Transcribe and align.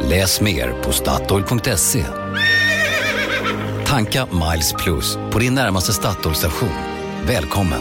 Läs 0.00 0.40
mer 0.40 0.82
på 0.82 0.92
Statoil.se. 0.92 2.04
Tanka 3.86 4.26
Miles 4.26 4.72
Plus 4.72 5.18
på 5.30 5.38
din 5.38 5.54
närmaste 5.54 5.92
Statoil-station. 5.92 6.68
Välkommen! 7.26 7.80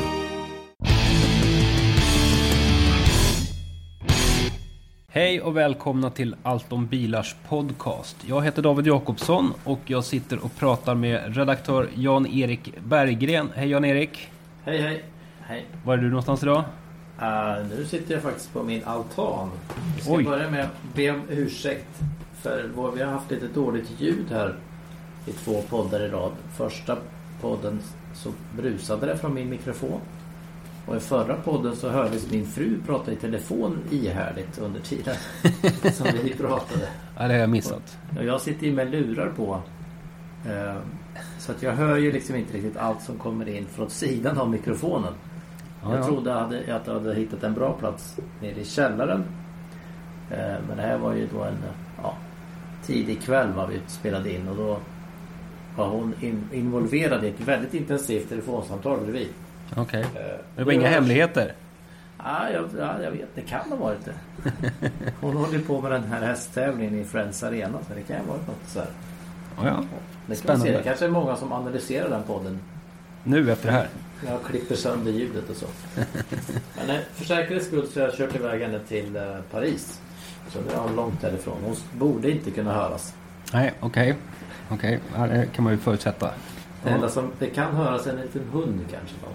Hej 5.07 5.41
och 5.41 5.57
välkomna 5.57 6.09
till 6.09 6.35
Allt 6.43 6.73
om 6.73 6.87
bilars 6.87 7.35
podcast. 7.49 8.17
Jag 8.27 8.41
heter 8.41 8.61
David 8.61 8.87
Jakobsson 8.87 9.53
och 9.63 9.79
jag 9.85 10.03
sitter 10.03 10.45
och 10.45 10.55
pratar 10.59 10.95
med 10.95 11.37
redaktör 11.37 11.89
Jan-Erik 11.95 12.73
Berggren. 12.83 13.49
Hej 13.55 13.69
Jan-Erik! 13.69 14.29
Hej 14.65 14.81
hej! 14.81 15.03
Hej! 15.41 15.65
Var 15.85 15.93
är 15.93 15.97
du 15.97 16.09
någonstans 16.09 16.43
idag? 16.43 16.63
Uh, 17.21 17.67
nu 17.69 17.85
sitter 17.85 18.13
jag 18.13 18.23
faktiskt 18.23 18.53
på 18.53 18.63
min 18.63 18.83
altan. 18.83 19.49
Vi 19.95 20.01
ska 20.01 20.11
Oj. 20.13 20.23
börja 20.23 20.49
med 20.51 20.63
att 20.65 20.95
be 20.95 21.11
om 21.11 21.21
ursäkt. 21.29 21.99
För 22.41 22.69
vår, 22.75 22.91
vi 22.91 23.01
har 23.03 23.11
haft 23.11 23.31
lite 23.31 23.47
dåligt 23.47 23.91
ljud 23.99 24.25
här 24.29 24.55
i 25.25 25.31
två 25.31 25.61
poddar 25.69 25.99
i 25.99 26.07
rad. 26.07 26.31
Första 26.57 26.97
podden 27.41 27.79
så 28.13 28.29
brusade 28.57 29.05
det 29.05 29.17
från 29.17 29.33
min 29.33 29.49
mikrofon. 29.49 29.99
Och 30.85 30.95
i 30.95 30.99
förra 30.99 31.35
podden 31.35 31.75
så 31.75 31.89
hördes 31.89 32.31
min 32.31 32.45
fru 32.45 32.77
prata 32.85 33.11
i 33.11 33.15
telefon 33.15 33.77
ihärdigt 33.91 34.57
under 34.57 34.79
tiden 34.79 35.15
som 35.93 36.07
vi 36.23 36.33
pratade. 36.33 36.87
Ja, 37.17 37.27
det 37.27 37.33
har 37.33 37.39
jag 37.41 37.49
missat. 37.49 37.97
Och 38.17 38.23
jag 38.25 38.41
sitter 38.41 38.65
ju 38.67 38.73
med 38.73 38.91
lurar 38.91 39.29
på. 39.37 39.61
Eh, 40.49 40.75
Så 41.39 41.51
att 41.51 41.63
jag 41.63 41.71
hör 41.71 41.97
ju 41.97 42.11
liksom 42.11 42.35
inte 42.35 42.53
riktigt 42.53 42.77
allt 42.77 43.01
som 43.01 43.17
kommer 43.17 43.49
in 43.49 43.65
från 43.67 43.89
sidan 43.89 44.37
av 44.37 44.49
mikrofonen. 44.49 45.13
Ja, 45.83 45.89
jag 45.89 45.99
ja. 45.99 46.03
trodde 46.05 46.31
hade, 46.31 46.75
att 46.75 46.87
jag 46.87 46.93
hade 46.93 47.13
hittat 47.15 47.43
en 47.43 47.53
bra 47.53 47.73
plats 47.73 48.17
nere 48.41 48.59
i 48.59 48.65
källaren. 48.65 49.23
Eh, 50.31 50.37
Men 50.67 50.77
det 50.77 50.83
här 50.83 50.97
var 50.97 51.13
ju 51.13 51.27
då 51.33 51.43
en 51.43 51.57
ja, 52.03 52.13
tidig 52.85 53.21
kväll 53.21 53.51
var 53.53 53.67
vi 53.67 53.79
spelade 53.87 54.33
in 54.33 54.47
och 54.47 54.55
då 54.55 54.77
var 55.77 55.87
hon 55.87 56.13
in, 56.21 56.49
involverad 56.53 57.23
i 57.23 57.27
ett 57.27 57.39
väldigt 57.39 57.73
intensivt 57.73 58.29
telefonsamtal 58.29 58.99
bredvid. 58.99 59.27
Okej. 59.75 60.01
Eh, 60.15 60.21
Det 60.55 60.63
var 60.63 60.71
inga 60.71 60.87
hemligheter? 60.87 61.53
Ja, 62.17 62.49
jag, 62.53 62.65
ja, 62.79 63.01
jag 63.03 63.11
vet. 63.11 63.35
Det 63.35 63.41
kan 63.41 63.69
ha 63.69 63.75
varit 63.75 64.05
det. 64.05 64.13
Hon 65.21 65.37
håller 65.37 65.59
på 65.59 65.81
med 65.81 65.91
den 65.91 66.03
här 66.03 66.21
hästtävlingen 66.21 66.99
i 66.99 67.03
Friends 67.03 67.43
Arena. 67.43 67.77
Så 67.87 67.93
det 67.93 68.01
kan 68.01 68.15
ha 68.17 68.23
varit 68.33 68.47
något 68.47 68.67
så 68.67 68.79
här. 68.79 68.87
Ja, 69.57 69.65
ja. 69.67 69.83
Det, 70.27 70.35
Spännande. 70.35 70.71
det 70.71 70.83
kanske 70.83 71.05
är 71.05 71.09
många 71.09 71.35
som 71.35 71.51
analyserar 71.51 72.09
den 72.09 72.23
podden. 72.23 72.59
Nu 73.23 73.51
efter 73.51 73.67
det 73.67 73.73
här? 73.73 73.87
Jag 74.27 74.43
klipper 74.43 74.75
sönder 74.75 75.11
ljudet 75.11 75.49
och 75.49 75.55
så. 75.55 75.65
Men 76.77 76.89
eh, 76.89 77.01
för 77.13 77.25
säkerhets 77.25 77.65
skull 77.67 77.87
så 77.87 77.99
har 77.99 78.07
jag 78.07 78.17
kört 78.17 78.35
iväg 78.35 78.61
henne 78.61 78.79
till 78.87 79.15
eh, 79.15 79.21
Paris. 79.51 80.01
Så 80.49 80.59
det 80.67 80.73
är 80.73 80.95
långt 80.95 81.21
därifrån. 81.21 81.57
Hon 81.65 81.75
borde 81.99 82.31
inte 82.31 82.51
kunna 82.51 82.73
höras. 82.73 83.13
Nej, 83.53 83.73
okej. 83.79 84.15
Okej, 84.69 84.99
ja, 85.15 85.27
det 85.27 85.45
kan 85.55 85.63
man 85.63 85.73
ju 85.73 85.79
förutsätta. 85.79 86.31
Det 86.83 86.89
enda 86.89 87.05
Ja, 87.05 87.11
som 87.11 87.31
det 87.39 87.45
kan 87.47 87.75
höras 87.75 88.07
är 88.07 88.11
en 88.11 88.21
liten 88.21 88.41
hund 88.51 88.79
kanske. 88.91 89.15
Då. 89.23 89.27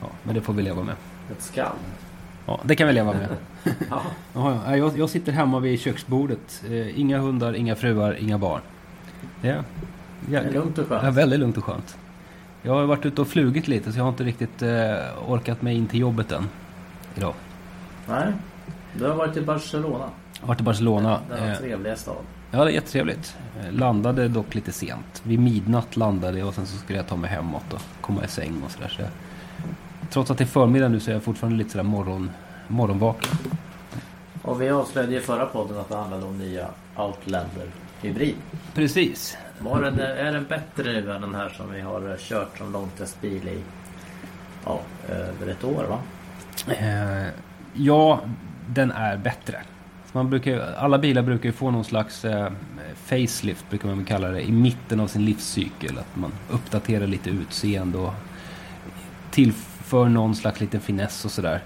ja, 0.00 0.06
men 0.22 0.34
det 0.34 0.40
får 0.40 0.52
vi 0.52 0.62
leva 0.62 0.82
med. 0.82 0.94
Ett 1.32 1.42
skall. 1.42 1.72
Ja, 2.46 2.60
det 2.64 2.76
kan 2.76 2.86
vi 2.86 2.92
leva 2.92 3.12
med. 3.12 3.28
Ja. 3.90 4.02
Ja, 4.34 4.60
ja, 4.66 4.76
jag, 4.76 4.98
jag 4.98 5.10
sitter 5.10 5.32
hemma 5.32 5.58
vid 5.60 5.80
köksbordet. 5.80 6.62
Eh, 6.70 7.00
inga 7.00 7.18
hundar, 7.18 7.54
inga 7.56 7.76
fruar, 7.76 8.16
inga 8.20 8.38
barn. 8.38 8.60
Det 9.42 9.48
är, 9.48 9.62
Det 10.26 10.36
är 10.36 10.50
lugnt 10.52 10.78
och 10.78 10.84
Ja, 10.90 11.00
skönt. 11.00 11.16
väldigt 11.16 11.40
lugnt 11.40 11.56
och 11.56 11.64
skönt. 11.64 11.96
Jag 12.66 12.74
har 12.74 12.84
varit 12.84 13.06
ute 13.06 13.20
och 13.20 13.28
flugit 13.28 13.68
lite 13.68 13.92
så 13.92 13.98
jag 13.98 14.04
har 14.04 14.08
inte 14.10 14.24
riktigt 14.24 14.62
eh, 14.62 15.28
orkat 15.28 15.62
mig 15.62 15.76
in 15.76 15.86
till 15.86 16.00
jobbet 16.00 16.32
än. 16.32 16.48
Idag. 17.14 17.34
Nej. 18.08 18.32
Du 18.92 19.04
har 19.06 19.14
varit 19.14 19.36
i 19.36 19.40
Barcelona. 19.40 20.04
Jag 20.34 20.40
har 20.40 20.48
varit 20.48 20.60
i 20.60 20.64
Barcelona. 20.64 21.20
Denna 21.28 21.52
Eh, 21.52 21.58
trevliga 21.58 21.96
stad. 21.96 22.16
ja, 22.50 22.64
det 22.64 22.70
är 22.70 22.74
jättetrevligt. 22.74 23.36
Eh, 23.60 23.72
landade 23.72 24.28
dock 24.28 24.54
lite 24.54 24.72
sent. 24.72 25.22
Vid 25.22 25.38
midnatt 25.38 25.96
landade 25.96 26.38
jag 26.38 26.48
och 26.48 26.54
sen 26.54 26.66
så 26.66 26.76
skulle 26.76 26.98
jag 26.98 27.06
ta 27.06 27.16
mig 27.16 27.30
hemåt 27.30 27.72
och 27.72 27.80
komma 28.00 28.24
i 28.24 28.28
säng 28.28 28.62
och 28.64 28.70
sådär. 28.70 28.88
Så 28.88 29.02
jag, 29.02 29.10
trots 30.10 30.30
att 30.30 30.38
det 30.38 30.44
är 30.44 30.46
förmiddag 30.46 30.88
nu 30.88 31.00
så 31.00 31.10
är 31.10 31.14
jag 31.14 31.22
fortfarande 31.22 31.58
lite 31.58 31.70
sådär 31.70 31.82
morgon, 31.84 32.30
morgonvaken. 32.68 33.32
Och 34.42 34.62
vi 34.62 34.70
avslöjade 34.70 35.16
i 35.16 35.20
förra 35.20 35.46
podden 35.46 35.78
att 35.78 35.88
det 35.88 35.96
handlade 35.96 36.24
om 36.24 36.38
nya 36.38 36.66
Outlander 36.96 37.66
Hybrid. 38.02 38.34
Precis. 38.74 39.36
Var 39.64 39.82
den, 39.82 39.98
är 39.98 40.32
den 40.32 40.44
bättre 40.44 40.92
nu 40.92 41.12
än 41.12 41.20
den 41.20 41.34
här 41.34 41.48
som 41.48 41.72
vi 41.72 41.80
har 41.80 42.10
eh, 42.10 42.16
kört 42.18 42.58
som 42.58 42.72
långtestbil 42.72 43.48
i 43.48 43.58
ja, 44.64 44.80
över 45.08 45.46
ett 45.52 45.64
år 45.64 45.84
va? 45.84 45.98
Eh, 46.74 47.32
ja, 47.74 48.20
den 48.68 48.90
är 48.90 49.16
bättre. 49.16 49.62
Man 50.12 50.30
brukar, 50.30 50.74
alla 50.78 50.98
bilar 50.98 51.22
brukar 51.22 51.44
ju 51.44 51.52
få 51.52 51.70
någon 51.70 51.84
slags 51.84 52.24
eh, 52.24 52.52
facelift, 52.94 53.70
brukar 53.70 53.88
man 53.88 53.98
väl 53.98 54.06
kalla 54.06 54.28
det, 54.28 54.42
i 54.42 54.52
mitten 54.52 55.00
av 55.00 55.06
sin 55.06 55.24
livscykel. 55.24 55.98
Att 55.98 56.16
man 56.16 56.32
uppdaterar 56.50 57.06
lite 57.06 57.30
utseende 57.30 57.98
och 57.98 58.12
tillför 59.30 60.08
någon 60.08 60.34
slags 60.34 60.60
liten 60.60 60.80
finess 60.80 61.24
och 61.24 61.30
sådär. 61.30 61.60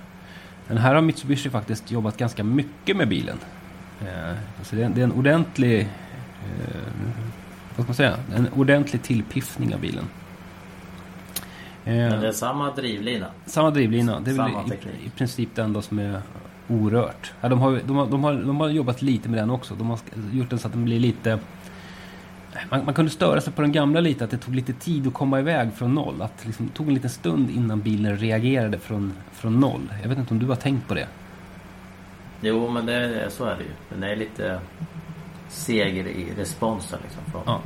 Den 0.69 0.79
här 0.79 0.95
har 0.95 1.03
Mitsubishi 1.03 1.51
faktiskt 1.51 1.91
jobbat 1.91 2.17
ganska 2.17 2.45
mycket 2.45 2.97
med 2.97 3.09
bilen. 3.09 3.39
Eh, 4.01 4.37
alltså 4.59 4.77
det, 4.77 4.85
är, 4.85 4.89
det 4.89 5.01
är 5.01 5.05
en 5.05 5.13
ordentlig... 5.13 5.81
Eh, 5.81 7.29
vad 7.79 7.85
ska 7.85 7.91
man 7.91 7.95
säga? 7.95 8.17
En 8.37 8.49
ordentlig 8.57 9.03
tillpiffning 9.03 9.75
av 9.75 9.81
bilen. 9.81 10.05
Eh, 11.85 11.95
Men 11.95 12.21
det 12.21 12.29
är 12.29 12.33
samma 12.33 12.71
drivlina. 12.71 13.27
samma 13.47 13.71
drivlina. 13.71 14.21
Det 14.21 14.31
är 14.31 14.35
Samma 14.35 14.63
väl 14.63 14.73
i, 14.73 15.07
i 15.07 15.11
princip 15.11 15.49
det 15.55 15.63
enda 15.63 15.83
som 15.83 15.99
är 15.99 16.21
orört. 16.69 17.33
Ja, 17.41 17.49
de, 17.49 17.61
har, 17.61 17.81
de, 17.87 17.97
har, 17.97 18.07
de, 18.07 18.25
har, 18.25 18.35
de 18.35 18.61
har 18.61 18.69
jobbat 18.69 19.03
lite 19.03 19.29
med 19.29 19.39
den 19.39 19.51
också. 19.51 19.75
De 19.75 19.91
har 19.91 19.99
gjort 20.33 20.51
den 20.51 20.59
så 20.59 20.67
att 20.67 20.73
den 20.73 20.85
blir 20.85 21.01
lite... 21.01 21.39
Man, 22.71 22.85
man 22.85 22.95
kunde 22.95 23.11
störa 23.11 23.41
sig 23.41 23.53
på 23.53 23.63
den 23.63 23.73
gamla 23.73 24.01
lite, 24.01 24.25
att 24.25 24.31
det 24.31 24.39
tog 24.39 24.55
lite 24.55 24.73
tid 24.73 25.07
att 25.07 25.15
komma 25.15 25.39
iväg 25.41 25.69
från 25.75 25.95
noll. 25.95 26.23
Att 26.23 26.47
liksom, 26.47 26.67
det 26.67 26.73
tog 26.73 26.89
en 26.89 26.95
liten 26.95 27.11
stund 27.11 27.51
innan 27.51 27.81
bilen 27.81 28.17
reagerade 28.17 28.79
från, 28.79 29.13
från 29.33 29.61
noll. 29.61 29.93
Jag 30.03 30.09
vet 30.09 30.19
inte 30.19 30.35
om 30.35 30.41
du 30.41 30.47
har 30.47 30.57
tänkt 30.57 30.89
på 30.89 30.95
det? 30.95 31.07
Jo 32.41 32.71
men 32.71 32.87
det, 32.87 33.27
så 33.31 33.45
är 33.45 33.57
det 33.57 33.63
ju. 33.63 33.71
Den 33.91 34.03
är 34.03 34.17
lite 34.17 34.61
seger 35.49 36.07
i 36.07 36.27
responsen 36.37 36.99
liksom. 37.03 37.23
Från. 37.33 37.43
Ja. 37.47 37.61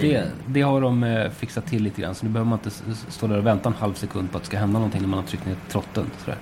Det, 0.00 0.30
det 0.46 0.62
har 0.62 0.80
de 0.80 1.04
eh, 1.04 1.30
fixat 1.30 1.66
till 1.66 1.82
lite 1.82 2.02
grann. 2.02 2.14
Så 2.14 2.26
nu 2.26 2.32
behöver 2.32 2.50
man 2.50 2.58
inte 2.58 2.70
stå 3.08 3.26
där 3.26 3.38
och 3.38 3.46
vänta 3.46 3.68
en 3.68 3.74
halv 3.74 3.94
sekund 3.94 4.30
på 4.30 4.36
att 4.36 4.42
det 4.42 4.46
ska 4.46 4.58
hända 4.58 4.78
någonting 4.78 5.00
när 5.00 5.08
man 5.08 5.18
har 5.18 5.26
tryckt 5.26 5.46
ner 5.46 5.56
trotten. 5.68 6.10
Sådär. 6.24 6.38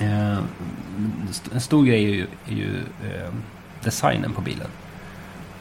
Eh, 0.00 0.38
en 1.52 1.60
stor 1.60 1.84
grej 1.84 2.04
är 2.04 2.08
ju, 2.08 2.26
är 2.48 2.54
ju 2.54 2.76
eh, 2.78 3.30
designen 3.84 4.32
på 4.32 4.40
bilen. 4.40 4.66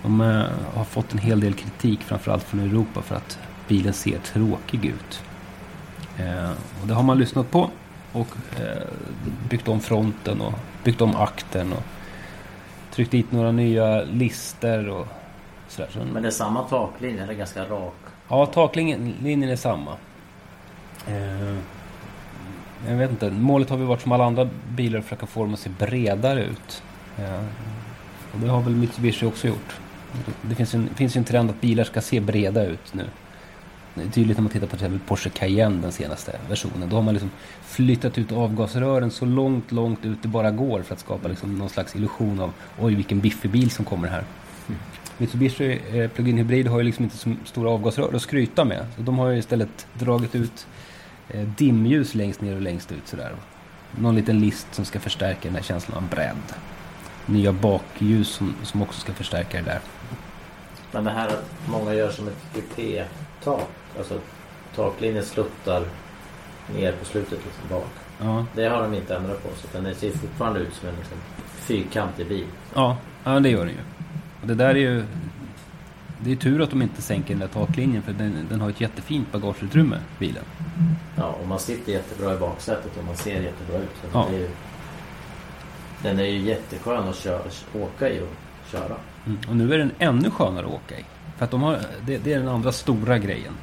De 0.01 0.21
eh, 0.21 0.45
har 0.73 0.83
fått 0.83 1.13
en 1.13 1.19
hel 1.19 1.39
del 1.39 1.53
kritik, 1.53 2.01
framförallt 2.01 2.43
från 2.43 2.59
Europa, 2.59 3.01
för 3.01 3.15
att 3.15 3.39
bilen 3.67 3.93
ser 3.93 4.17
tråkig 4.17 4.85
ut. 4.85 5.23
Och 6.81 6.87
det 6.87 6.93
har 6.93 7.03
man 7.03 7.17
lyssnat 7.17 7.51
på 7.51 7.69
och 8.11 8.27
byggt 9.49 9.67
om 9.67 9.79
fronten 9.79 10.41
och 10.41 10.53
byggt 10.83 11.01
om 11.01 11.15
akten 11.15 11.73
och 11.73 11.83
tryckt 12.91 13.11
dit 13.11 13.31
några 13.31 13.51
nya 13.51 14.01
lister 14.03 14.89
och 14.89 15.07
sådär. 15.67 15.89
Så 15.93 15.99
Men 16.13 16.23
det 16.23 16.29
är 16.29 16.31
samma 16.31 16.63
taklinje, 16.63 17.23
eller 17.23 17.33
ganska 17.33 17.65
rak. 17.65 17.93
Ja, 18.27 18.45
taklinjen 18.45 19.43
är 19.43 19.55
samma. 19.55 19.91
Eh, 21.07 21.55
jag 22.87 22.95
vet 22.95 23.11
inte. 23.11 23.31
Målet 23.31 23.69
har 23.69 23.77
väl 23.77 23.87
varit 23.87 24.01
som 24.01 24.11
alla 24.11 24.25
andra 24.25 24.49
bilar 24.69 24.99
att 24.99 25.05
försöka 25.05 25.25
få 25.25 25.43
dem 25.43 25.53
att 25.53 25.59
se 25.59 25.69
bredare 25.69 26.43
ut. 26.43 26.83
Eh, 27.17 27.43
och 28.33 28.39
det 28.39 28.47
har 28.47 28.61
väl 28.61 28.75
Mitsubishi 28.75 29.25
också 29.25 29.47
gjort. 29.47 29.79
Det 30.41 30.55
finns 30.55 30.75
ju 30.75 30.79
en, 30.79 30.89
finns 30.95 31.15
en 31.15 31.23
trend 31.23 31.49
att 31.49 31.61
bilar 31.61 31.83
ska 31.83 32.01
se 32.01 32.19
breda 32.19 32.65
ut 32.65 32.93
nu. 32.93 33.05
Det 33.93 34.01
är 34.01 34.07
tydligt 34.07 34.37
när 34.37 34.41
man 34.41 34.51
tittar 34.51 34.67
på 34.67 34.77
till 34.77 34.85
exempel 34.85 35.07
Porsche 35.07 35.29
Cayenne, 35.29 35.81
den 35.81 35.91
senaste 35.91 36.39
versionen. 36.49 36.89
Då 36.89 36.95
har 36.95 37.03
man 37.03 37.13
liksom 37.13 37.31
flyttat 37.61 38.17
ut 38.17 38.31
avgasrören 38.31 39.11
så 39.11 39.25
långt, 39.25 39.71
långt 39.71 40.05
ut 40.05 40.17
det 40.21 40.27
bara 40.27 40.51
går 40.51 40.81
för 40.81 40.93
att 40.93 40.99
skapa 40.99 41.27
liksom 41.27 41.57
någon 41.57 41.69
slags 41.69 41.95
illusion 41.95 42.39
av 42.39 42.53
oj 42.79 42.95
vilken 42.95 43.19
biffig 43.19 43.51
bil 43.51 43.71
som 43.71 43.85
kommer 43.85 44.07
här. 44.07 44.23
Mitsubishi 45.17 45.81
eh, 45.91 46.09
Plug-in 46.09 46.37
Hybrid 46.37 46.67
har 46.67 46.77
ju 46.77 46.83
liksom 46.83 47.03
inte 47.03 47.17
så 47.17 47.35
stora 47.45 47.69
avgasrör 47.69 48.15
att 48.15 48.21
skryta 48.21 48.65
med. 48.65 48.85
Så 48.95 49.01
de 49.01 49.19
har 49.19 49.29
ju 49.29 49.37
istället 49.37 49.87
dragit 49.93 50.35
ut 50.35 50.67
eh, 51.29 51.47
dimljus 51.47 52.15
längst 52.15 52.41
ner 52.41 52.55
och 52.55 52.61
längst 52.61 52.91
ut 52.91 53.07
sådär. 53.07 53.35
Någon 53.97 54.15
liten 54.15 54.39
list 54.39 54.67
som 54.71 54.85
ska 54.85 54.99
förstärka 54.99 55.39
den 55.41 55.55
här 55.55 55.63
känslan 55.63 55.97
av 55.97 56.09
bredd. 56.09 56.53
Nya 57.25 57.53
bakljus 57.53 58.27
som, 58.27 58.55
som 58.63 58.81
också 58.81 59.01
ska 59.01 59.13
förstärka 59.13 59.57
det 59.57 59.63
där. 59.63 59.79
Men 60.91 61.03
det 61.03 61.11
här 61.11 61.27
att 61.27 61.45
många 61.67 61.93
gör 61.93 62.11
som 62.11 62.27
ett 62.27 62.55
kupé-tak. 63.43 63.67
Alltså 63.97 64.19
taklinjen 64.75 65.23
sluttar 65.25 65.83
ner 66.75 66.91
på 66.91 67.05
slutet 67.05 67.39
liksom 67.45 67.69
bak. 67.69 67.87
Ja, 68.21 68.45
Det 68.55 68.65
har 68.65 68.81
de 68.81 68.93
inte 68.93 69.15
ändrat 69.15 69.43
på 69.43 69.49
så 69.55 69.81
den 69.81 69.95
ser 69.95 70.11
fortfarande 70.11 70.59
ut 70.59 70.73
som 70.73 70.89
en 70.89 70.95
liksom, 70.95 71.17
fyrkantig 71.47 72.27
bil. 72.27 72.45
ja, 72.75 72.97
ja 73.23 73.39
det 73.39 73.49
gör 73.49 73.65
den 73.65 73.73
ju. 73.73 73.81
Och 74.41 74.47
det 74.47 74.55
där 74.55 74.69
är 74.69 74.75
ju... 74.75 75.03
Det 76.21 76.31
är 76.31 76.35
tur 76.35 76.61
att 76.61 76.69
de 76.69 76.81
inte 76.81 77.01
sänker 77.01 77.29
den 77.29 77.39
där 77.39 77.47
taklinjen 77.47 78.01
för 78.03 78.13
den, 78.13 78.47
den 78.49 78.61
har 78.61 78.69
ett 78.69 78.81
jättefint 78.81 79.31
bagageutrymme, 79.31 79.97
bilen. 80.19 80.43
Ja, 81.15 81.23
och 81.41 81.47
man 81.47 81.59
sitter 81.59 81.91
jättebra 81.91 82.33
i 82.35 82.37
baksätet 82.37 82.97
och 82.97 83.03
man 83.05 83.15
ser 83.15 83.41
jättebra 83.41 83.77
ut. 83.77 83.89
Så 84.01 84.07
Ja. 84.13 84.27
det 84.29 84.35
är 84.35 84.39
ju, 84.39 84.49
den 86.03 86.19
är 86.19 86.23
ju 86.23 86.37
jätteskön 86.39 87.07
att 87.07 87.15
köra, 87.15 87.41
åka 87.73 88.09
i 88.09 88.19
och 88.21 88.27
köra. 88.71 88.95
Mm. 89.25 89.39
Och 89.49 89.55
nu 89.55 89.73
är 89.73 89.77
den 89.77 89.91
ännu 89.99 90.29
skönare 90.31 90.65
att 90.65 90.71
åka 90.73 90.99
i. 90.99 91.05
För 91.39 91.45
att 91.45 91.51
de 91.51 91.61
har, 91.61 91.79
det, 92.05 92.17
det 92.17 92.33
är 92.33 92.39
den 92.39 92.47
andra 92.47 92.71
stora 92.71 93.17
grejen. 93.17 93.53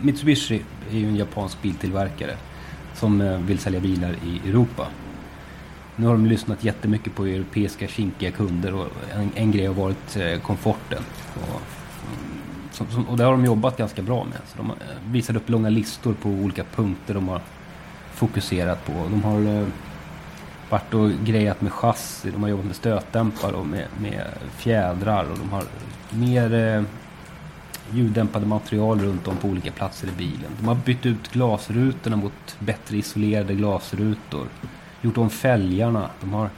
Mitsubishi 0.00 0.62
är 0.90 0.98
ju 0.98 1.08
en 1.08 1.16
japansk 1.16 1.62
biltillverkare 1.62 2.36
som 2.94 3.20
eh, 3.20 3.38
vill 3.38 3.58
sälja 3.58 3.80
bilar 3.80 4.14
i 4.26 4.48
Europa. 4.48 4.86
Nu 5.96 6.06
har 6.06 6.12
de 6.12 6.26
lyssnat 6.26 6.64
jättemycket 6.64 7.14
på 7.14 7.24
europeiska 7.24 7.86
kinkiga 7.86 8.30
kunder 8.30 8.74
och 8.74 8.86
en, 9.14 9.30
en 9.34 9.50
grej 9.50 9.66
har 9.66 9.74
varit 9.74 10.16
eh, 10.16 10.40
komforten. 10.40 11.02
Och, 11.34 11.60
som, 12.72 12.86
som, 12.86 13.08
och 13.08 13.16
det 13.16 13.24
har 13.24 13.32
de 13.32 13.44
jobbat 13.44 13.76
ganska 13.76 14.02
bra 14.02 14.24
med. 14.24 14.38
Så 14.46 14.56
de 14.56 14.70
eh, 14.70 14.76
visar 15.10 15.36
upp 15.36 15.48
långa 15.48 15.68
listor 15.68 16.14
på 16.14 16.28
olika 16.28 16.64
punkter 16.64 17.14
de 17.14 17.28
har 17.28 17.40
fokuserat 18.12 18.86
på. 18.86 18.92
De 18.92 19.24
har 19.24 19.66
varit 20.70 20.94
och 20.94 21.10
grejat 21.24 21.60
med 21.60 21.72
chassi, 21.72 22.30
de 22.30 22.42
har 22.42 22.50
jobbat 22.50 22.66
med 22.66 22.76
stötdämpare 22.76 23.52
och 23.52 23.66
med, 23.66 23.86
med 24.00 24.26
fjädrar 24.56 25.24
och 25.30 25.38
de 25.38 25.50
har 25.50 25.64
mer 26.10 26.84
ljuddämpade 27.92 28.46
material 28.46 29.00
runt 29.00 29.28
om 29.28 29.36
på 29.36 29.48
olika 29.48 29.72
platser 29.72 30.08
i 30.08 30.10
bilen. 30.18 30.50
De 30.60 30.68
har 30.68 30.74
bytt 30.74 31.06
ut 31.06 31.32
glasrutorna 31.32 32.16
mot 32.16 32.56
bättre 32.58 32.96
isolerade 32.96 33.54
glasrutor. 33.54 34.46
Gjort 35.00 35.18
om 35.18 35.30
fälgarna. 35.30 36.10
De 36.20 36.32
har 36.32 36.50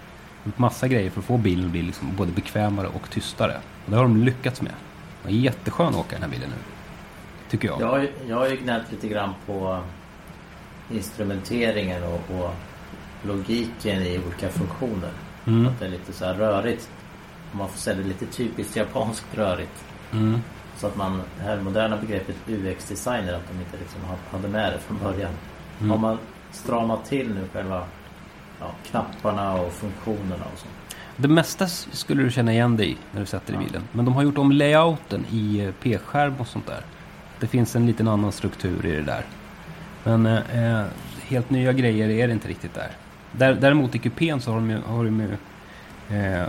gjort 0.44 0.58
massa 0.58 0.88
grejer 0.88 1.10
för 1.10 1.20
att 1.20 1.26
få 1.26 1.38
bilen 1.38 1.64
att 1.64 1.70
bli 1.70 1.82
liksom 1.82 2.16
både 2.16 2.32
bekvämare 2.32 2.86
och 2.86 3.10
tystare. 3.10 3.56
Och 3.84 3.90
det 3.90 3.96
har 3.96 4.02
de 4.02 4.16
lyckats 4.16 4.62
med. 4.62 4.72
Det 5.22 5.28
är 5.28 5.32
jätteskön 5.32 5.86
att 5.86 5.96
åka 5.96 6.16
den 6.16 6.22
här 6.22 6.30
bilen 6.30 6.48
nu. 6.48 6.56
Tycker 7.50 7.68
jag. 7.68 7.80
Jag, 7.80 8.08
jag 8.28 8.36
har 8.36 8.48
ju 8.48 8.56
gnällt 8.56 8.92
lite 8.92 9.08
grann 9.08 9.34
på 9.46 9.82
instrumenteringen 10.90 12.02
och, 12.02 12.40
och 12.40 12.54
logiken 13.22 14.02
i 14.02 14.20
olika 14.26 14.48
funktioner. 14.48 15.10
Mm. 15.46 15.66
Att 15.66 15.78
det 15.78 15.86
är 15.86 15.90
lite 15.90 16.12
så 16.12 16.24
här 16.24 16.34
rörigt. 16.34 16.90
Om 17.52 17.58
man 17.58 17.68
får 17.68 17.78
säga 17.78 17.96
det 17.96 18.02
lite 18.02 18.26
typiskt 18.26 18.76
japanskt 18.76 19.34
rörigt. 19.34 19.84
Mm. 20.12 20.40
Så 20.80 20.86
att 20.86 20.96
man, 20.96 21.22
det 21.38 21.44
här 21.44 21.60
moderna 21.60 21.96
begreppet 21.96 22.36
UX-designer, 22.48 23.32
att 23.32 23.48
de 23.52 23.58
inte 23.58 23.76
liksom 23.80 24.00
ha- 24.04 24.16
hade 24.38 24.48
med 24.48 24.72
det 24.72 24.78
från 24.78 24.98
början. 24.98 25.30
Mm. 25.78 25.90
Har 25.90 25.98
man 25.98 26.18
stramat 26.50 27.04
till 27.04 27.28
nu 27.34 27.40
själva 27.52 27.82
ja, 28.60 28.70
knapparna 28.90 29.52
och 29.54 29.72
funktionerna 29.72 30.44
och 30.52 30.58
så. 30.58 30.66
Det 31.16 31.28
mesta 31.28 31.66
skulle 31.66 32.22
du 32.22 32.30
känna 32.30 32.52
igen 32.52 32.76
dig 32.76 32.90
i 32.90 32.96
när 33.12 33.20
du 33.20 33.26
sätter 33.26 33.52
dig 33.52 33.62
i 33.62 33.64
Ja. 33.64 33.68
bilen. 33.68 33.82
Men 33.92 34.04
de 34.04 34.14
har 34.14 34.22
gjort 34.22 34.38
om 34.38 34.52
layouten 34.52 35.24
i 35.30 35.60
eh, 35.64 35.70
p-skärm 35.82 36.34
och 36.38 36.46
sånt 36.46 36.66
där. 36.66 36.80
Det 37.40 37.46
finns 37.46 37.76
en 37.76 37.86
liten 37.86 38.08
annan 38.08 38.32
struktur 38.32 38.86
i 38.86 38.92
det 38.96 39.02
där. 39.02 39.24
Men 40.04 40.26
eh, 40.26 40.78
eh, 40.80 40.84
helt 41.22 41.50
nya 41.50 41.72
grejer 41.72 42.08
är 42.08 42.26
det 42.26 42.32
inte 42.32 42.48
riktigt 42.48 42.74
där. 42.74 42.90
där 43.32 43.54
däremot 43.54 43.94
i 43.94 43.98
kupén 43.98 44.40
så 44.40 44.50
har 44.50 44.56
de 44.56 44.70
ju, 44.70 44.78
har 44.86 45.04
de 45.04 45.20
ju 45.20 45.36
eh, 46.18 46.46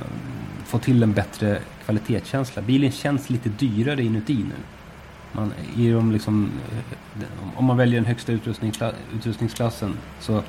fått 0.65 0.81
till 0.83 1.03
en 1.03 1.13
bättre 1.13 1.59
kvalitetskänsla. 1.91 2.61
Bilen 2.61 2.91
känns 2.91 3.29
lite 3.29 3.49
dyrare 3.49 4.03
inuti 4.03 4.35
nu. 4.35 4.55
Man, 5.31 5.53
i 5.77 5.91
de 5.91 6.11
liksom, 6.11 6.51
eh, 6.71 7.27
om 7.55 7.65
man 7.65 7.77
väljer 7.77 7.99
den 7.99 8.05
högsta 8.05 8.31
utrustningskla, 8.31 8.91
utrustningsklassen 9.15 9.97
så, 10.19 10.41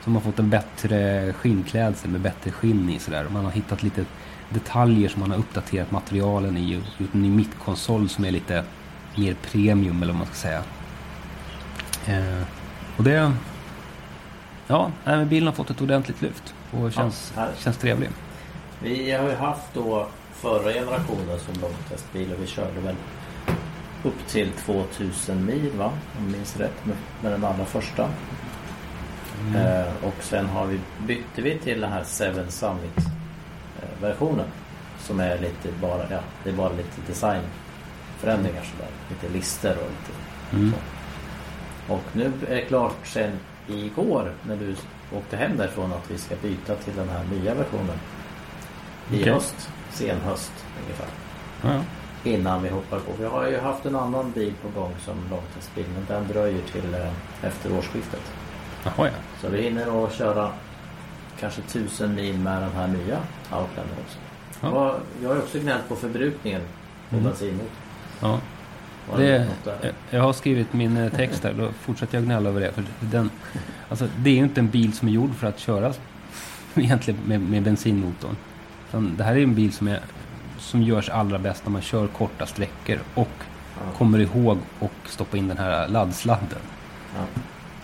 så 0.00 0.04
har 0.04 0.12
man 0.12 0.22
fått 0.22 0.38
en 0.38 0.50
bättre 0.50 1.32
skinnklädsel 1.32 2.10
med 2.10 2.20
bättre 2.20 2.50
skinn 2.50 2.90
i 2.90 2.98
sådär. 2.98 3.26
Man 3.32 3.44
har 3.44 3.52
hittat 3.52 3.82
lite 3.82 4.04
detaljer 4.50 5.08
som 5.08 5.20
man 5.20 5.30
har 5.30 5.38
uppdaterat 5.38 5.90
materialen 5.90 6.56
i 6.56 6.76
och 6.76 7.00
gjort 7.00 7.14
en 7.14 7.22
ny 7.22 7.30
mittkonsol 7.30 8.08
som 8.08 8.24
är 8.24 8.30
lite 8.30 8.64
mer 9.16 9.34
premium 9.34 10.02
eller 10.02 10.12
vad 10.12 10.18
man 10.18 10.26
ska 10.26 10.34
säga. 10.34 10.62
Eh, 12.06 12.42
och 12.96 13.04
det... 13.04 13.32
Ja, 14.66 14.90
nej, 15.04 15.24
bilen 15.24 15.46
har 15.46 15.54
fått 15.54 15.70
ett 15.70 15.80
ordentligt 15.80 16.22
lyft 16.22 16.54
och 16.70 16.92
känns, 16.92 17.32
här. 17.36 17.50
känns 17.58 17.76
trevlig. 17.76 18.08
Vi 18.82 19.12
har 19.12 19.28
ju 19.28 19.34
haft 19.34 19.74
då 19.74 20.08
förra 20.40 20.72
generationen 20.72 21.38
som 21.38 21.60
långtestbil 21.60 22.32
och 22.32 22.42
vi 22.42 22.46
körde 22.46 22.80
väl 22.80 22.94
upp 24.04 24.26
till 24.28 24.50
2000 24.52 25.44
mil 25.46 25.70
va? 25.76 25.86
Om 26.18 26.24
jag 26.24 26.32
minns 26.32 26.56
rätt 26.56 26.84
med, 26.86 26.96
med 27.22 27.32
den 27.32 27.44
allra 27.44 27.64
första. 27.64 28.08
Eh, 29.56 30.04
och 30.04 30.14
sen 30.20 30.46
har 30.46 30.66
vi, 30.66 30.80
bytte 31.06 31.42
vi 31.42 31.58
till 31.58 31.80
den 31.80 31.92
här 31.92 32.04
Seven 32.04 32.50
Summit 32.50 32.98
eh, 33.82 34.02
versionen. 34.02 34.46
Som 35.00 35.20
är 35.20 35.38
lite 35.38 35.68
bara, 35.80 36.10
ja, 36.10 36.20
det 36.44 36.50
är 36.50 36.54
bara 36.54 36.72
lite 36.72 37.00
designförändringar 37.06 38.62
sådär. 38.62 38.90
Lite 39.10 39.28
lister 39.38 39.70
och 39.76 39.90
lite 39.90 40.18
Mm. 40.52 40.74
och 41.88 42.02
nu 42.12 42.32
är 42.48 42.54
det 42.54 42.60
klart 42.62 42.96
sen 43.06 43.30
igår 43.66 44.32
när 44.46 44.56
du 44.56 44.76
åkte 45.16 45.36
hem 45.36 45.56
därifrån 45.56 45.92
att 45.92 46.10
vi 46.10 46.18
ska 46.18 46.34
byta 46.42 46.74
till 46.74 46.96
den 46.96 47.08
här 47.08 47.24
nya 47.24 47.54
versionen. 47.54 47.98
I 49.12 49.20
Okej. 49.22 49.32
höst, 49.32 49.68
sen 49.90 50.20
höst 50.20 50.52
ungefär. 50.84 51.06
Ja. 51.62 51.82
Innan 52.30 52.62
vi 52.62 52.68
hoppar 52.68 52.98
på. 52.98 53.12
Vi 53.18 53.24
har 53.24 53.48
ju 53.48 53.58
haft 53.58 53.86
en 53.86 53.96
annan 53.96 54.30
bil 54.32 54.52
på 54.62 54.80
gång 54.80 54.94
som 55.04 55.14
långtestbil 55.30 55.84
men 55.94 56.04
den 56.08 56.28
dröjer 56.28 56.62
till 56.72 56.94
eh, 56.94 57.46
efter 57.48 57.72
årsskiftet. 57.78 58.20
Jaha 58.84 58.94
ja. 59.06 59.10
Så 59.40 59.48
vi 59.48 59.62
hinner 59.62 60.04
att 60.06 60.12
köra 60.14 60.50
kanske 61.40 61.62
tusen 61.62 62.14
mil 62.14 62.38
med 62.38 62.62
den 62.62 62.72
här 62.72 62.86
nya 62.86 63.18
Outlander 63.42 63.94
också. 64.04 64.18
Ja. 64.60 64.94
Jag 65.22 65.28
har 65.28 65.36
också 65.38 65.58
gnällt 65.58 65.88
på 65.88 65.96
förbrukningen 65.96 66.60
på 67.10 67.16
Mm. 67.16 67.24
bensinmotorn. 67.28 67.68
ja. 68.20 68.40
Det 69.16 69.46
jag 70.10 70.22
har 70.22 70.32
skrivit 70.32 70.72
min 70.72 70.96
eh, 70.96 71.12
text 71.12 71.44
här, 71.44 71.52
då 71.52 71.68
fortsätter 71.80 72.16
jag 72.18 72.24
gnälla 72.24 72.48
över 72.48 72.60
det. 72.60 72.72
För 72.72 72.84
den, 73.00 73.30
alltså, 73.88 74.08
det 74.18 74.30
är 74.30 74.34
ju 74.34 74.42
inte 74.42 74.60
en 74.60 74.68
bil 74.70 74.92
som 74.92 75.08
är 75.08 75.12
gjord 75.12 75.34
för 75.34 75.46
att 75.46 75.58
köras 75.58 76.00
egentligen 76.74 77.20
med, 77.26 77.40
med 77.40 77.62
bensinmotorn. 77.62 78.36
Det 78.92 79.24
här 79.24 79.36
är 79.36 79.42
en 79.42 79.54
bil 79.54 79.72
som, 79.72 79.88
är, 79.88 80.00
som 80.58 80.82
görs 80.82 81.08
allra 81.08 81.38
bäst 81.38 81.64
när 81.64 81.72
man 81.72 81.82
kör 81.82 82.06
korta 82.06 82.46
sträckor 82.46 82.98
och 83.14 83.28
Ja. 83.80 83.98
kommer 83.98 84.18
ihåg 84.18 84.58
och 84.78 84.92
stoppa 85.06 85.36
in 85.36 85.48
den 85.48 85.58
här 85.58 85.88
laddsladden. 85.88 86.58
Ja. 87.16 87.24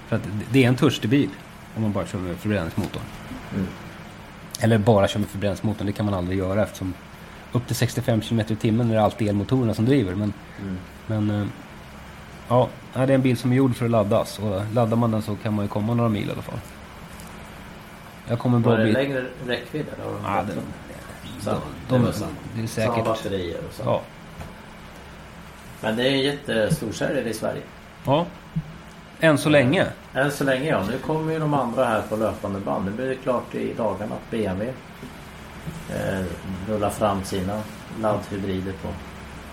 För 0.09 0.17
att 0.17 0.23
det- 0.53 0.65
är 0.65 0.69
en 0.69 0.77
törstig 0.77 1.11
bil 1.11 1.29
om 1.77 1.83
man 1.83 1.93
bara 1.93 2.07
kör 2.07 2.19
med 2.19 2.37
förbränningsmotorn. 2.37 3.03
Mm. 3.55 3.67
Eller 4.61 4.79
bara 4.79 5.09
kör 5.09 5.21
med 5.21 5.29
förbränningsmotorn, 5.29 5.87
det 5.87 5.93
kan 5.93 6.05
man 6.07 6.15
aldrig 6.15 6.39
göra 6.39 6.63
eftersom 6.63 6.95
upp 7.53 7.67
till 7.67 7.77
65 7.77 8.21
km 8.21 8.41
i 8.41 8.45
timmen 8.57 8.91
är 8.91 8.95
det 8.95 9.03
alltid 9.03 9.29
elmotorerna 9.29 9.75
som 9.75 9.85
driver. 9.85 10.15
Men 10.15 10.33
Mm. 10.61 10.77
Men 11.07 11.31
eh, 11.43 11.47
ja, 12.49 12.69
det 12.93 13.01
är 13.01 13.11
en 13.11 13.23
bil 13.23 13.37
som 13.37 13.53
är 13.53 13.57
gjord 13.57 13.77
för 13.77 13.85
att 13.85 13.91
laddas. 13.91 14.39
Och 14.39 14.63
laddar 14.75 14.97
man 14.97 15.11
den 15.11 15.23
så 15.23 15.37
kan 15.37 15.55
man 15.55 15.65
ju 15.65 15.69
komma 15.69 15.95
några 15.95 16.09
mil 16.11 16.29
i 16.29 16.33
alla 16.33 16.43
fall. 16.43 16.59
Jag 18.29 18.39
kommer 18.39 18.59
Var 18.59 18.79
det 18.79 18.93
längre 18.93 19.25
räckvidd 19.47 19.87
eller? 19.93 20.13
Ja, 20.25 20.43
den, 20.43 20.57
Samma. 21.45 21.61
de, 21.89 22.05
de, 22.05 22.13
samma. 22.13 22.31
det 22.57 22.63
är 22.63 22.67
Samma 22.67 22.87
säkert. 22.93 23.05
batterier 23.05 23.59
och 23.69 23.75
så. 23.75 23.83
Ja. 23.87 24.01
Men 25.81 25.97
det 25.97 26.03
är 26.09 26.11
en 26.13 26.21
jättestor 26.21 26.93
säljare 26.93 27.29
i 27.31 27.35
Sverige. 27.35 27.63
ja. 28.05 28.27
Än 29.21 29.39
så 29.39 29.49
länge. 29.49 29.87
Än 30.15 30.31
så 30.31 30.45
länge 30.45 30.69
ja. 30.71 30.83
Nu 30.91 30.99
kommer 30.99 31.33
ju 31.33 31.39
de 31.39 31.55
andra 31.55 31.85
här 31.85 32.03
på 32.09 32.17
löpande 32.17 32.61
band. 32.61 32.85
Nu 32.85 32.91
blir 32.91 33.07
det 33.07 33.15
klart 33.15 33.55
i 33.55 33.75
dagarna 33.75 34.15
att 34.15 34.31
BMW 34.31 34.73
eh, 35.91 36.25
rullar 36.69 36.91
fram 36.91 37.25
sina 37.25 37.61
laddhybrider 38.01 38.73
på 38.73 38.89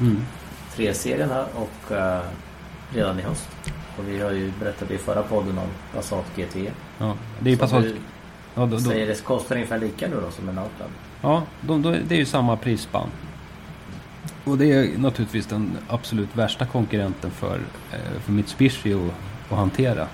Mm. 0.03 0.25
3-serien 0.75 1.29
här 1.29 1.45
och 1.55 1.91
eh, 1.91 2.21
redan 2.93 3.19
i 3.19 3.21
höst. 3.21 3.49
Och 3.97 4.07
vi 4.07 4.21
har 4.21 4.31
ju 4.31 4.51
berättat 4.59 4.91
i 4.91 4.97
förra 4.97 5.23
podden 5.23 5.57
om 5.57 5.67
Passat 5.95 6.25
GT. 6.35 6.55
Ja, 6.97 7.15
det 7.39 7.51
är 7.51 7.57
Passat. 7.57 7.83
du 7.83 7.95
Ja, 8.55 8.61
då, 8.61 8.65
då, 8.65 8.79
säger 8.79 9.07
det 9.07 9.23
kostar 9.23 9.55
ungefär 9.55 9.79
lika 9.79 10.07
nu 10.07 10.15
då 10.25 10.31
som 10.31 10.49
en 10.49 10.57
Outlander. 10.57 10.97
Ja 11.21 11.43
de, 11.61 11.81
då, 11.81 11.91
det 11.91 12.15
är 12.15 12.19
ju 12.19 12.25
samma 12.25 12.57
prisspann. 12.57 13.09
Och 14.43 14.57
det 14.57 14.71
är 14.71 14.97
naturligtvis 14.97 15.45
den 15.45 15.77
absolut 15.87 16.35
värsta 16.35 16.65
konkurrenten 16.65 17.31
för, 17.31 17.59
eh, 17.91 18.19
för 18.21 18.31
Mitsubishi 18.31 18.93
att, 18.93 19.51
att 19.51 19.57
hantera. 19.57 20.07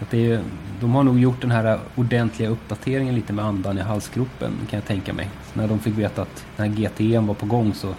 Att 0.00 0.10
det 0.10 0.32
är, 0.32 0.42
de 0.80 0.94
har 0.94 1.02
nog 1.02 1.18
gjort 1.18 1.40
den 1.40 1.50
här 1.50 1.78
ordentliga 1.94 2.48
uppdateringen 2.48 3.14
lite 3.14 3.32
med 3.32 3.44
andan 3.44 3.78
i 3.78 3.80
halsgropen 3.80 4.52
kan 4.70 4.78
jag 4.78 4.86
tänka 4.86 5.12
mig. 5.12 5.30
Så 5.52 5.60
när 5.60 5.68
de 5.68 5.78
fick 5.78 5.98
veta 5.98 6.22
att 6.22 6.44
den 6.56 6.68
här 6.68 6.76
GTEn 6.76 7.26
var 7.26 7.34
på 7.34 7.46
gång 7.46 7.74
så 7.74 7.94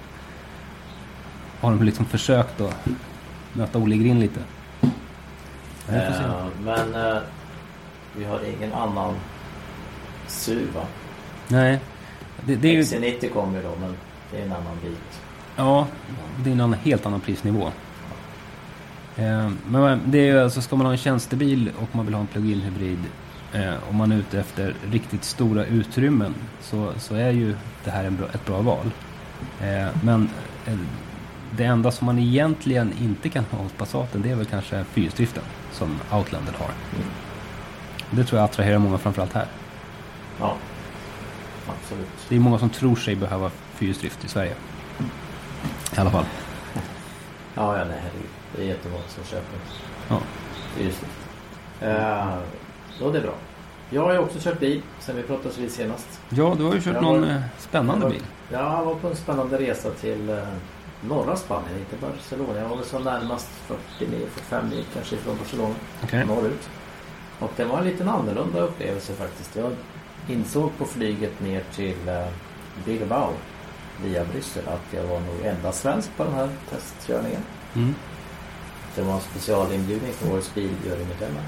har 1.60 1.72
de 1.72 1.84
liksom 1.84 2.06
försökt 2.06 2.62
att 2.62 2.88
möta 3.54 3.80
Olle 3.80 3.98
grind 3.98 4.20
lite. 4.20 4.40
Eh, 5.90 6.46
men 6.64 6.96
eh, 6.96 7.22
vi 8.18 8.26
har 8.26 8.40
ingen 8.58 8.74
annan 8.74 9.16
SUV 10.28 10.74
va? 10.76 10.86
Nej, 11.48 11.80
det, 12.46 12.56
det 12.56 12.68
är 12.68 12.74
ju... 12.74 12.82
XC90 12.82 13.30
kommer 13.30 13.58
ju 13.58 13.64
då 13.64 13.76
men 13.82 13.96
det 14.32 14.40
är 14.40 14.46
en 14.46 14.52
annan 14.52 14.78
bit. 14.84 15.22
Ja, 15.56 15.88
det 16.44 16.52
är 16.52 16.62
en 16.62 16.74
helt 16.74 17.06
annan 17.06 17.22
prisnivå. 17.22 17.72
Eh, 19.18 19.50
men 19.68 20.02
det 20.06 20.18
är 20.18 20.26
ju 20.26 20.40
alltså, 20.40 20.62
ska 20.62 20.76
man 20.76 20.86
ha 20.86 20.92
en 20.92 20.98
tjänstebil 20.98 21.72
och 21.82 21.96
man 21.96 22.06
vill 22.06 22.14
ha 22.14 22.22
en 22.22 22.28
plug-in 22.28 22.62
hybrid 22.62 23.00
eh, 23.54 23.90
om 23.90 23.96
man 23.96 24.12
är 24.12 24.18
ute 24.18 24.40
efter 24.40 24.76
riktigt 24.92 25.24
stora 25.24 25.66
utrymmen 25.66 26.36
så, 26.62 26.92
så 26.98 27.16
är 27.16 27.32
ju 27.32 27.56
det 27.84 27.92
här 27.92 28.04
en 28.04 28.18
bra, 28.18 28.28
ett 28.34 28.46
bra 28.46 28.62
val. 28.62 28.92
Eh, 29.62 29.88
men 30.04 30.30
eh, 30.66 30.78
det 31.58 31.64
enda 31.64 31.92
som 31.92 32.06
man 32.06 32.20
egentligen 32.20 32.94
inte 33.02 33.30
kan 33.30 33.46
ha 33.52 33.58
hos 33.58 33.72
Passaten 33.72 34.22
det 34.22 34.32
är 34.32 34.36
väl 34.36 34.46
kanske 34.46 34.84
fyrhjulsdriften 34.84 35.44
som 35.72 36.00
Outlander 36.12 36.54
har. 36.54 36.70
Det 38.12 38.24
tror 38.24 38.40
jag 38.40 38.46
attraherar 38.46 38.78
många 38.78 38.98
framförallt 38.98 39.34
här. 39.34 39.46
Ja, 40.40 40.56
absolut. 41.68 42.08
Det 42.30 42.36
är 42.36 42.40
många 42.40 42.60
som 42.60 42.70
tror 42.70 42.96
sig 42.96 43.16
behöva 43.16 43.50
fyrhjulsdrift 43.74 44.26
i 44.26 44.28
Sverige. 44.28 44.56
I 45.98 46.00
alla 46.00 46.10
fall. 46.10 46.26
Ja, 47.56 47.78
ja, 47.78 47.86
nej, 47.86 48.00
herregud. 48.04 48.30
Det 48.56 48.62
är 48.64 48.66
jättemånga 48.68 49.04
som 49.08 49.24
köper 49.24 49.58
Ja. 50.10 50.20
fyrhjulsdrift. 50.76 51.14
Uh, 51.84 52.38
så 53.00 53.12
det 53.12 53.18
är 53.18 53.22
bra. 53.22 53.34
Jag 53.90 54.02
har 54.02 54.12
ju 54.14 54.18
också 54.20 54.40
kört 54.42 54.60
bil 54.60 54.82
sen 55.00 55.16
vi 55.16 55.24
pratades 55.24 55.58
vid 55.58 55.72
senast. 55.72 56.20
ja, 56.30 56.56
du 56.58 56.64
har 56.64 56.74
ju 56.74 56.82
kört 56.82 56.94
Jag 56.94 57.04
någon 57.04 57.22
var- 57.22 57.28
eh, 57.30 57.42
spännande 57.60 58.06
var- 58.06 58.12
bil. 58.12 58.24
Ja, 58.52 58.78
jag 58.80 58.86
var 58.86 58.96
på 58.96 59.08
en 59.08 59.16
spännande 59.16 59.58
resa 59.58 59.90
till 59.90 60.30
eh, 60.30 60.38
norra 61.02 61.36
Spanien, 61.36 61.78
inte 61.80 61.96
Barcelona. 62.08 62.60
Jag 62.60 62.70
var 62.70 62.76
väl 62.76 62.86
så 62.86 63.00
närmast 63.00 63.48
40 63.68 64.12
mil, 64.12 64.28
45 64.34 64.70
mil 64.70 64.86
kanske 64.94 65.18
från 65.18 65.38
Barcelona, 65.38 65.76
Okej. 66.04 66.26
norrut. 66.26 66.70
Och 67.40 67.52
det 67.56 67.66
var 67.66 67.78
en 67.78 67.84
liten 67.86 68.10
annorlunda 68.10 68.60
upplevelse 68.60 69.14
faktiskt. 69.14 69.56
Jag 69.56 69.72
insåg 70.28 70.78
på 70.78 70.86
flyget 70.86 71.40
ner 71.40 71.64
till 71.76 72.08
eh, 72.08 72.28
Bilbao 72.86 73.34
via 74.04 74.26
Bryssel 74.26 74.68
att 74.68 74.94
jag 74.94 75.04
var 75.04 75.20
nog 75.20 75.46
enda 75.46 75.72
svensk 75.72 76.18
på 76.18 76.24
den 76.24 76.34
här 76.34 76.50
testkörningen. 76.70 77.42
Mm. 77.76 77.96
Det 78.96 79.02
var 79.02 79.14
en 79.14 79.22
specialinbjudning 79.22 80.14
för 80.14 80.34
årets 80.34 80.54
biljury-medlemmar. 80.54 81.44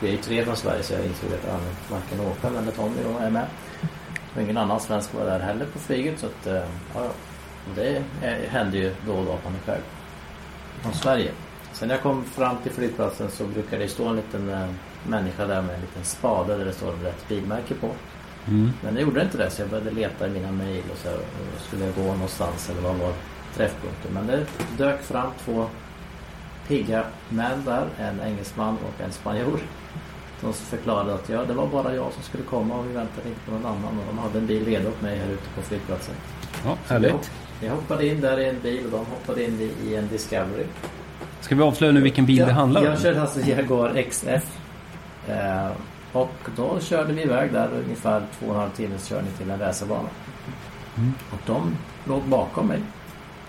Vi 0.00 0.08
är 0.08 0.12
ju 0.12 0.18
tre 0.18 0.44
från 0.44 0.56
Sverige 0.56 0.82
så 0.82 0.92
jag 0.92 1.04
insåg 1.04 1.30
att 1.32 1.62
varken 1.90 2.18
Håkan 2.18 2.56
eller 2.56 2.72
Tommy 2.72 2.96
är 3.20 3.30
med. 3.30 3.46
Och 4.34 4.42
ingen 4.42 4.56
annan 4.56 4.80
svensk 4.80 5.14
var 5.14 5.24
där 5.24 5.40
heller 5.40 5.66
på 5.66 5.78
flyget 5.78 6.18
så 6.18 6.26
att, 6.26 6.46
eh, 6.46 6.68
ja, 6.94 7.10
det 7.74 8.02
eh, 8.22 8.50
händer 8.50 8.78
ju 8.78 8.94
då 9.06 9.12
och 9.12 9.24
då 9.24 9.32
att 9.32 9.44
man 9.44 9.54
är 9.54 9.66
själv. 9.66 9.82
Från 10.82 10.94
Sverige. 10.94 11.30
Sen 11.72 11.88
när 11.88 11.94
jag 11.94 12.02
kom 12.02 12.24
fram 12.24 12.56
till 12.62 12.72
flygplatsen 12.72 13.30
så 13.30 13.44
brukar 13.44 13.78
det 13.78 13.88
stå 13.88 14.08
en 14.08 14.16
liten 14.16 14.50
eh, 14.50 14.68
människa 15.06 15.46
där 15.46 15.62
med 15.62 15.74
en 15.74 15.80
liten 15.80 16.04
spade 16.04 16.56
där 16.56 16.64
det 16.64 16.72
står 16.72 16.92
rätt 16.92 17.28
bilmärke 17.28 17.74
på. 17.74 17.90
Mm. 18.48 18.70
Men 18.84 18.94
det 18.94 19.00
gjorde 19.00 19.22
inte 19.22 19.38
det 19.38 19.50
så 19.50 19.62
jag 19.62 19.68
började 19.68 19.90
leta 19.90 20.26
i 20.26 20.30
mina 20.30 20.52
mejl 20.52 20.82
och 20.92 20.98
så 20.98 21.08
här, 21.08 21.16
och 21.16 21.60
skulle 21.60 21.84
jag 21.84 21.94
gå 21.94 22.02
någonstans 22.02 22.70
eller 22.70 22.80
vad 22.80 22.96
var 22.96 23.12
träffpunkten. 23.56 24.12
Men 24.14 24.26
det 24.26 24.46
dök 24.76 25.02
fram 25.02 25.30
två 25.44 25.66
pigga 26.68 27.04
män 27.28 27.64
där, 27.64 27.86
en 27.98 28.20
engelsman 28.20 28.76
och 28.76 29.04
en 29.04 29.12
spanjor. 29.12 29.60
De 30.40 30.52
förklarade 30.52 31.14
att 31.14 31.28
ja, 31.28 31.44
det 31.44 31.52
var 31.52 31.66
bara 31.66 31.94
jag 31.94 32.12
som 32.12 32.22
skulle 32.22 32.44
komma 32.44 32.74
och 32.74 32.86
vi 32.86 32.92
väntade 32.92 33.28
inte 33.28 33.40
på 33.46 33.52
någon 33.52 33.66
annan. 33.66 33.98
Och 33.98 34.04
de 34.06 34.18
hade 34.18 34.38
en 34.38 34.46
bil 34.46 34.64
redo 34.64 34.88
åt 34.88 35.02
mig 35.02 35.18
här 35.18 35.32
ute 35.32 35.48
på 35.54 35.62
flygplatsen. 35.62 36.14
Ja, 36.64 36.76
härligt. 36.88 37.30
jag 37.60 37.70
hoppade 37.70 38.06
in 38.06 38.20
där 38.20 38.40
i 38.40 38.48
en 38.48 38.60
bil 38.60 38.84
och 38.84 38.90
de 38.90 38.98
hoppade 38.98 39.44
in 39.44 39.70
i, 39.84 39.94
en 39.94 40.08
Discovery. 40.08 40.64
Ska 41.40 41.54
vi 41.54 41.62
avslöja 41.62 41.92
nu 41.92 42.00
vilken 42.00 42.26
bil 42.26 42.36
det 42.36 42.52
handlar 42.52 42.80
om? 42.80 42.86
Jag 42.86 43.00
körde 43.00 43.20
alltså 43.20 43.40
Jaguar 43.40 44.02
XF. 44.10 44.61
Eh, 45.28 45.70
och 46.12 46.34
då 46.56 46.80
körde 46.80 47.12
vi 47.12 47.22
iväg 47.22 47.52
där 47.52 47.68
ungefär 47.84 48.22
två 48.38 48.46
och 48.46 48.54
en 48.54 48.60
halv 48.60 48.70
timmes 48.70 49.08
körning 49.08 49.32
till 49.38 49.50
en 49.50 49.58
racerbana. 49.58 50.08
Mm. 50.96 51.12
Och 51.30 51.38
de 51.46 51.76
låg 52.04 52.22
bakom 52.22 52.66
mig. 52.66 52.80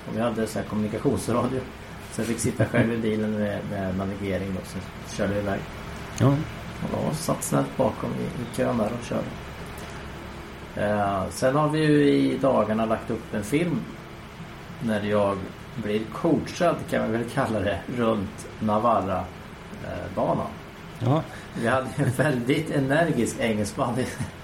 Och 0.08 0.18
vi 0.18 0.22
hade 0.22 0.48
så 0.48 0.60
här 0.60 0.65
kommunikationsradio. 0.65 1.60
Så 2.12 2.22
jag 2.22 2.27
fick 2.27 2.39
sitta 2.39 2.65
själv 2.65 2.94
i 2.94 2.98
bilen 2.98 3.32
med, 3.39 3.60
med 3.72 3.98
navigering 3.98 4.58
och 4.62 4.68
så 4.68 4.77
körde 5.15 5.34
vi 5.34 5.39
iväg. 5.39 5.60
Ja. 6.20 6.27
Och 6.84 6.89
de 6.92 7.15
satt 7.15 7.44
snällt 7.44 7.77
bakom 7.77 8.10
i, 8.10 8.24
i 8.24 8.56
kön 8.56 8.77
där 8.77 8.92
och 9.00 9.06
körde. 9.06 9.27
Eh, 10.75 11.24
sen 11.30 11.56
har 11.56 11.70
vi 11.70 11.80
ju 11.80 12.10
i 12.10 12.38
dagarna 12.38 12.86
lagt 12.86 13.12
upp 13.12 13.34
en 13.34 13.44
film. 13.44 13.80
När 14.84 15.01
jag 15.01 15.38
blir 15.75 16.01
coachad 16.13 16.75
kan 16.89 17.01
man 17.01 17.12
väl 17.12 17.30
kalla 17.34 17.60
det. 17.60 17.80
Runt 17.98 18.48
Navarra-banan. 18.60 20.48
Ja. 21.06 21.24
Vi 21.62 21.68
hade 21.68 21.88
en 21.98 22.12
väldigt 22.18 22.72
energisk 22.72 23.36
engelsman 23.40 23.96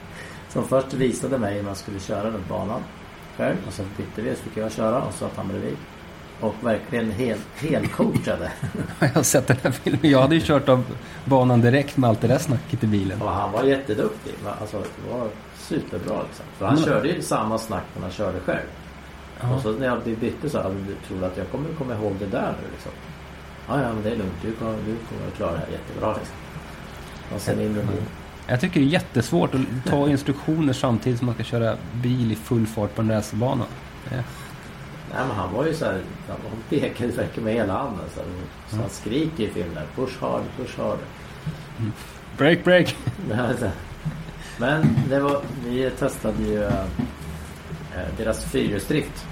som 0.49 0.63
först 0.67 0.93
visade 0.93 1.37
mig 1.37 1.55
hur 1.55 1.63
man 1.63 1.75
skulle 1.75 1.99
köra 1.99 2.29
runt 2.31 2.47
banan 2.49 2.81
själv. 3.37 3.55
Och 3.67 3.73
så 3.73 3.83
bytte 3.97 4.21
vi 4.21 4.35
så 4.35 4.41
fick 4.43 4.57
jag 4.57 4.71
köra 4.71 5.01
och 5.01 5.13
så 5.13 5.17
satt 5.19 5.31
han 5.37 5.47
bredvid. 5.47 5.75
Och 6.41 6.55
verkligen 6.61 7.11
helt, 7.11 7.47
helt 7.57 7.91
coachade. 7.91 8.51
Jag 8.99 9.09
har 9.09 9.23
sett 9.23 9.47
den 9.47 9.57
här 9.63 9.71
filmen. 9.71 9.99
Jag 10.11 10.21
hade 10.21 10.35
ju 10.35 10.41
kört 10.41 10.69
av 10.69 10.83
banan 11.25 11.61
direkt 11.61 11.97
med 11.97 12.09
allt 12.09 12.21
det 12.21 12.27
där 12.27 12.37
snacket 12.37 12.83
i 12.83 12.87
bilen. 12.87 13.21
Och 13.21 13.29
han 13.31 13.51
var 13.51 13.63
jätteduktig. 13.63 14.33
Alltså, 14.61 14.77
det 14.79 15.13
var 15.13 15.27
superbra 15.57 16.21
liksom. 16.27 16.45
För 16.57 16.65
han 16.65 16.75
Men- 16.75 16.83
körde 16.83 17.07
ju 17.09 17.21
samma 17.21 17.57
snack 17.57 17.83
när 17.95 18.01
han 18.01 18.11
körde 18.11 18.39
själv. 18.39 18.59
Ja. 19.41 19.55
Och 19.55 19.61
så 19.61 19.71
när 19.71 19.85
jag 19.85 20.01
bytte 20.03 20.49
så 20.49 20.57
här, 20.61 20.69
du 20.87 20.95
tror 21.07 21.23
att 21.23 21.37
jag 21.37 21.49
kommer 21.51 21.69
komma 21.77 21.93
ihåg 21.93 22.15
det 22.19 22.25
där 22.25 22.53
nu 22.61 22.67
liksom? 22.71 22.91
Ja, 23.67 23.81
ja 23.81 23.93
men 23.93 24.03
det 24.03 24.09
är 24.09 24.15
lugnt. 24.15 24.33
Du 24.41 24.51
kommer, 24.51 24.73
du 24.73 24.95
kommer 25.09 25.27
att 25.31 25.35
klara 25.37 25.51
det 25.51 25.57
här 25.57 25.67
jättebra 25.71 26.13
liksom. 26.17 26.35
Och 27.35 27.41
sen 27.41 27.59
in 27.59 27.67
in. 27.67 27.87
Jag 28.47 28.61
tycker 28.61 28.79
det 28.79 28.85
är 28.85 28.89
jättesvårt 28.89 29.55
att 29.55 29.61
ta 29.85 30.09
instruktioner 30.09 30.73
samtidigt 30.73 31.19
som 31.19 31.25
man 31.25 31.35
ska 31.35 31.43
köra 31.43 31.77
bil 31.93 32.31
i 32.31 32.35
full 32.35 32.67
fart 32.67 32.95
på 32.95 33.01
en 33.01 33.11
racerbana. 33.11 33.65
Nej 35.13 35.27
men 35.27 35.35
han 35.35 35.53
var 35.53 35.65
ju 35.65 35.73
så 35.73 35.85
här, 35.85 36.01
han 36.27 36.37
pekade 36.69 37.11
verkligen 37.11 37.43
med 37.43 37.53
hela 37.53 37.73
handen. 37.73 38.05
Så, 38.15 38.21
så 38.75 38.81
han 38.81 38.89
skriker 38.89 39.43
i 39.43 39.49
filmen. 39.49 39.83
Push 39.95 40.21
hard, 40.21 40.41
push 40.57 40.79
hard. 40.79 40.97
Break, 42.37 42.63
break! 42.63 42.95
Men 44.57 44.95
det 45.09 45.19
var, 45.19 45.41
vi 45.65 45.91
testade 45.99 46.43
ju 46.43 46.63
eh, 46.63 46.83
deras 48.17 48.45
fyrhjulsdrift. 48.45 49.25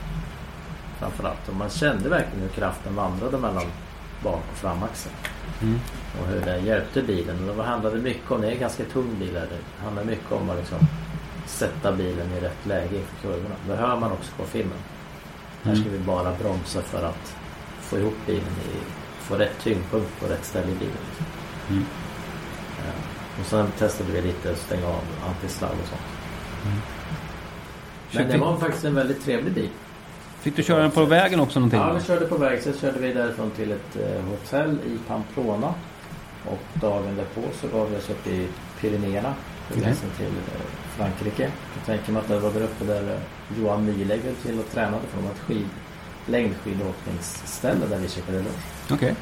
Framförallt. 1.00 1.50
Och 1.50 1.56
man 1.56 1.70
kände 1.70 2.10
verkligen 2.10 2.42
hur 2.42 2.50
kraften 2.50 2.96
vandrade 2.96 3.38
mellan 3.38 3.64
bak 4.24 4.44
och 4.52 4.58
framaxeln. 4.58 5.16
Mm. 5.62 5.80
Och 6.22 6.28
hur 6.28 6.42
det 6.42 6.60
hjälpte 6.60 7.02
bilen. 7.02 7.50
Och 7.50 7.56
det 7.56 7.64
handlade 7.64 7.98
mycket 7.98 8.32
om, 8.32 8.42
det 8.42 8.48
är 8.48 8.52
en 8.52 8.60
ganska 8.60 8.84
tung 8.84 9.20
bil 9.20 9.34
här. 9.34 9.48
Det 9.52 9.84
handlar 9.84 10.04
mycket 10.04 10.32
om 10.32 10.50
att 10.50 10.58
liksom 10.58 10.80
sätta 11.46 11.92
bilen 11.92 12.32
i 12.38 12.40
rätt 12.40 12.66
läge 12.66 12.98
inför 12.98 13.16
kurvorna. 13.22 13.56
Det 13.68 13.76
hör 13.76 14.00
man 14.00 14.12
också 14.12 14.32
på 14.38 14.44
filmen. 14.44 14.78
Här 15.64 15.76
ska 15.76 15.90
vi 15.90 16.00
bara 16.00 16.34
bromsa 16.42 16.82
för 16.82 17.04
att 17.04 17.36
få 17.82 18.00
ihop 18.00 18.16
bilen 18.26 18.44
i, 18.44 18.78
få 19.24 19.36
rätt 19.36 19.60
tyngdpunkt 19.64 20.20
på 20.20 20.28
rätt 20.28 20.46
ställe 20.46 20.72
i 20.72 20.76
bilen. 20.76 20.98
Mm. 21.70 21.86
Ja. 22.78 22.92
Och 23.40 23.46
sen 23.46 23.72
testade 23.78 24.12
vi 24.12 24.22
lite 24.22 24.52
att 24.52 24.58
stänga 24.58 24.88
av 24.88 25.02
antisladd 25.30 25.72
och 25.84 25.88
sånt. 25.88 26.02
Men 28.12 28.28
det 28.30 28.38
var 28.38 28.58
faktiskt 28.58 28.86
en 28.86 28.96
väldigt 28.96 29.26
trevlig 29.26 29.54
bil. 29.54 29.70
fick 30.42 30.56
du 30.56 30.64
köra 30.64 30.82
den 30.82 30.92
på 30.92 31.06
vägen 31.06 31.40
också 31.40 31.60
någonting? 31.60 31.80
Ja, 31.80 31.94
vi 31.94 32.04
körde 32.04 32.26
på 32.26 32.38
väg. 32.38 32.62
Sen 32.62 32.74
körde 32.74 33.00
vi 33.00 33.14
därifrån 33.14 33.52
till 33.52 33.72
ett 33.72 33.96
eh, 33.96 34.22
hotell 34.24 34.78
i 34.86 34.98
Pamplona. 35.08 35.74
Och 36.52 36.60
dagen 36.82 37.16
därpå 37.18 37.42
så 37.62 37.68
gav 37.68 37.90
vi 37.92 37.98
oss 37.98 38.10
upp 38.10 38.28
i 38.28 38.48
Pyrenéerna. 38.82 39.34
På 39.68 39.74
Okej. 39.74 39.84
gränsen 39.84 40.10
till 40.18 40.26
eh, 40.28 40.62
Frankrike. 40.98 41.52
Jag 41.76 41.86
tänker 41.86 42.12
mig 42.12 42.22
att 42.22 42.28
det 42.28 42.40
var 42.40 42.52
där 42.52 42.62
uppe 42.62 42.86
där 42.86 43.14
eh, 43.14 43.60
Johan 43.62 43.86
Myhlegg 43.86 44.22
höll 44.24 44.36
till 44.36 44.60
och 44.60 44.70
tränade 44.72 45.04
från 45.14 45.26
ett 45.32 45.40
skid, 45.40 45.68
längdskidåkningsställe 46.26 47.86
där 47.90 47.98
vi 47.98 48.10
käkade 48.10 48.38
lunch. 48.38 48.92
Okej. 48.92 49.16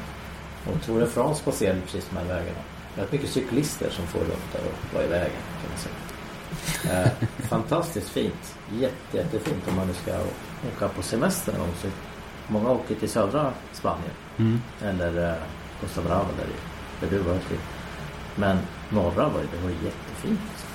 Och 0.66 0.82
Tour 0.86 1.00
de 1.00 1.06
France 1.06 1.44
passerade 1.44 1.80
precis 1.80 2.08
de 2.10 2.16
här 2.16 2.24
vägarna. 2.24 2.58
Rätt 2.96 3.12
mycket 3.12 3.30
cyklister 3.30 3.90
som 3.90 4.06
får 4.06 4.18
runt 4.18 4.52
där 4.52 4.60
och 4.60 4.94
var 4.94 5.02
i 5.02 5.06
vägen 5.06 5.30
kan 5.60 5.70
man 5.70 5.78
säga. 5.78 7.02
Eh, 7.04 7.10
fantastiskt 7.48 8.08
fint. 8.08 8.54
Jätte, 8.78 9.16
jättefint 9.16 9.68
om 9.68 9.76
man 9.76 9.86
nu 9.86 9.94
ska 9.94 10.12
åka 10.76 10.88
på 10.94 11.02
semester 11.02 11.52
någon 11.52 11.60
gång. 11.60 11.70
Så 11.82 11.88
många 12.48 12.70
åker 12.70 12.94
till 12.94 13.08
södra 13.10 13.52
Spanien. 13.72 14.10
Mm. 14.38 14.60
Eller 14.84 15.28
eh, 15.30 15.36
Costa 15.80 16.02
Brava 16.02 16.28
där, 16.38 16.44
i- 16.44 16.75
där 17.00 17.10
du 17.10 17.18
var 17.18 17.38
till. 17.38 17.58
Men 18.36 18.58
norra 18.90 19.28
var 19.28 19.40
ju, 19.40 19.46
det 19.56 19.62
var 19.62 19.70
jättefint. 19.70 20.66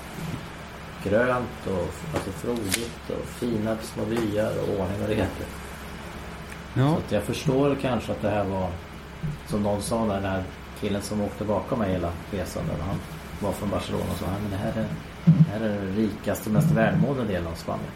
Grönt 1.03 1.67
och 1.67 1.93
alltså 2.13 2.31
frodigt 2.31 3.09
och 3.09 3.25
fina 3.25 3.77
små 3.81 4.05
byar 4.05 4.51
och 4.61 4.69
ordning 4.69 5.01
och 5.03 5.07
reda. 5.07 5.25
Ja. 6.73 6.97
Så 7.09 7.15
jag 7.15 7.23
förstår 7.23 7.77
kanske 7.81 8.11
att 8.11 8.21
det 8.21 8.29
här 8.29 8.43
var 8.43 8.69
som 9.47 9.63
någon 9.63 9.81
sa 9.81 10.05
där, 10.05 10.13
den 10.13 10.23
här 10.31 10.43
killen 10.79 11.01
som 11.01 11.21
åkte 11.21 11.43
bakom 11.43 11.79
mig 11.79 11.91
hela 11.91 12.11
resan 12.31 12.63
när 12.67 12.85
han 12.85 12.95
var 13.39 13.51
från 13.51 13.69
Barcelona 13.69 14.03
och 14.11 14.17
sa 14.19 14.25
"Ja, 14.25 14.31
men 14.41 14.51
det 14.51 14.57
här 14.57 14.71
är, 14.81 14.87
det 15.25 15.51
här 15.51 15.59
är 15.59 15.69
den 15.69 15.95
rikaste 15.95 16.49
och 16.49 16.53
mest 16.53 16.71
välmående 16.71 17.23
delen 17.23 17.47
av 17.47 17.55
Spanien. 17.55 17.91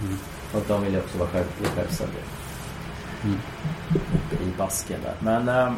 Mm. 0.00 0.16
Och 0.54 0.62
de 0.68 0.82
ville 0.84 0.98
också 0.98 1.18
vara 1.18 1.28
själv, 1.28 1.44
självständiga. 1.76 2.22
Mm. 3.24 3.38
I 4.30 4.58
basken 4.58 5.00
där. 5.02 5.14
Men 5.20 5.48
eh, 5.48 5.72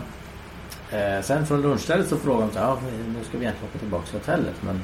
eh, 0.90 1.22
sen 1.22 1.46
från 1.46 1.62
lunchstället 1.62 2.08
så 2.08 2.16
frågade 2.16 2.46
de 2.46 2.52
så 2.52 2.58
ja, 2.58 2.78
nu 3.08 3.24
ska 3.24 3.38
vi 3.38 3.44
egentligen 3.44 3.70
åka 3.70 3.78
tillbaka 3.78 4.06
till 4.06 4.18
hotellet 4.18 4.54
men 4.60 4.80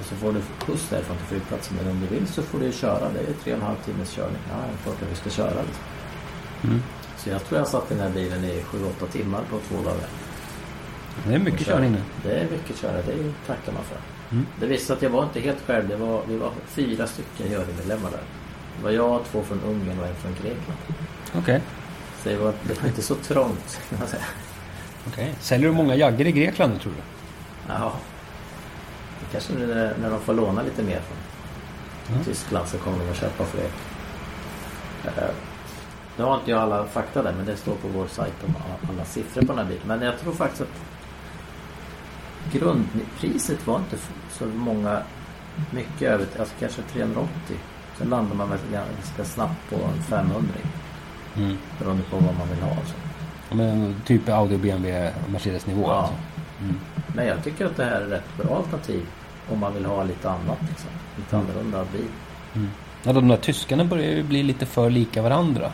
Och 0.00 0.04
så 0.06 0.14
får 0.14 0.32
du 0.32 0.40
skjuts 0.66 0.88
därifrån 0.88 1.16
till 1.16 1.26
flygplatsen. 1.26 1.76
Men 1.76 1.90
om 1.90 2.00
du 2.00 2.06
vill 2.06 2.26
så 2.26 2.42
får 2.42 2.58
du 2.58 2.72
köra. 2.72 3.08
Det 3.08 3.20
är 3.20 3.32
tre 3.42 3.52
och 3.52 3.58
en 3.58 3.66
halv 3.66 3.76
timmes 3.76 4.10
körning. 4.10 4.42
Ja, 4.50 4.56
det 4.56 4.72
är 4.72 4.82
klart 4.82 5.02
att 5.02 5.10
vi 5.10 5.16
ska 5.16 5.30
köra. 5.30 5.62
Liksom. 5.62 5.84
Mm. 6.64 6.82
Så 7.16 7.30
jag 7.30 7.44
tror 7.44 7.58
jag 7.58 7.68
satt 7.68 7.90
i 7.90 7.94
den 7.94 8.02
här 8.02 8.14
bilen 8.14 8.44
i 8.44 8.62
7-8 9.00 9.06
timmar 9.12 9.40
på 9.50 9.58
två 9.68 9.76
dagar. 9.82 10.08
Det 11.26 11.34
är 11.34 11.38
mycket 11.38 11.66
körning 11.66 11.92
nu. 11.92 12.02
Det 12.22 12.34
är 12.34 12.50
mycket 12.50 12.76
köra. 12.76 12.96
Det 12.96 13.32
tackar 13.46 13.72
man 13.72 13.84
för. 13.84 13.98
Mm. 14.30 14.46
Det 14.60 14.66
visste 14.66 14.92
att 14.92 15.02
jag 15.02 15.10
var 15.10 15.24
inte 15.24 15.40
helt 15.40 15.66
själv. 15.66 15.88
Det 15.88 15.96
var, 15.96 16.22
vi 16.28 16.36
var 16.36 16.50
fyra 16.66 17.06
stycken 17.06 17.50
jurymedlemmar 17.50 18.10
där. 18.10 18.22
Det 18.76 18.84
var 18.84 18.90
jag, 18.90 19.20
två 19.30 19.42
från 19.42 19.60
Ungern 19.60 20.00
och 20.00 20.06
en 20.06 20.14
från 20.14 20.32
Grekland. 20.32 20.78
Okej. 21.34 21.60
Så 22.22 22.28
det 22.28 22.36
var, 22.36 22.52
det 22.62 22.80
var 22.82 22.88
inte 22.88 23.02
så 23.02 23.14
trångt 23.14 23.80
Okej. 25.08 25.34
Säljer 25.40 25.68
du 25.68 25.74
många 25.74 25.94
jagger 25.96 26.26
i 26.26 26.32
Grekland 26.32 26.80
tror 26.80 26.92
du? 26.92 26.98
Jaha. 27.72 27.92
Det 29.20 29.26
kanske 29.32 29.52
när, 29.52 29.94
när 30.00 30.10
de 30.10 30.20
får 30.20 30.34
låna 30.34 30.62
lite 30.62 30.82
mer 30.82 31.00
från 31.00 31.16
Mm. 32.10 32.24
Tyskland 32.24 32.68
så 32.68 32.78
kommer 32.78 32.98
de 32.98 33.10
att 33.10 33.16
köpa 33.16 33.44
fler. 33.44 33.68
Eh, 35.04 35.30
Nu 36.16 36.24
har 36.24 36.34
inte 36.38 36.50
jag 36.50 36.60
alla 36.60 36.86
fakta 36.86 37.22
där 37.22 37.32
men 37.32 37.46
det 37.46 37.56
står 37.56 37.74
på 37.74 37.88
vår 37.88 38.06
sajt 38.06 38.34
om 38.46 38.54
alla, 38.90 39.04
siffror 39.04 39.40
på 39.42 39.46
den 39.46 39.58
här 39.58 39.64
bilen. 39.64 39.82
Men 39.86 40.02
jag 40.02 40.18
tror 40.20 40.32
faktiskt 40.32 40.60
att 40.62 40.68
grundpriset 42.52 43.66
var 43.66 43.76
inte 43.78 43.96
så 44.30 44.46
många 44.46 45.02
mycket 45.70 46.02
över, 46.02 46.26
alltså 46.38 46.54
kanske 46.60 46.82
380. 46.82 47.30
Sen 47.98 48.08
landar 48.08 48.34
man 48.36 48.50
väl 48.50 48.58
ganska 48.72 49.24
snabbt 49.24 49.70
på 49.70 49.76
en 49.76 50.02
500 50.02 50.38
Mm. 51.36 51.58
beroende 51.78 52.02
på 52.02 52.16
vad 52.16 52.38
man 52.38 52.48
vill 52.48 52.62
ha. 52.62 52.74
Så. 52.74 52.94
Men 53.50 53.94
typ 54.06 54.28
Audi, 54.28 54.56
BMW, 54.56 55.12
Mercedes 55.28 55.66
nivå 55.66 55.82
Ja. 55.86 55.94
alltså? 55.94 56.14
Mm. 56.60 56.76
Men 57.14 57.26
jag 57.26 57.44
tycker 57.44 57.66
att 57.66 57.76
det 57.76 57.84
här 57.84 58.00
är 58.00 58.12
ett 58.14 58.36
bra 58.42 58.56
alternativ 58.56 59.06
om 59.52 59.58
man 59.58 59.74
vill 59.74 59.84
ha 59.84 60.04
lite 60.04 60.30
annat. 60.30 60.58
Liksom. 60.68 60.90
Lite 61.16 61.36
Mm. 61.36 61.46
annorlunda 61.50 61.84
bil. 61.92 62.06
Mm. 62.54 62.70
Ja, 63.02 63.12
de 63.12 63.28
där 63.28 63.36
tyskarna 63.36 63.84
börjar 63.84 64.10
ju 64.10 64.22
bli 64.22 64.42
lite 64.42 64.66
för 64.66 64.90
lika 64.90 65.22
varandra. 65.22 65.72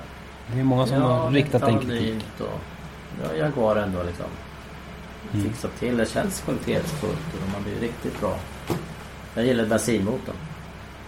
Det 0.52 0.60
är 0.60 0.64
många 0.64 0.86
som 0.86 1.02
har 1.02 1.30
riktat 1.30 1.62
den 1.62 1.78
kritik. 1.78 2.24
Och, 2.38 2.60
ja, 3.24 3.36
Jaguar 3.36 3.76
ändå 3.76 4.02
liksom 4.02 4.26
Mm. 5.32 5.44
fixat 5.46 5.76
till. 5.78 5.96
Det 5.96 6.10
känns 6.10 6.40
kvalitetsfullt 6.40 7.18
och 7.46 7.54
har 7.54 7.60
blivit 7.60 7.82
riktigt 7.82 8.20
bra. 8.20 8.36
Jag 9.34 9.46
gillar 9.46 9.66
bensinmotorn. 9.66 10.34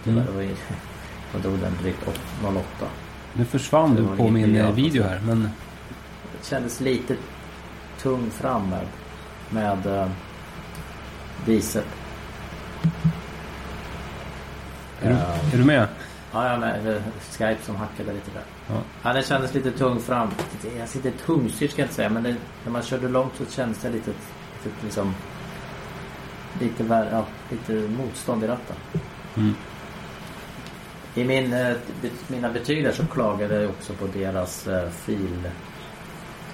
Tyvärr 0.03 0.21
Mm. 0.21 0.35
var 0.35 0.41
ju- 0.41 0.55
jag 1.33 1.41
drog 1.41 1.59
den 1.59 1.73
drygt 1.81 2.07
åt- 2.07 2.43
08. 2.43 2.85
Nu 3.33 3.45
försvann 3.45 3.95
du 3.95 4.17
på 4.17 4.29
min 4.29 4.75
video 4.75 5.03
här 5.03 5.19
men 5.25 5.49
kändes 6.43 6.79
lite 6.79 7.15
tung 8.01 8.29
fram 8.31 8.69
med, 8.69 8.87
med 9.49 9.85
eh, 9.85 10.07
är 15.01 15.09
du, 15.09 15.11
Eh, 15.11 15.53
är 15.53 15.57
du 15.57 15.63
med? 15.63 15.87
Ja, 16.31 16.51
ja 16.51 16.57
men, 16.57 16.87
eh, 16.87 17.01
Skype 17.31 17.57
som 17.63 17.75
hackade 17.75 18.13
lite 18.13 18.31
där. 18.33 18.43
Ja. 18.67 18.81
Ja, 19.03 19.13
det 19.13 19.23
kändes 19.23 19.53
lite 19.53 19.71
tung 19.71 19.99
fram. 19.99 20.29
Jag 20.77 20.89
sitter 20.89 21.11
tungstyrt 21.25 21.71
ska 21.71 21.81
jag 21.81 21.85
inte 21.85 21.95
säga 21.95 22.09
men 22.09 22.23
det, 22.23 22.35
när 22.63 22.71
man 22.71 22.81
körde 22.81 23.09
långt 23.09 23.33
så 23.37 23.45
kändes 23.45 23.81
det 23.81 23.89
lite, 23.89 24.11
lite 24.63 24.83
liksom 24.83 25.13
lite, 26.59 26.83
vär, 26.83 27.09
ja, 27.11 27.25
lite 27.49 27.73
motstånd 27.73 28.43
i 28.43 28.47
ratten. 28.47 28.75
Mm. 29.37 29.53
I 31.15 31.23
min, 31.23 31.53
eh, 31.53 31.75
mina 32.27 32.49
betyg 32.49 32.83
där 32.83 32.91
så 32.91 33.05
klagade 33.05 33.61
jag 33.61 33.69
också 33.69 33.93
på 33.93 34.07
deras 34.07 34.67
eh, 34.67 34.89
fil 34.89 35.49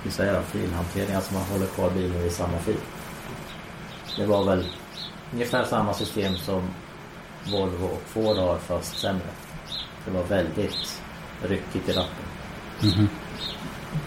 vi 0.04 0.12
säga 0.12 0.42
filhantering, 0.42 1.16
alltså 1.16 1.34
man 1.34 1.44
håller 1.44 1.66
kvar 1.66 1.90
bilen 1.90 2.26
i 2.26 2.30
samma 2.30 2.58
fil. 2.60 2.78
Det 4.18 4.26
var 4.26 4.44
väl 4.46 4.66
ungefär 5.34 5.64
samma 5.66 5.94
system 5.94 6.36
som 6.38 6.70
Volvo 7.52 7.86
och 7.86 8.02
Ford 8.06 8.38
har 8.38 8.58
fast 8.58 8.98
sämre. 9.00 9.28
Det 10.06 10.12
var 10.12 10.24
väldigt 10.24 11.02
ryckigt 11.44 11.90
i 11.90 11.92
ratten. 11.92 12.26
Mhm. 12.82 13.10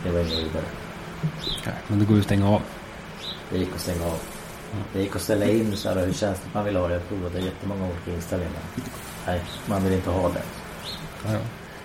Det 0.05 0.11
var 0.11 0.21
inget 0.21 0.39
vidare. 0.39 0.65
Nej, 1.67 1.75
Men 1.89 1.99
det 1.99 2.05
går 2.05 2.15
ju 2.15 2.21
att 2.21 2.25
stänga 2.27 2.49
av. 2.51 2.63
Det 3.50 3.59
gick 3.59 3.75
att 3.75 3.81
stänga 3.81 4.05
av. 4.07 4.19
Det 4.93 5.00
gick 5.02 5.17
att 5.17 5.23
ställa 5.23 5.45
in 5.47 5.76
så 5.76 5.89
här 5.89 6.07
hur 6.07 6.13
känsligt 6.13 6.55
man 6.55 6.65
vill 6.65 6.76
ha 6.76 6.89
det. 6.89 6.95
Jag 6.95 7.09
provade 7.09 7.41
jättemånga 7.41 7.85
olika 7.85 8.11
inställningar. 8.15 8.52
Nej, 9.26 9.43
man 9.67 9.85
vill 9.85 9.93
inte 9.93 10.11
ha 10.11 10.28
det. 10.28 10.43
Ja, 11.25 11.33
ja. 11.33 11.39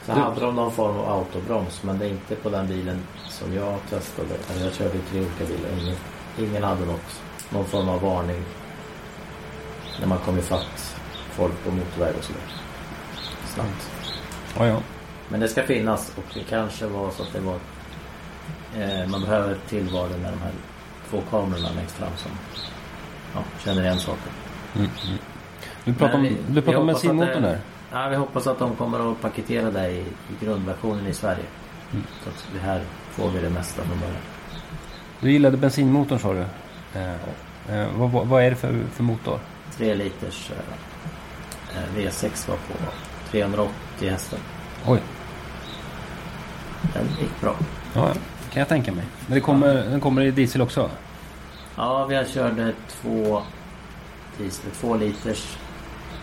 Så 0.05 0.13
Du- 0.13 0.19
hade 0.19 0.41
de 0.41 0.55
någon 0.55 0.71
form 0.71 0.97
av 0.97 1.09
autobroms 1.19 1.83
men 1.83 1.99
det 1.99 2.05
är 2.05 2.09
inte 2.09 2.35
på 2.35 2.49
den 2.49 2.67
bilen 2.67 3.01
som 3.39 3.53
jag 3.53 3.75
testade. 3.89 4.29
Jag 4.63 4.73
körde 4.73 4.89
olika 5.13 5.45
bilar. 5.45 5.69
Ingen, 5.81 5.95
ingen 6.37 6.63
hade 6.63 6.85
något, 6.85 7.21
någon 7.49 7.65
form 7.65 7.89
av 7.89 8.01
varning. 8.01 8.43
När 9.99 10.07
man 10.07 10.17
kom 10.19 10.37
ifatt 10.39 10.95
folk 11.31 11.63
på 11.63 11.71
motorväg 11.71 12.15
och 12.17 12.23
sådär. 12.23 12.41
Snabbt. 13.45 13.91
ja, 14.57 14.67
ja. 14.67 14.79
Men 15.29 15.39
det 15.39 15.47
ska 15.47 15.63
finnas 15.63 16.11
och 16.17 16.23
det 16.33 16.43
kanske 16.49 16.85
var 16.85 17.11
så 17.11 17.23
att 17.23 17.33
det 17.33 17.39
var 17.39 17.55
eh, 18.77 19.07
Man 19.09 19.21
behöver 19.21 19.57
tillvaro 19.69 20.09
med 20.09 20.33
de 20.33 20.39
här 20.41 20.51
två 21.09 21.21
kamerorna 21.29 21.69
längst 21.75 21.95
fram 21.95 22.09
som 22.17 22.31
ja, 23.33 23.43
känner 23.63 23.81
igen 23.81 23.99
saker. 23.99 24.31
Mm, 24.75 24.89
mm. 25.07 25.17
Du 25.85 25.93
pratar 25.93 26.15
om, 26.15 26.21
Men 26.21 26.29
vi- 26.33 26.53
du 26.53 26.61
pratar 26.61 26.79
om 26.79 26.87
bensinmotorn 26.87 27.41
det- 27.41 27.47
där. 27.49 27.59
Ja, 27.91 28.07
vi 28.09 28.15
hoppas 28.15 28.47
att 28.47 28.59
de 28.59 28.75
kommer 28.75 29.11
att 29.11 29.21
paketera 29.21 29.71
det 29.71 29.89
i, 29.91 29.99
i 29.99 30.45
grundversionen 30.45 31.07
i 31.07 31.13
Sverige. 31.13 31.45
Mm. 31.93 32.03
Så 32.23 32.29
att 32.29 32.47
vi 32.53 32.59
här 32.59 32.81
får 33.17 33.29
vi 33.29 33.39
det 33.41 33.49
mesta 33.49 33.83
från 33.83 33.99
början. 33.99 34.21
Du 35.19 35.31
gillade 35.31 35.57
bensinmotorn 35.57 36.19
sa 36.19 36.33
du. 36.33 36.45
Eh, 36.99 37.13
eh, 37.69 37.87
vad, 37.95 38.27
vad, 38.27 38.43
är 38.43 38.49
det 38.49 38.55
för, 38.55 38.83
för 38.93 39.03
motor? 39.03 39.39
3 39.77 39.95
liters 39.95 40.51
eh, 40.51 41.77
eh, 41.77 41.95
V6 41.95 42.49
var 42.49 42.55
på 42.55 42.73
380 43.31 44.09
hästar. 44.09 44.39
Oj, 44.87 44.99
Den 46.93 47.07
gick 47.19 47.41
bra. 47.41 47.55
ja, 47.93 48.07
ja. 48.07 48.13
kan 48.51 48.59
jag 48.59 48.67
tänka 48.67 48.91
mig. 48.91 49.05
Men 49.27 49.35
det 49.35 49.41
kommer, 49.41 49.73
den 49.73 50.01
kommer 50.01 50.21
i 50.21 50.31
diesel 50.31 50.61
också? 50.61 50.89
Ja, 51.75 52.05
vi 52.05 52.25
körde 52.33 52.73
två 52.87 53.41
diesel, 54.37 54.71
två 54.71 54.95
liters 54.95 55.57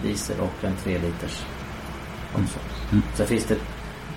diesel 0.02 0.40
och 0.40 0.64
en 0.64 0.76
tre 0.76 0.98
liters 0.98 1.44
också. 2.32 2.58
Mm. 2.92 3.02
Sen 3.14 3.26
finns 3.26 3.44
det, 3.44 3.56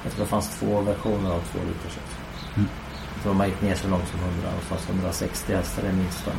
jag 0.04 0.14
tror 0.14 0.26
det 0.26 0.30
fanns 0.30 0.60
två 0.60 0.82
versioner 0.82 1.32
av 1.32 1.40
två 1.40 1.60
liters 1.60 1.98
också. 1.98 2.17
Mm. 2.58 2.70
Jag 3.14 3.24
tror 3.24 3.34
man 3.34 3.48
gick 3.48 3.62
ner 3.62 3.76
så 3.76 3.88
långt 3.88 4.08
som 4.08 4.20
100 4.20 4.48
och 4.50 4.56
det 4.60 4.66
fanns 4.66 4.90
160 4.90 5.56
hästar 5.56 5.84
det 5.84 5.94
minsta. 5.94 6.32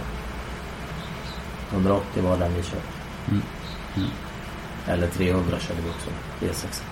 180 1.73 2.23
var 2.23 2.39
den 2.39 2.55
vi 2.55 2.63
körde. 2.63 2.83
Mm. 3.29 3.43
Mm. 3.97 4.11
Eller 4.87 5.07
300 5.07 5.59
körde 5.59 5.81
vi 5.81 5.91
också. 5.91 6.11
V6. 6.41 6.83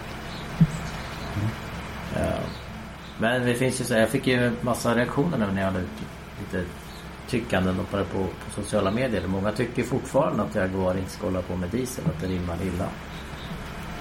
Ja. 2.14 2.32
Men 3.18 3.46
det 3.46 3.54
finns 3.54 3.80
ju 3.80 3.84
så 3.84 3.94
jag 3.94 4.08
fick 4.08 4.26
ju 4.26 4.52
massa 4.60 4.94
reaktioner 4.94 5.38
när 5.52 5.62
jag 5.62 5.72
la 5.74 5.80
ut 5.80 5.88
lite 6.40 6.64
tyckanden 7.28 7.76
på 7.76 7.84
på, 7.84 8.04
på 8.04 8.62
sociala 8.62 8.90
medier. 8.90 9.26
Många 9.26 9.52
tycker 9.52 9.82
fortfarande 9.82 10.42
att 10.42 10.54
Jaguar 10.54 10.98
inte 10.98 11.10
ska 11.10 11.26
hålla 11.26 11.42
på 11.42 11.56
med 11.56 11.68
diesel, 11.70 12.04
att 12.06 12.20
det 12.20 12.26
rimmar 12.26 12.56
illa. 12.62 12.88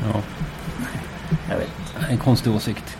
Ja, 0.01 0.21
Jag 1.49 1.57
vet 1.57 1.69
inte. 1.79 2.07
en 2.11 2.17
konstig 2.17 2.53
åsikt. 2.53 2.97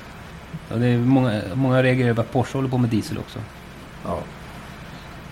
Ja, 0.69 0.75
det 0.75 0.87
är 0.87 0.97
många, 0.97 1.41
många 1.53 1.83
reagerar 1.83 2.09
över 2.09 2.23
att 2.23 2.31
Porsche 2.31 2.57
håller 2.57 2.69
på 2.69 2.77
med 2.77 2.89
diesel 2.89 3.17
också. 3.17 3.39
Ja. 4.05 4.19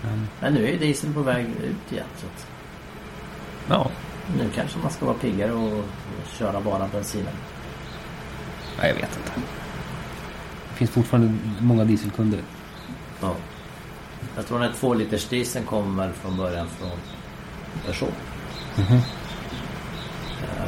Men, 0.02 0.28
Men 0.40 0.54
nu 0.54 0.70
är 0.70 0.80
diesel 0.80 1.14
på 1.14 1.22
väg 1.22 1.46
ut 1.46 1.92
igen. 1.92 2.06
Så 2.18 2.26
att 2.26 2.48
ja, 3.70 3.92
nu 4.40 4.50
kanske 4.56 4.80
man 4.80 4.92
ska 4.92 5.06
vara 5.06 5.16
piggare 5.18 5.52
och, 5.52 5.84
köra 6.38 6.62
bara 6.62 6.88
bensinen. 6.88 7.34
nej, 8.80 8.88
jag 8.90 8.96
vet 8.96 9.18
inte. 9.18 9.32
Det 10.70 10.76
finns 10.76 10.92
fortfarande 10.92 11.34
många 11.60 11.84
dieselkunder. 11.86 12.40
Ja. 13.22 13.36
Jag 14.36 14.48
tror 14.48 14.60
den 14.60 14.68
här 14.70 14.76
två 14.80 14.94
liters 14.94 15.26
dieseln 15.28 15.66
kommer 15.66 16.04
väl 16.06 16.14
från 16.14 16.38
början 16.38 16.68
från 16.68 16.90
person. 17.86 18.12
Mhm. 18.76 18.98
Eh, 20.42 20.66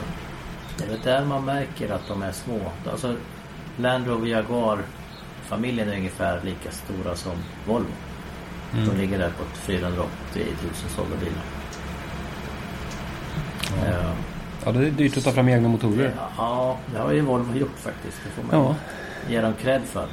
Det 0.77 0.83
är 0.83 0.87
väl 0.89 0.99
där 1.03 1.25
man 1.25 1.45
märker 1.45 1.89
att 1.89 2.07
de 2.07 2.21
är 2.21 2.31
små. 2.31 2.59
Alltså 2.91 3.15
Land 3.77 4.07
Rover 4.07 4.27
Jaguar 4.27 4.79
familjen 5.43 5.89
är 5.89 5.97
ungefär 5.97 6.41
lika 6.43 6.71
stora 6.71 7.15
som 7.15 7.33
Volvo. 7.67 7.87
Mm. 8.73 8.87
De 8.89 8.95
ligger 8.97 9.17
där 9.19 9.29
på 9.29 9.43
480 9.55 10.09
000 10.35 10.73
sålda 10.95 11.15
bilar. 11.15 11.43
Eh, 13.85 14.11
Ja, 14.65 14.71
det 14.71 14.87
är 14.87 14.91
dyrt 14.91 15.17
att 15.17 15.23
ta 15.23 15.31
fram 15.31 15.49
egna 15.49 15.67
motorer. 15.69 16.11
Ja, 16.37 16.77
det 16.93 16.99
har 16.99 17.11
ju 17.11 17.21
Volvo 17.21 17.57
gjort 17.57 17.77
faktiskt. 17.77 18.17
Det 18.23 18.29
får 18.29 18.43
man 18.57 18.65
Ja, 18.65 18.75
ge 19.29 19.41
dem 19.41 19.53
cred 19.61 19.81
för. 19.83 20.07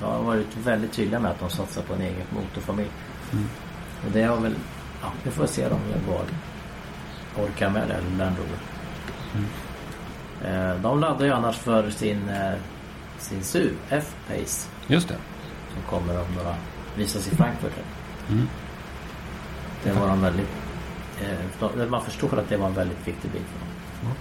De 0.00 0.04
har 0.06 0.22
varit 0.22 0.56
väldigt 0.64 0.92
tydliga 0.92 1.20
med 1.20 1.30
att 1.30 1.40
de 1.40 1.50
satsar 1.50 1.82
på 1.82 1.94
en 1.94 2.00
egen 2.00 2.26
motorfamilj. 2.30 2.88
Mm. 3.32 3.44
Och 4.06 4.10
det 4.12 4.22
har 4.22 4.36
väl... 4.36 4.54
Ja, 5.02 5.08
vi 5.22 5.30
får 5.30 5.46
se 5.46 5.66
om 5.66 5.78
Jaguar 5.92 6.24
orkar 7.38 7.70
med 7.70 7.88
det, 7.88 7.94
eller 7.94 8.10
Land 8.24 8.36
Rover. 8.38 8.58
Mm. 9.34 9.46
Eh, 10.74 10.76
De 10.82 11.00
laddar 11.00 11.26
ju 11.26 11.32
annars 11.32 11.56
för 11.56 11.90
sin, 11.90 12.28
eh, 12.28 12.52
sin 13.18 13.42
SUV, 13.44 13.72
F-Pace, 13.88 14.68
just 14.86 15.08
det. 15.08 15.16
som 15.74 15.82
kommer 15.98 16.20
om 16.22 16.34
några... 16.36 16.54
Visas 16.96 17.32
i 17.32 17.36
Frankfurt. 17.36 17.72
Mm. 18.30 18.48
Det 19.84 19.92
var 19.92 20.08
de 20.08 20.20
väldigt 20.22 20.48
eh, 21.20 21.88
man 21.88 22.04
förstår 22.04 22.38
att 22.38 22.48
det 22.48 22.56
var 22.56 22.66
en 22.66 22.74
väldigt 22.74 23.08
viktig 23.08 23.30
bil 23.30 23.42
för 23.52 23.58
dem. 23.60 23.68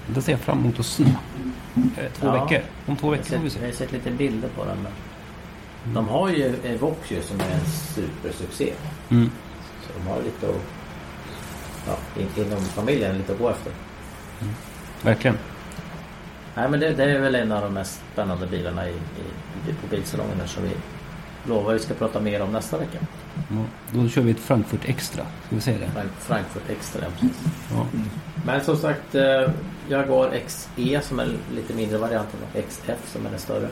Ja, 0.08 0.14
det 0.16 0.22
ser 0.22 0.32
jag 0.32 0.42
fram 0.42 0.60
emot 0.60 0.80
att 0.80 0.86
se. 0.86 1.04
Eh, 1.04 2.12
Två 2.20 2.28
Ja. 2.28 2.44
veckor. 2.46 2.64
Om 2.86 2.96
två 2.96 3.10
veckor 3.10 3.24
får 3.24 3.44
vi 3.44 3.50
sett, 3.50 3.62
jag 3.62 3.62
se. 3.62 3.66
har 3.66 3.72
sett 3.72 3.92
lite 3.92 4.12
bilder 4.12 4.50
på 4.50 4.66
den. 4.66 4.78
Men 4.84 5.94
De 5.94 6.08
har 6.08 6.30
ju 6.30 6.56
Evoque 6.64 7.22
som 7.22 7.40
är 7.40 7.52
en 7.52 7.66
supersuccé. 7.96 8.74
Mm. 9.10 9.32
Så 9.88 9.94
de 10.00 10.10
har 10.10 10.22
lite 10.22 10.48
att, 10.50 10.62
ja, 11.88 12.22
in, 12.22 12.46
inom 12.46 12.62
familjen 12.62 13.18
lite 13.18 13.34
att 13.34 13.40
gå 13.40 13.50
efter. 13.50 13.72
Verkligen. 15.02 15.38
Nej 16.56 16.70
men 16.70 16.80
det, 16.80 16.94
det 16.94 17.04
är 17.04 17.20
väl 17.20 17.36
en 17.36 17.52
av 17.52 17.62
de 17.62 17.74
mest 17.74 18.02
spännande 18.14 18.48
bilarna 18.48 18.90
i, 18.90 18.94
i, 18.94 19.74
på 19.82 19.88
bilsalongen 19.90 20.48
som 20.48 20.64
vi 20.64 20.70
lovar 21.50 21.74
vi 21.74 21.80
ska 21.80 21.94
prata 21.94 22.20
mer 22.20 22.42
om 22.42 22.52
nästa 22.52 22.78
vecka. 22.78 22.98
Ja, 23.36 23.64
då 23.92 24.10
kör 24.10 24.22
vi 24.22 24.32
ett 24.32 24.40
Frankfurt 24.40 24.86
Extra. 24.86 25.24
Ska 25.48 25.56
vi 25.56 25.62
säga 25.62 25.80
det? 25.80 25.92
Frank, 25.92 26.12
Frankfurt 26.20 26.70
Extra, 26.70 27.02
ja, 27.02 27.08
precis. 27.20 27.42
Ja. 27.72 27.86
Men 28.46 28.62
som 28.64 28.78
sagt, 28.78 29.16
eh, 29.16 29.50
Jaguar 29.90 30.40
XE 30.48 31.02
som 31.02 31.20
är 31.20 31.28
lite 31.56 31.74
mindre 31.74 31.98
varianten 31.98 32.40
och 32.54 32.60
XF 32.70 33.12
som 33.12 33.26
är 33.26 33.30
den 33.30 33.40
större. 33.40 33.68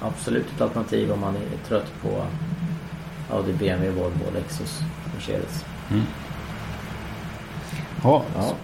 Absolut 0.00 0.46
ett 0.54 0.60
alternativ 0.60 1.12
om 1.12 1.20
man 1.20 1.36
är 1.36 1.68
trött 1.68 1.92
på 2.02 2.24
Audi, 3.30 3.52
BMW, 3.52 3.90
Volvo, 3.90 4.30
Lexus, 4.34 4.80
Mercedes. 5.14 5.64
Ja, 8.02 8.22
Ja. 8.36 8.54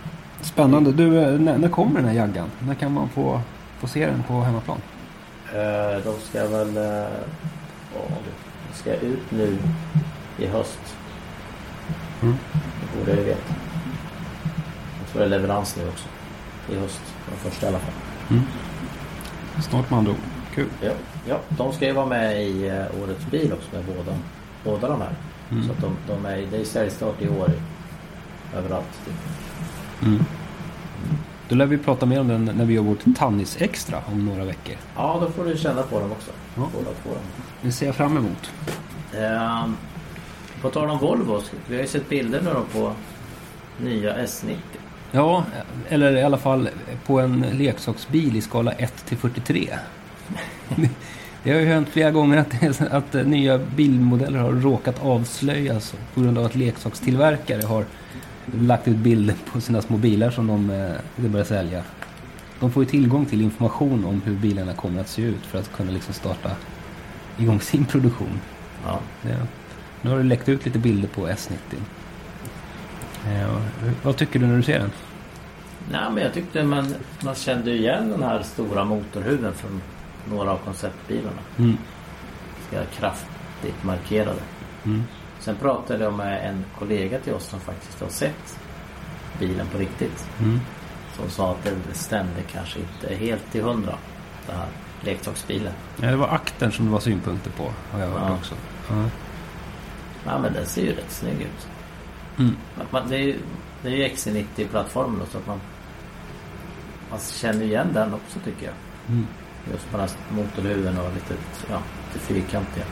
Spännande. 0.41 0.93
Du, 0.93 1.19
eh, 1.23 1.41
när, 1.41 1.59
när 1.59 1.69
kommer 1.69 2.01
den 2.01 2.09
här 2.09 2.17
jaggan? 2.17 2.49
När 2.67 2.75
kan 2.75 2.93
man 2.93 3.09
få, 3.09 3.41
få 3.79 3.87
se 3.87 4.07
den 4.07 4.23
på 4.23 4.41
hemmaplan? 4.41 4.79
Eh, 5.55 6.05
de 6.05 6.15
ska 6.21 6.49
väl... 6.49 6.77
Eh, 6.77 7.09
de 8.71 8.77
ska 8.77 8.95
ut 8.95 9.31
nu 9.31 9.59
i 10.39 10.47
höst. 10.47 10.97
Mm. 12.23 12.37
Det 12.53 12.99
borde 12.99 13.17
jag 13.17 13.25
veta. 13.25 13.55
Jag 15.01 15.09
tror 15.13 15.21
det 15.21 15.27
är 15.27 15.31
leverans 15.31 15.77
nu 15.77 15.89
också. 15.89 16.09
I 16.73 16.77
höst. 16.77 17.01
Den 17.29 17.51
första 17.51 17.67
i 17.67 17.69
alla 17.69 17.79
fall. 17.79 17.95
Snart 19.63 19.91
med 19.91 19.99
andra 19.99 20.13
ord. 20.13 20.19
Kul. 20.55 20.69
Ja, 20.81 20.93
ja, 21.29 21.39
de 21.49 21.73
ska 21.73 21.87
ju 21.87 21.93
vara 21.93 22.07
med 22.07 22.43
i 22.43 22.69
eh, 22.69 23.03
årets 23.03 23.27
bil 23.31 23.53
också 23.53 23.69
med 23.73 23.85
båda, 23.85 24.19
båda 24.65 24.89
de 24.89 25.01
här. 25.01 25.15
Mm. 25.51 25.67
Så 25.67 25.73
att 25.73 25.81
de, 25.81 25.97
de 26.07 26.27
är, 26.27 26.47
det 26.51 26.61
är 26.61 26.65
säljstart 26.65 27.23
i 27.23 27.29
år 27.29 27.51
överallt. 28.57 29.01
Mm. 30.03 30.25
Då 31.49 31.57
lär 31.57 31.67
vi 31.67 31.79
prata 31.79 32.07
mer 32.07 32.21
om 32.21 32.29
den 32.29 32.45
när 32.45 32.65
vi 32.65 32.75
gör 32.75 32.83
vårt 32.83 33.17
Tannis 33.17 33.57
Extra 33.61 33.99
om 34.07 34.27
några 34.27 34.45
veckor. 34.45 34.75
Ja, 34.97 35.19
då 35.21 35.31
får 35.31 35.45
du 35.45 35.57
känna 35.57 35.83
på 35.83 36.01
dem 36.01 36.13
också. 36.13 36.31
Ja. 36.57 36.69
Båda 36.75 36.91
två. 37.03 37.11
Det 37.63 37.73
ser 37.73 37.87
jag 37.87 37.95
fram 37.95 38.17
emot. 38.17 38.51
Ehm, 39.15 39.77
på 40.63 40.71
tal 40.71 40.91
om 40.91 40.99
Volvo, 40.99 41.43
vi 41.69 41.75
har 41.75 41.83
ju 41.83 41.89
sett 41.89 42.09
bilder 42.09 42.43
nu 42.43 42.51
då 42.55 42.81
på 42.81 42.93
nya 43.83 44.17
S90. 44.17 44.57
Ja, 45.13 45.45
eller 45.89 46.17
i 46.17 46.23
alla 46.23 46.39
fall 46.39 46.69
på 47.07 47.21
en 47.21 47.41
leksaksbil 47.41 48.37
i 48.37 48.41
skala 48.41 48.73
1 48.73 49.07
till 49.07 49.19
43. 49.19 49.69
Det 51.43 51.53
har 51.53 51.61
ju 51.61 51.67
hänt 51.67 51.89
flera 51.89 52.11
gånger 52.11 52.39
att, 52.39 52.81
att 52.81 53.27
nya 53.27 53.59
bilmodeller 53.59 54.39
har 54.39 54.53
råkat 54.53 55.03
avslöjas 55.03 55.95
på 56.15 56.21
grund 56.21 56.39
av 56.39 56.45
att 56.45 56.55
leksakstillverkare 56.55 57.67
har 57.67 57.85
lagt 58.61 58.89
ut 58.89 58.97
bilder 58.97 59.37
på 59.53 59.61
sina 59.61 59.83
små 59.83 59.97
bilar 59.97 60.31
som 60.31 60.47
de 60.47 60.71
eh, 60.71 60.93
de 61.17 61.29
börjar 61.29 61.45
sälja. 61.45 61.83
De 62.61 62.73
får 62.73 62.85
ju 62.85 62.91
tillgång 62.91 63.27
till 63.27 63.41
information 63.41 64.05
om 64.05 64.23
hur 64.25 64.35
bilarna 64.35 64.75
kommer 64.75 65.01
att 65.01 65.09
se 65.09 65.23
ut 65.23 65.47
för 65.47 65.59
att 65.59 65.73
kunna 65.73 65.91
liksom 65.91 66.15
starta 66.15 66.51
igång 67.39 67.61
sin 67.71 67.85
produktion. 67.85 68.41
Ja. 68.87 68.99
Ja. 69.23 69.37
Nu 70.03 70.11
har 70.11 70.17
det 70.19 70.25
läckt 70.25 70.49
ut 70.49 70.65
lite 70.65 70.79
bilder 70.79 71.09
på 71.09 71.29
S90. 71.29 71.57
Ja, 73.27 73.61
vad 74.03 74.17
tycker 74.17 74.39
du 74.39 74.47
när 74.47 74.57
du 74.57 74.63
ser 74.63 74.79
den? 74.79 74.91
Nej, 75.91 76.13
men 76.13 76.23
jag 76.23 76.35
tyckte 76.35 76.65
man, 76.65 76.95
man 77.25 77.35
kände 77.35 77.71
igen 77.73 78.11
den 78.11 78.23
här 78.23 78.43
stora 78.43 78.85
motorhuven 78.85 79.55
från 79.55 79.83
några 80.31 80.51
av 80.51 80.57
konceptbilarna. 80.57 81.41
Mm. 81.59 81.77
Ganska 82.71 83.01
kraftigt 83.01 83.85
markerade. 83.85 84.41
Mm. 84.85 85.05
Sen 85.41 85.57
pratade 85.57 86.05
jag 86.05 86.15
med 86.15 86.49
en 86.51 86.65
kollega 86.79 87.19
till 87.19 87.33
oss 87.35 87.45
som 87.47 87.61
faktiskt 87.61 88.01
har 88.01 88.09
sett 88.09 88.59
bilen 89.39 89.67
på 89.67 89.79
riktigt. 89.79 90.27
Mm. 90.41 90.61
Som 91.17 91.31
sa 91.31 91.51
att 91.53 91.65
det 91.65 91.95
stämde 91.95 92.43
kanske 92.53 92.79
inte 92.79 93.15
helt 93.15 93.53
till 93.53 93.63
hundra. 93.63 93.95
Den 94.47 94.57
här 94.57 94.69
leksaksbilen. 95.01 95.73
Ja, 95.97 96.07
det 96.11 96.17
var 96.17 96.29
akten 96.29 96.73
som 96.73 96.85
det 96.87 96.91
var 96.93 97.01
synpunkter 97.01 97.51
på. 97.51 97.73
Har 97.93 98.01
jag 98.01 98.07
hört 98.09 98.23
Ja. 98.29 98.35
också. 98.35 98.55
Ja. 98.91 99.05
Ja 100.27 100.39
men 100.39 100.53
den 100.53 100.67
ser 100.67 100.83
ju 100.83 100.93
rätt 100.93 101.11
snygg 101.11 101.41
ut. 101.41 101.69
Mm. 102.39 102.57
Man, 102.91 103.09
det, 103.09 103.17
är 103.17 103.21
ju, 103.23 103.39
det 103.83 103.89
är 103.89 103.93
ju 103.93 104.09
XC90-plattformen 104.09 105.19
då 105.21 105.27
så 105.27 105.39
att 105.39 105.47
man 105.47 105.61
Man 107.11 107.19
känner 107.21 107.63
igen 107.65 107.89
den 107.95 108.15
också 108.15 108.39
tycker 108.45 108.67
jag. 108.67 108.75
Mm. 109.09 109.27
Just 109.73 109.91
på 109.91 109.97
den 109.97 110.09
här 110.09 110.17
motorhuven 110.37 110.99
och 110.99 111.15
lite, 111.15 111.35
ja, 111.71 111.79
lite 112.13 112.27
fyrkantiga. 112.27 112.85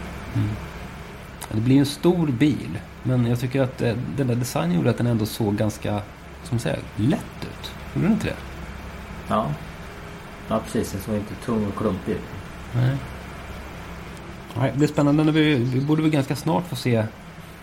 Det 1.51 1.61
blir 1.61 1.79
en 1.79 1.87
stor 1.87 2.27
bil. 2.27 2.79
Men 3.03 3.27
jag 3.27 3.41
tycker 3.41 3.63
att 3.63 3.83
eh, 3.83 3.95
den 4.17 4.27
där 4.27 4.35
designen 4.35 4.77
gjorde 4.77 4.91
att 4.91 4.99
den 4.99 5.07
ändå 5.07 5.27
såg 5.27 5.57
ganska, 5.57 6.03
som 6.45 6.59
säger, 6.59 6.79
lätt 6.97 7.43
ut. 7.43 7.73
Gjorde 7.95 8.07
den 8.07 8.13
inte 8.13 8.27
det? 8.27 8.37
Ja. 9.29 9.51
Ja 10.49 10.61
precis, 10.65 10.93
den 10.93 11.01
såg 11.01 11.15
inte 11.15 11.35
tung 11.35 11.67
och 11.67 11.77
klumpig 11.77 12.13
ut. 12.13 12.21
Nej. 12.75 12.97
Nej, 14.57 14.73
det 14.77 14.85
är 14.85 14.89
spännande. 14.89 15.25
När 15.25 15.33
vi, 15.33 15.55
vi 15.55 15.81
borde 15.81 16.03
väl 16.03 16.11
ganska 16.11 16.37
snart 16.37 16.69
få 16.69 16.77
se 16.77 17.05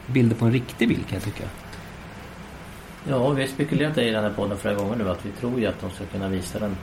bilder 0.07 0.35
på 0.35 0.45
en 0.45 0.51
riktig 0.51 0.87
bil 0.87 1.03
kan 1.09 1.13
jag 1.13 1.23
tycka. 1.23 1.43
Ja, 3.07 3.29
vi 3.29 3.41
har 3.41 3.49
spekulerat 3.49 3.97
i 3.97 4.11
den 4.11 4.23
här 4.23 4.33
podden 4.33 4.57
flera 4.57 4.75
gånger 4.75 4.95
nu 4.95 5.09
att 5.09 5.25
vi 5.25 5.31
tror 5.31 5.59
ju 5.59 5.65
att 5.65 5.81
de 5.81 5.91
ska 5.91 6.05
kunna 6.05 6.27
visa 6.27 6.59
den 6.59 6.75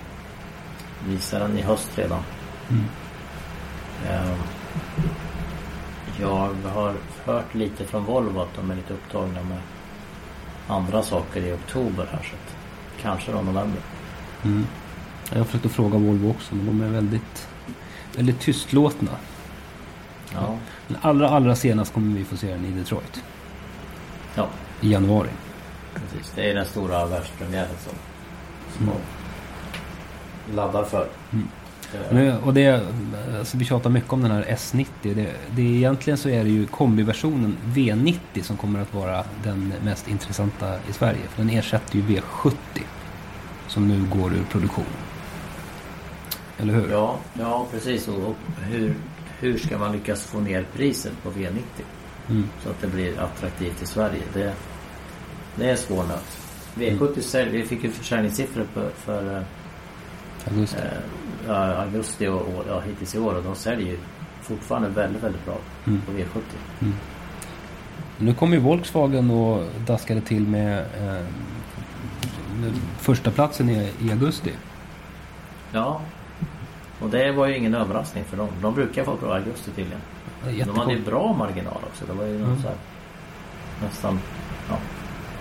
Visa 1.08 1.38
den 1.38 1.58
i 1.58 1.62
höst 1.62 1.90
redan. 1.94 2.22
Mm. 2.70 2.84
Ehm, 4.08 4.38
Jag 6.20 6.54
har 6.74 6.94
hört 7.24 7.54
lite 7.54 7.84
från 7.84 8.04
Volvo 8.04 8.40
att 8.40 8.54
de 8.56 8.70
är 8.70 8.74
lite 8.74 8.92
upptagna 8.94 9.42
med 9.42 9.58
andra 10.68 11.02
saker 11.02 11.40
i 11.40 11.52
oktober 11.52 12.08
här 12.12 12.22
så 12.22 12.34
att 12.34 12.56
kanske 13.02 13.32
då 13.32 13.38
november. 13.42 13.80
Mm. 14.44 14.66
Jag 15.30 15.38
har 15.38 15.44
försökt 15.44 15.66
att 15.66 15.72
fråga 15.72 15.98
Volvo 15.98 16.30
också, 16.30 16.54
men 16.54 16.66
de 16.66 16.80
är 16.80 16.88
väldigt, 16.88 17.48
väldigt 18.16 18.40
tystlåtna. 18.40 19.10
Ja, 20.34 20.56
Men 20.88 20.96
allra, 21.02 21.28
allra 21.28 21.56
senast 21.56 21.94
kommer 21.94 22.16
vi 22.18 22.24
få 22.24 22.36
se 22.36 22.50
den 22.50 22.64
i 22.64 22.70
Detroit. 22.70 23.22
ja 24.34 24.46
I 24.80 24.92
januari. 24.92 25.28
precis. 25.94 26.32
Det 26.34 26.50
är 26.50 26.54
den 26.54 26.66
stora 26.66 27.06
världspremiären 27.06 27.76
som, 27.84 27.92
som 28.76 28.88
Mm. 28.88 28.96
laddar 30.56 30.84
för. 30.84 31.08
Mm. 31.32 31.48
Nu, 32.10 32.34
och 32.44 32.54
det, 32.54 32.86
alltså 33.38 33.56
vi 33.56 33.64
tjatar 33.64 33.90
mycket 33.90 34.12
om 34.12 34.22
den 34.22 34.30
här 34.30 34.42
S90. 34.42 34.86
Det, 35.02 35.26
det, 35.50 35.62
är 35.62 35.76
egentligen 35.76 36.16
så 36.16 36.28
är 36.28 36.44
det 36.44 36.50
ju 36.50 36.66
kombiversionen 36.66 37.56
V90 37.64 38.42
som 38.42 38.56
kommer 38.56 38.80
att 38.80 38.94
vara 38.94 39.24
den 39.44 39.72
mest 39.84 40.08
intressanta 40.08 40.74
i 40.90 40.92
Sverige. 40.92 41.20
För 41.28 41.42
den 41.42 41.50
ersätter 41.50 41.96
ju 41.96 42.02
V70 42.02 42.54
som 43.68 43.88
nu 43.88 44.04
går 44.18 44.32
ur 44.32 44.44
produktion. 44.50 44.84
Eller 46.58 46.74
hur? 46.74 46.90
Ja, 46.90 47.18
ja 47.38 47.66
precis. 47.70 48.08
Och 48.08 48.36
hur, 48.60 48.94
hur 49.40 49.58
ska 49.58 49.78
man 49.78 49.92
lyckas 49.92 50.24
få 50.24 50.40
ner 50.40 50.66
priset 50.76 51.12
på 51.22 51.30
V90? 51.30 51.60
Mm. 52.30 52.48
Så 52.62 52.70
att 52.70 52.80
det 52.80 52.86
blir 52.86 53.20
attraktivt 53.20 53.82
i 53.82 53.86
Sverige. 53.86 54.22
Det, 54.32 54.52
det 55.56 55.70
är 55.70 56.08
nöt. 56.08 56.38
V70 56.74 57.20
sälj, 57.20 57.50
vi 57.50 57.62
fick 57.62 57.84
ju 57.84 57.90
försäljningssiffror 57.90 58.66
för, 58.74 58.90
för 58.90 59.36
eh, 59.36 59.42
Augusti. 60.48 60.76
Augusti 61.50 62.26
och, 62.28 62.40
och 62.40 62.64
ja, 62.68 62.80
hittills 62.80 63.14
i 63.14 63.18
år 63.18 63.34
och 63.34 63.42
de 63.42 63.54
säljer 63.54 63.86
ju 63.88 63.98
fortfarande 64.42 64.88
väldigt, 64.88 65.22
väldigt 65.22 65.44
bra 65.44 65.56
Mm. 65.86 66.00
på 66.06 66.12
V70. 66.12 66.40
Nu 68.18 68.34
kommer 68.34 68.56
ju 68.56 68.62
Volkswagen 68.62 69.30
och 69.30 69.66
daskade 69.86 70.20
till 70.20 70.46
med, 70.46 70.78
eh, 70.78 71.26
första 72.98 73.30
platsen 73.30 73.70
i, 73.70 73.92
i 74.00 74.10
augusti. 74.10 74.52
Ja. 75.72 76.00
Och 77.00 77.10
det 77.10 77.32
var 77.32 77.46
ju 77.46 77.56
ingen 77.56 77.74
överraskning 77.74 78.24
för 78.24 78.36
dem. 78.36 78.48
De 78.62 78.74
brukar 78.74 79.04
få 79.04 79.16
bra 79.16 79.34
augusti 79.34 79.70
tydligen. 79.70 80.00
De 80.66 80.78
hade 80.78 80.92
ju 80.92 81.00
bra 81.04 81.32
marginal 81.32 81.78
också. 81.92 82.04
Det 82.06 82.12
var 82.12 82.24
ju 82.24 82.36
Mm. 82.36 82.62
så 82.62 82.68
här, 82.68 82.76
nästan 83.82 84.18
ja, 84.68 84.76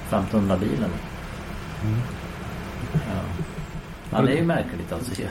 1500 0.09 0.57
bilen. 0.57 0.89
Mm. 1.83 1.99
Ja. 2.93 2.99
ja, 4.11 4.21
det 4.21 4.31
är 4.33 4.37
ju 4.37 4.43
märkligt 4.45 4.91
alltså. 4.93 5.21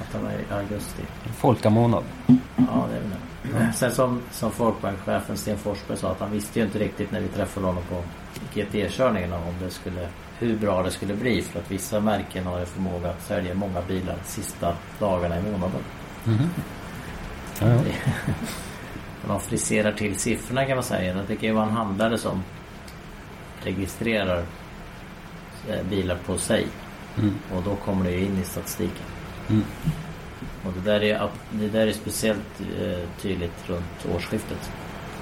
Att 0.00 0.12
de 0.12 0.26
är 0.26 0.38
i 0.38 0.54
augusti. 0.60 1.02
Folkamånad. 1.36 2.04
Ja, 2.56 2.86
det 2.90 2.96
är 2.96 3.00
väl 3.00 3.10
det. 3.10 3.72
Sen 3.72 3.92
som, 3.92 4.22
som 4.30 4.50
Folkbankchefen 4.50 5.36
Sten 5.36 5.58
Forsberg 5.58 5.98
sa 5.98 6.10
att 6.10 6.20
han 6.20 6.30
visste 6.30 6.58
ju 6.58 6.64
inte 6.64 6.78
riktigt 6.78 7.12
när 7.12 7.20
vi 7.20 7.28
träffade 7.28 7.66
honom 7.66 7.82
på 7.88 8.02
GT-körningen 8.54 9.32
om 9.32 9.54
det 9.62 9.70
skulle, 9.70 10.08
hur 10.38 10.56
bra 10.56 10.82
det 10.82 10.90
skulle 10.90 11.14
bli. 11.14 11.42
För 11.42 11.58
att 11.58 11.70
vissa 11.70 12.00
märken 12.00 12.46
har 12.46 12.58
ju 12.58 12.66
förmåga 12.66 13.10
att 13.10 13.22
sälja 13.22 13.54
många 13.54 13.82
bilar 13.82 14.16
sista 14.24 14.74
dagarna 14.98 15.38
i 15.38 15.42
månaden. 15.42 15.82
Mhm. 16.24 16.50
Ja, 17.60 17.66
ja. 17.66 18.12
De 19.26 19.40
friserar 19.40 19.92
till 19.92 20.18
siffrorna 20.18 20.64
kan 20.64 20.76
man 20.76 20.84
säga. 20.84 21.14
Det 21.28 21.36
kan 21.36 21.48
ju 21.48 21.54
vara 21.54 21.66
en 21.66 21.72
handlare 21.72 22.18
som 22.18 22.42
registrerar 23.62 24.44
eh, 25.68 25.82
bilar 25.90 26.16
på 26.26 26.38
sig. 26.38 26.66
Mm. 27.18 27.34
Och 27.54 27.62
då 27.62 27.76
kommer 27.76 28.04
det 28.04 28.10
ju 28.10 28.24
in 28.24 28.38
i 28.38 28.44
statistiken. 28.44 29.06
Mm. 29.50 29.64
Och 30.64 30.72
det 30.72 30.90
där 30.90 31.02
är, 31.02 31.28
det 31.50 31.68
där 31.68 31.86
är 31.86 31.92
speciellt 31.92 32.60
eh, 32.80 33.22
tydligt 33.22 33.68
runt 33.68 34.06
årsskiftet. 34.14 34.70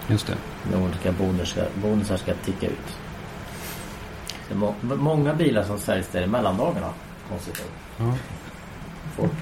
Just 0.08 0.26
det. 0.26 0.36
När 0.70 0.82
olika 0.82 1.12
bonusar, 1.12 1.68
bonusar 1.82 2.16
ska 2.16 2.34
ticka 2.34 2.66
ut. 2.66 2.96
Det 4.48 4.54
är 4.54 4.58
må, 4.58 4.74
många 4.82 5.34
bilar 5.34 5.64
som 5.64 5.78
säljs 5.78 6.08
där 6.08 6.22
i 6.22 6.26
mellandagarna. 6.26 6.90
Konstigt 7.28 7.62
nog. 7.98 8.08
Ja. 8.08 8.14
Folk 9.16 9.32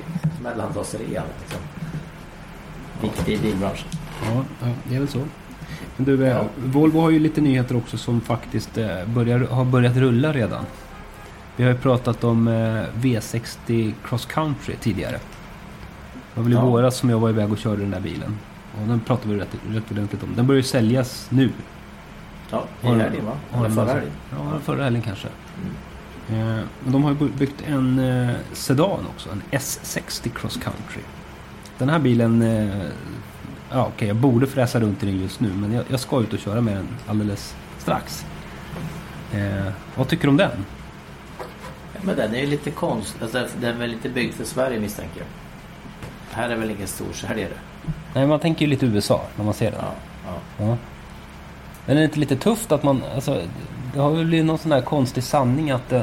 mellandagsrea 0.43 1.23
liksom. 1.41 1.61
Viktig 3.03 3.35
i 3.35 3.39
bilbranschen. 3.39 3.89
Ja, 4.23 4.45
ja, 4.61 4.73
det 4.85 4.95
är 4.95 4.99
väl 4.99 5.09
så. 5.09 5.21
Men 5.97 6.07
du, 6.07 6.27
eh, 6.27 6.45
Volvo 6.57 7.01
har 7.01 7.11
ju 7.11 7.19
lite 7.19 7.41
nyheter 7.41 7.77
också 7.77 7.99
som 7.99 8.21
faktiskt 8.21 8.79
eh, 8.79 9.05
börjar, 9.07 9.39
har 9.39 9.65
börjat 9.65 9.97
rulla 9.97 10.33
redan. 10.33 10.65
Vi 11.57 11.65
har 11.65 11.71
ju 11.73 11.79
pratat 11.79 12.25
om 12.25 12.49
eh, 12.49 12.83
V60 13.01 13.93
Cross 14.05 14.27
Country 14.27 14.75
tidigare. 14.81 15.13
Det 15.13 15.21
var 16.41 16.43
väl 16.43 16.53
i 16.53 16.57
Ja. 16.57 16.65
våras 16.65 16.97
som 16.97 17.11
jag 17.11 17.19
var 17.19 17.29
iväg 17.29 17.53
och 17.53 17.59
körde 17.59 17.81
den 17.83 17.91
där 17.91 18.01
bilen. 18.01 18.39
Och 18.81 18.89
den 18.89 19.01
pratade 19.01 19.35
vi 19.35 19.41
rätt, 19.41 19.57
rätt 19.71 19.91
ordentligt 19.91 20.23
om. 20.23 20.29
Den 20.37 20.47
börjar 20.47 20.57
ju 20.57 20.63
säljas 20.63 21.27
nu. 21.31 21.51
Ja, 22.51 22.65
i 22.83 22.87
helgen 22.87 23.25
va? 23.27 23.33
Eller 23.59 23.69
förra 23.71 23.93
helgen. 23.93 24.11
Ja, 24.31 24.59
förra 24.65 24.85
helgen 24.85 25.03
kanske. 25.03 25.29
Eh, 26.29 26.35
men 26.85 26.93
de 26.93 27.05
har 27.05 27.11
ju 27.11 27.29
byggt 27.39 27.63
en 27.67 27.99
eh, 27.99 28.35
sedan 28.53 29.07
också. 29.15 29.29
En 29.31 29.43
S60 29.51 30.29
Cross 30.35 30.55
Country. 30.57 31.03
Den 31.79 31.89
här 31.89 31.99
bilen... 31.99 32.43
Eh, 32.43 32.87
ja, 33.71 33.87
okej, 33.95 34.09
jag 34.09 34.17
borde 34.17 34.47
fräsa 34.47 34.81
runt 34.81 35.03
i 35.03 35.07
den 35.07 35.21
just 35.21 35.41
nu. 35.41 35.49
Men 35.55 35.73
jag, 35.73 35.85
jag 35.89 36.01
ska 36.01 36.21
ut 36.21 36.33
och 36.33 36.39
köra 36.39 36.61
med 36.61 36.77
den 36.77 36.87
alldeles 37.07 37.55
strax. 37.79 38.27
Eh, 39.33 39.73
vad 39.95 40.09
tycker 40.09 40.25
du 40.25 40.29
om 40.31 40.37
den? 40.37 40.51
Men 42.03 42.17
den 42.17 42.35
är 42.35 42.39
ju 42.41 42.47
lite 42.47 42.71
konstig. 42.71 43.23
Alltså, 43.23 43.47
den 43.61 43.75
är 43.75 43.79
väl 43.79 43.91
lite 43.91 44.09
byggd 44.09 44.35
för 44.35 44.45
Sverige 44.45 44.81
misstänker 44.81 45.19
jag. 45.21 45.27
Här 46.37 46.49
är 46.51 46.57
väl 46.57 46.71
ingen 46.71 46.87
stor 46.87 47.13
säljare. 47.13 47.53
Nej, 48.15 48.27
man 48.27 48.41
tänker 48.41 48.61
ju 48.65 48.71
lite 48.71 48.87
USA 48.87 49.21
när 49.37 49.45
man 49.45 49.55
ser 49.55 49.71
den. 49.71 49.81
Ja, 49.83 49.93
ja. 50.27 50.65
Ja. 50.67 50.77
Men 51.87 51.97
är 51.97 52.01
det 52.01 52.05
inte 52.05 52.19
lite 52.19 52.37
tufft 52.37 52.73
att 52.73 52.83
man... 52.83 53.03
Alltså, 53.15 53.43
det 53.95 54.01
har 54.01 54.11
väl 54.11 54.27
blivit 54.27 54.47
någon 54.47 54.59
sån 54.59 54.73
här 54.73 54.81
konstig 54.81 55.23
sanning 55.25 55.71
att 55.71 55.93
eh, 55.93 56.03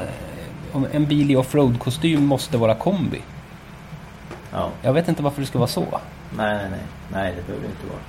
om 0.71 0.88
en 0.91 1.06
bil 1.06 1.32
i 1.32 1.36
offroad-kostym 1.36 2.25
måste 2.25 2.58
vara 2.58 2.75
kombi. 2.75 3.21
ja. 4.51 4.69
Jag 4.82 4.93
vet 4.93 5.08
inte 5.08 5.23
varför 5.23 5.41
det 5.41 5.47
ska 5.47 5.58
vara 5.60 5.67
så. 5.67 5.82
Nej, 6.38 6.56
nej, 6.56 6.67
nej. 6.69 6.79
Nej, 7.12 7.34
det 7.36 7.41
behöver 7.47 7.67
det 7.67 7.71
inte 7.71 7.88
vara. 7.88 7.99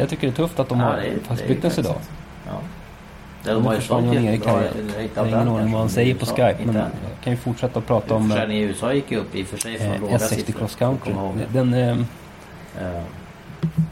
Jag 0.00 0.08
tycker 0.08 0.26
det 0.26 0.32
är 0.32 0.36
tufft 0.36 0.58
att 0.60 0.68
de 0.68 0.80
Ja, 0.80 0.86
har 0.86 0.96
det 0.96 1.20
faktiskt 1.26 1.48
byggt 1.48 1.64
en 1.64 1.70
faktiskt 1.70 1.88
sedan. 1.88 1.96
sant. 2.46 2.64
Ja. 3.44 3.54
De 3.54 3.66
har 3.66 3.74
ju 3.74 3.80
sålt 3.80 4.14
jättebra. 4.14 4.62
Jag 5.14 5.22
har 5.22 5.28
ingen 5.28 5.48
aning 5.48 5.72
vad 5.72 5.80
han 5.80 5.88
säger 5.88 6.14
på 6.14 6.26
Skype. 6.26 6.56
Men 6.64 6.74
jag 6.76 6.90
kan 7.24 7.32
ju 7.32 7.36
fortsätta 7.36 7.78
att 7.78 7.86
prata 7.86 8.14
om 8.14 8.30
Försäljningen 8.30 8.64
i 8.64 8.66
USA 8.66 8.92
gick 8.92 9.10
ju 9.10 9.18
upp 9.18 9.34
i 9.34 9.42
och 9.42 9.46
för 9.46 9.56
sig 9.56 9.78
från 9.78 9.92
eh, 9.92 10.00
låga 10.00 10.16
S60 10.16 10.28
siffror. 10.28 10.52
Cross 10.58 10.74
Country. 10.74 11.14
Den, 11.52 11.74
eh, 11.74 11.96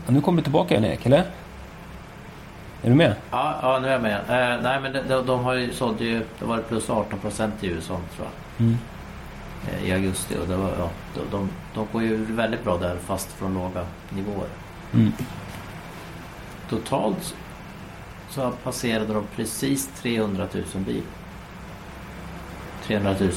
nu 0.06 0.20
kommer 0.20 0.36
du 0.36 0.42
tillbaka 0.42 0.74
Jan-Erik, 0.74 1.06
eller? 1.06 1.24
Är 2.82 2.88
du 2.88 2.94
med? 2.94 3.14
Ja, 3.30 3.58
ja, 3.62 3.78
nu 3.78 3.88
är 3.88 3.92
jag 3.92 4.02
med. 4.02 4.16
Eh, 4.16 4.62
nej, 4.62 4.80
men 4.80 4.92
de, 4.92 5.00
de, 5.08 5.26
de 5.26 5.44
har 5.44 5.54
ju 5.54 5.72
sålt 5.72 6.00
ju... 6.00 6.22
Det 6.38 6.44
var 6.44 6.58
plus 6.58 6.90
18 6.90 7.18
procent 7.18 7.54
i 7.60 7.66
USA 7.66 8.00
tror 8.16 8.28
jag. 8.28 8.66
Mm. 8.66 8.78
eh, 9.68 9.88
I 9.88 9.92
augusti. 9.92 10.34
Och 10.42 10.48
det 10.48 10.56
var, 10.56 10.70
ja, 10.78 10.90
de, 11.14 11.20
de, 11.30 11.48
de 11.74 11.86
går 11.92 12.02
ju 12.02 12.24
väldigt 12.24 12.64
bra 12.64 12.76
där 12.76 12.96
fast 13.06 13.32
från 13.32 13.54
låga 13.54 13.86
nivåer. 14.10 14.48
Mm. 14.94 15.12
Totalt 16.70 17.34
så 18.30 18.52
passerade 18.64 19.14
de 19.14 19.24
precis 19.36 19.90
300 20.02 20.46
000 20.52 20.64
bil. 20.84 21.02
300 22.86 23.14
000. 23.20 23.30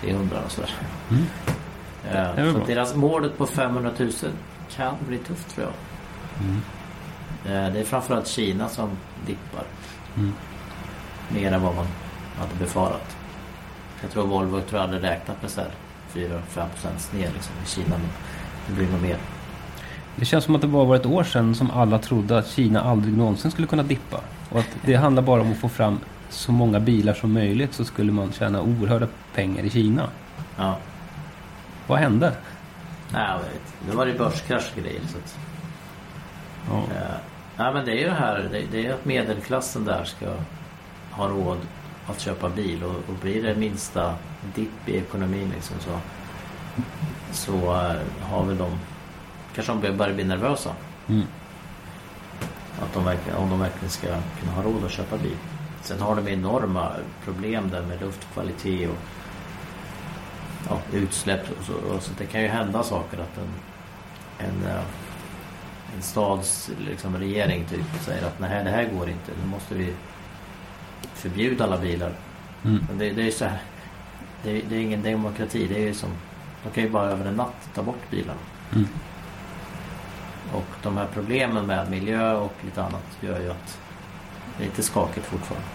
300 0.00 0.36
och 0.44 0.50
sådär. 0.52 0.74
Mm. 1.10 1.24
Eh, 2.08 2.16
är 2.16 2.34
väl 2.34 2.52
så 2.52 2.58
bra. 2.58 2.66
deras 2.66 2.94
målet 2.94 3.38
på 3.38 3.46
500 3.46 3.90
000 3.98 4.10
kan 4.76 4.94
bli 5.08 5.18
tufft 5.18 5.54
tror 5.54 5.66
jag. 5.66 5.74
Mm. 6.46 6.60
Eh, 7.44 7.72
Det 7.72 7.80
är 7.80 7.84
framförallt 7.84 8.26
Kina 8.26 8.68
som 8.68 8.90
dippar. 9.26 9.64
Mm. 10.16 10.32
Mer 11.28 11.52
än 11.52 11.62
vad 11.62 11.74
man 11.74 11.86
hade 12.38 12.54
befarat. 12.58 13.16
Jag 14.02 14.10
tror 14.10 14.26
Volvo 14.26 14.60
tror 14.60 14.80
jag 14.80 14.88
hade 14.88 15.02
räknat 15.10 15.42
med 15.42 15.50
så 15.50 15.60
här 15.60 15.70
4-5% 16.14 17.14
ner 17.14 17.30
liksom 17.34 17.54
i 17.64 17.68
Kina. 17.68 17.88
Men 17.98 18.08
det 18.66 18.72
blir 18.72 18.88
nog 18.92 19.02
mer. 19.02 19.18
Det 20.20 20.26
känns 20.26 20.44
som 20.44 20.54
att 20.54 20.60
det 20.60 20.66
bara 20.66 20.84
var 20.84 20.96
ett 20.96 21.06
år 21.06 21.24
sedan 21.24 21.54
som 21.54 21.70
alla 21.70 21.98
trodde 21.98 22.38
att 22.38 22.48
Kina 22.48 22.80
aldrig 22.80 23.16
någonsin 23.16 23.50
skulle 23.50 23.66
kunna 23.66 23.82
dippa. 23.82 24.20
Och 24.50 24.58
att 24.58 24.68
det 24.84 24.94
handlar 24.94 25.22
bara 25.22 25.40
om 25.40 25.52
att 25.52 25.58
få 25.58 25.68
fram 25.68 25.98
så 26.30 26.52
många 26.52 26.80
bilar 26.80 27.14
som 27.14 27.32
möjligt 27.32 27.74
så 27.74 27.84
skulle 27.84 28.12
man 28.12 28.32
tjäna 28.32 28.62
oerhörda 28.62 29.08
pengar 29.34 29.62
i 29.64 29.70
Kina. 29.70 30.08
Ja. 30.56 30.76
Vad 31.86 31.98
hände? 31.98 32.32
Nej, 33.12 33.26
jag 33.30 33.38
vet. 33.38 33.74
Nu 33.88 33.96
var 33.96 34.06
det 34.06 34.12
börskrasch 34.18 34.70
och 34.76 34.82
grejer. 34.82 35.00
Så 35.12 35.18
att, 35.18 35.38
Ja. 36.70 36.76
eh, 36.76 37.16
nej, 37.56 37.72
men 37.74 37.84
det 37.84 37.92
är 37.92 37.96
ju 37.98 38.06
det 38.06 38.14
här. 38.14 38.48
Det, 38.52 38.62
det 38.72 38.86
är 38.86 38.94
att 38.94 39.04
medelklassen 39.04 39.84
där 39.84 40.04
ska 40.04 40.26
ha 41.10 41.28
råd 41.28 41.58
att 42.06 42.20
köpa 42.20 42.48
bil. 42.48 42.84
Och, 42.84 42.94
och 42.96 43.14
blir 43.22 43.42
det 43.42 43.54
minsta 43.54 44.14
dipp 44.54 44.88
i 44.88 44.96
ekonomin 44.96 45.52
liksom 45.54 45.76
så, 45.80 45.98
så 47.32 47.54
eh, 47.54 47.96
har 48.30 48.44
väl 48.44 48.58
de... 48.58 48.70
Kanske 49.54 49.72
de 49.72 49.96
börjar 49.96 50.14
bli 50.14 50.24
nervösa. 50.24 50.74
Mm. 51.08 51.26
Att 52.82 52.94
de 52.94 53.04
verkligen, 53.04 53.38
om 53.38 53.50
de 53.50 53.60
verkligen 53.60 53.90
ska 53.90 54.06
kunna 54.40 54.52
ha 54.52 54.62
råd 54.62 54.84
att 54.84 54.90
köpa 54.90 55.16
bil. 55.16 55.36
Sen 55.82 56.00
har 56.00 56.16
de 56.16 56.28
enorma 56.28 56.92
problem 57.24 57.70
där 57.70 57.82
med 57.82 58.00
luftkvalitet 58.00 58.90
och 58.90 58.96
ja, 60.68 60.80
utsläpp. 60.92 61.50
Och 61.58 61.64
så, 61.64 61.72
och 61.72 62.02
så 62.02 62.10
det 62.18 62.26
kan 62.26 62.42
ju 62.42 62.48
hända 62.48 62.82
saker 62.82 63.18
att 63.18 63.38
en, 63.38 63.48
en, 64.48 64.66
eh, 64.66 64.82
en 65.96 66.02
stads 66.02 66.70
liksom, 66.78 67.16
regering 67.16 67.64
typ 67.64 67.86
säger 68.00 68.26
att 68.26 68.40
nej 68.40 68.64
det 68.64 68.70
här 68.70 68.84
går 68.84 69.08
inte. 69.08 69.32
Nu 69.42 69.50
måste 69.50 69.74
vi 69.74 69.94
förbjuda 71.14 71.64
alla 71.64 71.78
bilar. 71.78 72.12
Mm. 72.64 72.86
Men 72.88 72.98
det, 72.98 73.10
det 73.10 73.26
är 73.26 73.30
så 73.30 73.44
här. 73.44 73.62
Det, 74.42 74.62
det 74.68 74.76
är 74.76 74.80
ingen 74.80 75.02
demokrati. 75.02 75.66
Det 75.66 75.76
är 75.76 75.86
ju 75.86 75.94
som, 75.94 76.10
de 76.64 76.70
kan 76.70 76.84
ju 76.84 76.90
bara 76.90 77.10
över 77.10 77.26
en 77.26 77.34
natt 77.34 77.70
ta 77.74 77.82
bort 77.82 78.10
bilarna. 78.10 78.40
Mm. 78.72 78.88
Och 80.54 80.64
de 80.82 80.96
här 80.96 81.06
problemen 81.14 81.66
med 81.66 81.90
miljö 81.90 82.34
och 82.34 82.52
lite 82.64 82.82
annat 82.82 83.04
gör 83.20 83.40
ju 83.40 83.50
att 83.50 83.78
det 84.58 84.64
är 84.64 84.68
lite 84.68 84.82
skakigt 84.82 85.26
fortfarande. 85.26 85.66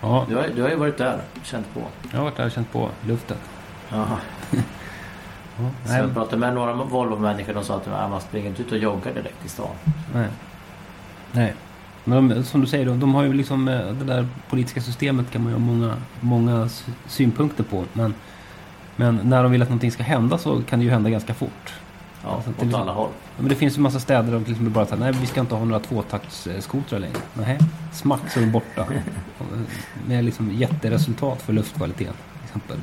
Ja, 0.00 0.26
Du 0.28 0.36
har, 0.36 0.48
du 0.56 0.62
har 0.62 0.68
ju 0.68 0.76
varit 0.76 0.98
där, 0.98 1.20
känt 1.42 1.74
på. 1.74 1.80
jag 2.10 2.18
har 2.18 2.24
varit 2.24 2.36
där 2.36 2.46
och 2.46 2.52
känt 2.52 2.72
på 2.72 2.88
luften. 3.06 3.36
Jaha. 3.88 4.18
Ja, 5.58 5.70
Så 5.88 5.92
jag 5.96 6.14
pratade 6.14 6.36
med 6.36 6.54
några 6.54 6.72
Volvo-människor 6.74 7.54
de 7.54 7.64
sa 7.64 7.76
att 7.76 7.86
"Nej, 7.86 8.08
man 8.08 8.20
springer 8.20 8.48
inte 8.48 8.62
ut 8.62 8.72
och 8.72 8.78
joggar 8.78 9.12
direkt 9.14 9.44
i 9.46 9.48
stan. 9.48 9.66
nej. 10.14 10.28
nej. 11.32 11.54
Men 12.04 12.28
de, 12.28 12.44
som 12.44 12.60
du 12.60 12.66
säger, 12.66 12.86
de, 12.86 13.00
de 13.00 13.14
har 13.14 13.22
ju 13.22 13.32
liksom 13.32 13.68
eh, 13.68 13.86
det 13.86 14.04
där 14.04 14.28
politiska 14.50 14.80
systemet 14.80 15.30
kan 15.30 15.42
man 15.42 15.52
ju 15.52 15.58
ha 15.58 15.64
många, 15.66 15.94
många 16.20 16.68
sy- 16.68 16.92
synpunkter 17.06 17.64
på. 17.64 17.84
Men, 17.92 18.14
men 18.96 19.20
när 19.24 19.42
de 19.42 19.52
vill 19.52 19.62
att 19.62 19.68
någonting 19.68 19.92
ska 19.92 20.02
hända 20.02 20.38
så 20.38 20.62
kan 20.62 20.78
det 20.78 20.84
ju 20.84 20.90
hända 20.90 21.10
ganska 21.10 21.34
fort. 21.34 21.74
Ja, 22.24 22.30
Alltså, 22.30 22.52
till 22.52 22.68
åt 22.68 22.74
alla 22.74 22.92
håll. 22.92 23.10
Men 23.38 23.48
det 23.48 23.54
finns 23.54 23.76
ju 23.76 23.80
massa 23.80 24.00
städer 24.00 24.22
där 24.22 24.32
de 24.32 24.40
exempel 24.42 24.70
bara 24.70 24.86
säger 24.86 25.02
nej 25.02 25.12
vi 25.20 25.26
ska 25.26 25.40
inte 25.40 25.54
ha 25.54 25.64
några 25.64 25.80
tvåtaktsskotrar 25.80 26.98
längre. 26.98 27.16
Nej, 27.34 27.58
smack 27.92 28.30
så 28.30 28.38
är 28.40 28.44
de 28.44 28.50
borta. 28.50 28.86
Med 30.06 30.24
liksom 30.24 30.52
jätteresultat 30.52 31.42
för 31.42 31.52
luftkvaliteten. 31.52 32.14
Exempel. 32.44 32.76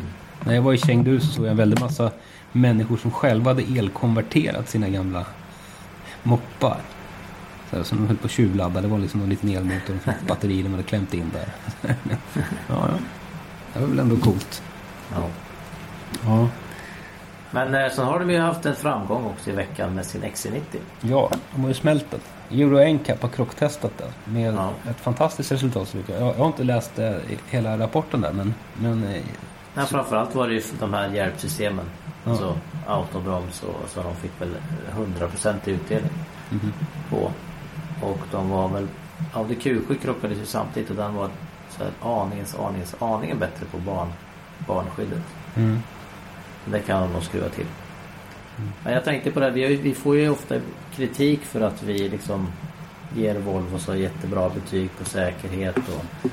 När 0.45 0.54
jag 0.56 0.62
var 0.62 0.73
i 0.73 0.78
Chengdu 0.78 1.19
så 1.19 1.28
såg 1.28 1.45
jag 1.45 1.52
en 1.52 1.58
väldig 1.58 1.82
massa 1.82 2.12
människor 2.52 2.97
som 2.97 3.12
själva 3.12 3.49
hade 3.52 3.63
elkonverterat 3.80 4.69
sina 4.69 4.89
gamla 4.89 5.25
moppar. 6.23 6.78
Så 7.69 7.75
här, 7.75 7.84
som 7.84 7.97
de 7.97 8.08
höll 8.08 8.17
på 8.17 8.25
att 8.25 8.32
tjuvladda. 8.32 8.82
Det 8.82 8.88
var 8.88 8.99
liksom 8.99 9.21
en 9.21 9.30
liten 9.30 9.49
elmotor 9.49 9.95
och 10.06 10.08
ett 10.08 10.21
batteri 10.28 10.62
de 10.62 10.71
hade 10.71 10.84
klämt 10.84 11.13
in 11.13 11.32
där. 11.34 11.47
ja, 12.67 12.88
ja. 12.88 12.97
Det 13.73 13.80
var 13.80 13.88
väl 13.88 13.99
ändå 13.99 14.17
coolt. 14.17 14.63
Ja. 15.15 15.23
Ja. 16.25 16.47
Men 17.52 17.76
eh, 17.76 17.92
sen 17.92 18.06
har 18.06 18.20
de 18.20 18.32
ju 18.32 18.40
haft 18.40 18.66
en 18.66 18.76
framgång 18.76 19.26
också 19.26 19.50
i 19.50 19.54
veckan 19.54 19.96
med 19.96 20.06
sin 20.06 20.24
XC90. 20.24 20.62
Ja, 21.02 21.30
de 21.54 21.62
har 21.62 21.68
ju 21.68 21.74
smält 21.74 22.06
den. 22.12 22.20
Euro 22.60 22.94
NCAP 22.94 23.22
har 23.22 23.30
krocktestat 23.30 23.92
den 23.98 24.34
med 24.34 24.54
Ja. 24.54 24.72
ett 24.90 25.00
fantastiskt 25.00 25.52
resultat. 25.52 25.96
Jag, 26.08 26.22
jag 26.22 26.34
har 26.34 26.48
inte 26.48 26.64
läst 26.64 27.00
eh, 27.00 27.12
hela 27.50 27.78
rapporten 27.78 28.22
där 28.22 28.34
men, 28.34 28.54
men 28.74 29.04
eh, 29.04 29.22
Men 29.74 29.88
framförallt 29.88 30.36
var 30.36 30.48
det 30.48 30.54
ju 30.54 30.62
de 30.80 30.94
här 30.94 31.10
hjälpsystemen. 31.10 31.86
Ja. 32.24 32.32
Alltså 32.32 32.58
autobroms 32.88 33.64
och 33.64 33.90
så 33.90 34.04
de 34.04 34.16
fick 34.16 34.42
väl 34.42 34.56
100% 34.96 35.56
i 35.66 35.72
utdelning 35.72 36.12
mhm. 36.50 36.74
på. 37.10 37.32
Och 38.08 38.20
de 38.32 38.50
var 38.50 38.68
väl... 38.68 38.88
Audi 39.34 39.56
Q7 39.56 39.98
krockades 40.02 40.38
ju 40.38 40.46
samtidigt 40.46 40.90
och 40.90 40.96
den 40.96 41.16
var 41.16 41.30
så 41.70 41.84
här 41.84 42.22
aningens, 42.22 42.56
aningens, 42.56 42.96
aningen 43.00 43.40
bättre 43.40 43.66
på 43.66 43.78
barn, 43.78 44.08
barnskyddet. 44.68 45.24
mm. 45.56 45.84
Det 46.65 46.80
kan 46.80 47.13
de 47.13 47.22
skruva 47.22 47.50
till. 47.50 47.65
Men 48.84 48.93
jag 48.93 49.04
tänkte 49.04 49.32
på 49.32 49.39
det, 49.39 49.52
vi, 49.52 49.76
vi 49.76 49.93
får 49.93 50.17
ju 50.17 50.30
ofta 50.30 50.56
kritik 50.95 51.41
för 51.41 51.62
att 51.62 51.84
vi 51.84 52.10
liksom 52.10 52.48
ger 53.15 53.39
Volvo 53.39 53.80
så 53.80 53.95
jättebra 53.95 54.50
betyg 54.50 54.89
på 54.98 55.06
säkerhet 55.06 55.78
och 55.78 56.30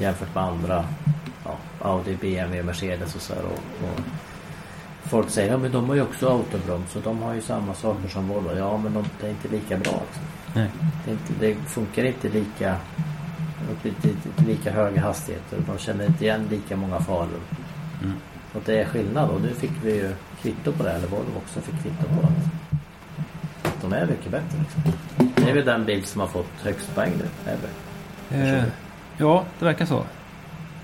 jämfört 0.00 0.34
med 0.34 0.44
andra 0.44 0.84
ja, 1.44 1.56
Audi, 1.80 2.16
BMW, 2.16 2.62
Mercedes 2.62 3.14
och 3.14 3.20
så 3.20 3.34
här. 3.34 3.42
Och, 3.42 3.88
och 3.88 4.00
folk 5.02 5.30
säger 5.30 5.50
ja 5.50 5.58
men 5.58 5.72
de 5.72 5.88
har 5.88 5.94
ju 5.94 6.02
också 6.02 6.28
autobroms 6.28 6.96
och 6.96 7.02
de 7.02 7.22
har 7.22 7.34
ju 7.34 7.40
samma 7.40 7.74
saker 7.74 8.08
som 8.08 8.28
Volvo. 8.28 8.56
Ja 8.56 8.78
men 8.78 8.94
de, 8.94 9.04
det 9.20 9.26
är 9.26 9.30
inte 9.30 9.48
lika 9.48 9.76
bra. 9.76 10.02
Liksom. 10.06 10.22
Nej. 10.54 10.70
Det, 11.04 11.10
inte, 11.10 11.32
det 11.40 11.54
funkar 11.54 12.04
inte 12.04 12.28
lika 12.28 12.76
lika 14.46 14.72
höga 14.72 15.00
hastigheter. 15.00 15.58
De 15.66 15.78
känner 15.78 16.06
inte 16.06 16.24
igen 16.24 16.46
lika 16.50 16.76
många 16.76 17.00
faror. 17.00 17.40
Mm. 18.02 18.16
Och 18.58 18.64
det 18.66 18.80
är 18.80 18.84
skillnad 18.84 19.30
och 19.30 19.40
nu 19.40 19.54
fick 19.54 19.70
vi 19.82 19.94
ju 19.94 20.14
kvitto 20.42 20.72
på 20.72 20.82
det. 20.82 20.90
Eller 20.90 21.08
Volvo 21.08 21.36
också 21.36 21.60
fick 21.60 21.82
kvitto 21.82 22.04
på 22.04 22.22
det. 22.22 22.32
De 23.82 23.92
är 23.92 24.06
mycket 24.06 24.30
bättre. 24.30 24.58
Liksom. 24.58 24.82
Det 25.36 25.50
är 25.50 25.54
väl 25.54 25.64
den 25.64 25.84
bil 25.84 26.04
som 26.04 26.20
har 26.20 26.28
fått 26.28 26.60
högst 26.62 26.94
poäng 26.94 27.12
nu. 27.18 27.52
Ever. 27.52 28.58
Eh, 28.58 28.64
ja, 29.16 29.44
det 29.58 29.64
verkar 29.64 29.86
så. 29.86 30.04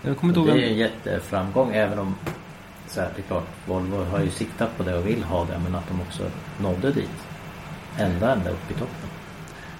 Jag 0.02 0.16
kommer 0.16 0.36
ihåg 0.36 0.46
det 0.46 0.52
är 0.52 0.56
ju 0.56 0.66
en 0.66 0.76
jätteframgång 0.76 1.74
även 1.74 1.98
om 1.98 2.14
så 2.86 3.00
här, 3.00 3.10
det 3.16 3.22
är 3.22 3.26
klart, 3.26 3.46
Volvo 3.66 4.04
har 4.04 4.20
ju 4.20 4.30
siktat 4.30 4.76
på 4.76 4.82
det 4.82 4.96
och 4.96 5.06
vill 5.06 5.24
ha 5.24 5.44
det 5.44 5.60
men 5.64 5.74
att 5.74 5.88
de 5.88 6.00
också 6.00 6.30
nådde 6.60 6.92
dit. 6.92 7.26
Ända 7.98 8.32
ända 8.32 8.50
upp 8.50 8.70
i 8.70 8.74
toppen. 8.74 9.03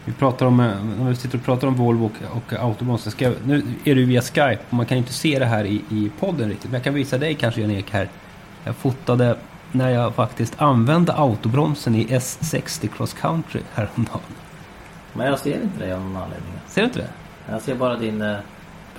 Vi 0.04 0.12
pratar 0.12 0.46
om, 0.46 0.60
eh, 0.60 0.84
när 0.98 1.08
vi 1.08 1.16
sitter 1.16 1.38
och 1.38 1.44
pratar 1.44 1.68
om 1.68 1.74
Volvo 1.74 2.04
och, 2.04 2.36
och 2.36 2.52
autobroms. 2.64 3.02
så 3.02 3.10
Ska, 3.10 3.24
jag- 3.24 3.34
nu 3.44 3.62
är 3.84 3.94
det 3.94 4.04
via 4.04 4.22
Skype 4.22 4.58
och 4.68 4.74
man 4.74 4.86
kan 4.86 4.98
inte 4.98 5.12
se 5.12 5.38
det 5.38 5.44
här 5.46 5.64
i, 5.64 5.82
i 5.90 6.10
podden 6.20 6.48
riktigt. 6.48 6.70
Men 6.70 6.74
jag 6.74 6.84
kan 6.84 6.94
visa 6.94 7.18
dig 7.18 7.34
kanske 7.34 7.60
Jan-Erik 7.60 7.90
här. 7.90 8.08
Jag 8.64 8.76
fotade 8.76 9.36
när 9.72 9.90
jag 9.90 10.14
faktiskt 10.14 10.62
använde 10.62 11.12
autobromsen 11.12 11.94
i 11.94 12.06
S60 12.06 12.88
Cross 12.96 13.12
Country 13.12 13.60
häromdagen. 13.74 14.20
Men 15.12 15.26
jag 15.26 15.38
ser 15.38 15.62
inte 15.62 15.86
det 15.86 15.92
av 15.94 16.00
någon 16.00 16.16
anledning. 16.16 16.52
Ser 16.68 16.80
du 16.80 16.86
inte 16.86 16.98
det? 16.98 17.08
Jag 17.52 17.62
ser 17.62 17.74
bara 17.74 17.96
din 17.96 18.22
eh, 18.22 18.36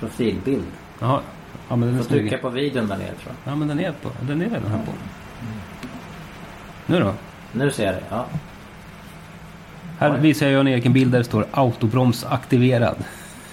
profilbild. 0.00 0.64
Jaha. 1.00 1.20
Ja 1.68 1.76
men 1.76 1.88
den 1.88 1.94
Du 1.96 2.00
är 2.00 2.04
får 2.04 2.10
trycka 2.10 2.38
på 2.38 2.48
videon 2.48 2.88
där 2.88 2.96
nere 2.96 3.06
tror 3.22 3.34
jag. 3.44 3.52
Ja 3.52 3.56
men 3.56 3.68
den 3.68 3.80
är 3.80 3.92
på. 3.92 4.10
Den 4.20 4.40
är 4.42 4.44
redan 4.44 4.70
här 4.70 4.78
på. 4.86 4.92
Nu 6.86 7.00
då? 7.00 7.12
Nu 7.52 7.70
ser 7.70 7.84
jag 7.84 7.94
det. 7.94 8.02
Ja. 8.10 8.26
Här 9.98 10.18
visar 10.18 10.46
jag 10.46 10.52
Jan-Erik 10.54 10.86
en 10.86 10.92
bild 10.92 11.12
där 11.12 11.18
det 11.18 11.24
står 11.24 11.46
autobroms 11.50 12.24
aktiverad. 12.24 12.96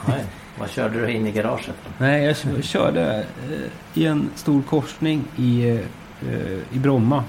Oj. 0.07 0.13
Vad 0.59 0.69
körde 0.69 0.99
du 1.01 1.11
in 1.11 1.27
i 1.27 1.31
garaget? 1.31 1.75
Nej, 1.97 2.23
jag 2.23 2.37
kö- 2.37 2.61
körde 2.61 3.25
eh, 3.49 4.01
i 4.01 4.05
en 4.05 4.29
stor 4.35 4.61
korsning 4.61 5.23
i, 5.37 5.69
eh, 5.69 6.75
i 6.75 6.79
Bromma. 6.79 7.23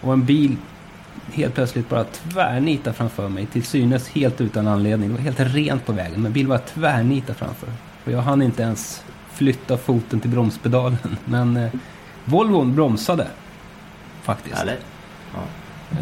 Och 0.00 0.12
en 0.12 0.24
bil 0.24 0.56
helt 1.32 1.54
plötsligt 1.54 1.88
bara 1.88 2.04
tvärnita 2.04 2.92
framför 2.92 3.28
mig. 3.28 3.46
Till 3.46 3.62
synes 3.64 4.08
helt 4.08 4.40
utan 4.40 4.66
anledning. 4.68 5.08
Det 5.08 5.14
var 5.14 5.22
helt 5.22 5.40
rent 5.40 5.86
på 5.86 5.92
vägen. 5.92 6.22
Men 6.22 6.32
bilen 6.32 6.50
var 6.50 6.58
tvärnita 6.58 7.34
framför. 7.34 7.68
Och 8.04 8.12
jag 8.12 8.22
hann 8.22 8.42
inte 8.42 8.62
ens 8.62 9.02
flytta 9.32 9.76
foten 9.76 10.20
till 10.20 10.30
bromspedalen. 10.30 10.98
Men 11.24 11.56
eh, 11.56 11.70
Volvon 12.24 12.74
bromsade. 12.74 13.26
Faktiskt. 14.22 14.56
Härligt. 14.56 14.84
Ja. 15.34 15.40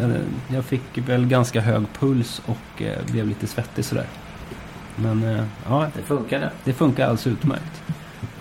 Jag, 0.01 0.11
jag 0.55 0.65
fick 0.65 0.97
väl 0.97 1.25
ganska 1.25 1.61
hög 1.61 1.83
puls 1.99 2.41
och 2.45 2.81
eh, 2.81 3.05
blev 3.11 3.27
lite 3.27 3.47
svettig 3.47 3.85
sådär. 3.85 4.05
Men 4.95 5.23
eh, 5.23 5.43
ja, 5.69 5.87
Det 5.95 6.01
funkade. 6.01 6.51
det 6.63 6.73
funkar 6.73 7.03
alldeles 7.03 7.27
utmärkt. 7.27 7.83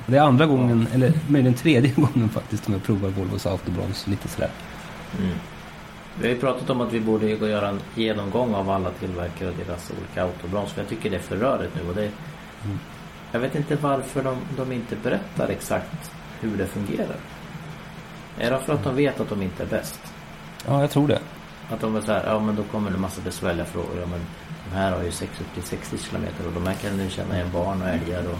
Det 0.06 0.16
är 0.16 0.22
andra 0.22 0.46
gången, 0.46 0.86
eller 0.92 1.12
möjligen 1.28 1.54
tredje 1.54 1.90
gången 1.96 2.28
faktiskt, 2.28 2.64
som 2.64 2.72
jag 2.72 2.82
provar 2.82 3.08
Volvos 3.08 3.46
autobroms 3.46 4.06
lite 4.06 4.28
sådär. 4.28 4.50
Mm. 5.18 5.32
Vi 6.20 6.26
har 6.28 6.34
ju 6.34 6.40
pratat 6.40 6.70
om 6.70 6.80
att 6.80 6.92
vi 6.92 7.00
borde 7.00 7.26
göra 7.28 7.68
en 7.68 7.80
genomgång 7.94 8.54
av 8.54 8.70
alla 8.70 8.90
tillverkare 8.90 9.48
och 9.48 9.54
deras 9.66 9.90
olika 9.98 10.22
autobroms. 10.22 10.72
För 10.72 10.80
jag 10.80 10.88
tycker 10.88 11.10
det 11.10 11.16
är 11.16 11.20
för 11.20 11.36
rörigt 11.36 11.74
nu. 11.74 11.88
Och 11.88 11.94
det, 11.94 12.10
Mm. 12.64 12.78
Jag 13.32 13.40
vet 13.40 13.54
inte 13.54 13.76
varför 13.76 14.22
de, 14.22 14.36
de 14.56 14.72
inte 14.72 14.96
berättar 15.02 15.48
exakt 15.48 16.10
hur 16.40 16.56
det 16.56 16.66
fungerar. 16.66 17.16
Är 18.38 18.50
det 18.50 18.58
för 18.58 18.72
att 18.74 18.84
de 18.84 18.96
vet 18.96 19.20
att 19.20 19.28
de 19.28 19.42
inte 19.42 19.62
är 19.62 19.66
bäst? 19.66 20.00
Ja, 20.66 20.80
jag 20.80 20.90
tror 20.90 21.08
det. 21.08 21.18
Att 21.70 21.80
de 21.80 21.92
var 21.92 22.00
så 22.00 22.12
här, 22.12 22.24
ja 22.26 22.40
men 22.40 22.56
då 22.56 22.62
kommer 22.62 22.90
det 22.90 22.98
massa 22.98 23.20
besvärliga 23.24 23.64
frågor. 23.64 24.00
Ja, 24.00 24.06
men 24.06 24.20
de 24.70 24.76
här 24.76 24.92
har 24.92 25.02
ju 25.02 25.10
6 25.10 25.40
upp 25.40 25.54
till 25.54 25.62
60 25.62 25.98
kilometer 25.98 26.46
och 26.46 26.52
de 26.52 26.66
här 26.66 26.74
kan 26.74 26.96
ni 26.96 27.10
känna 27.10 27.34
igen 27.34 27.50
barn 27.52 27.82
och 27.82 27.88
älgar 27.88 28.22
och, 28.26 28.38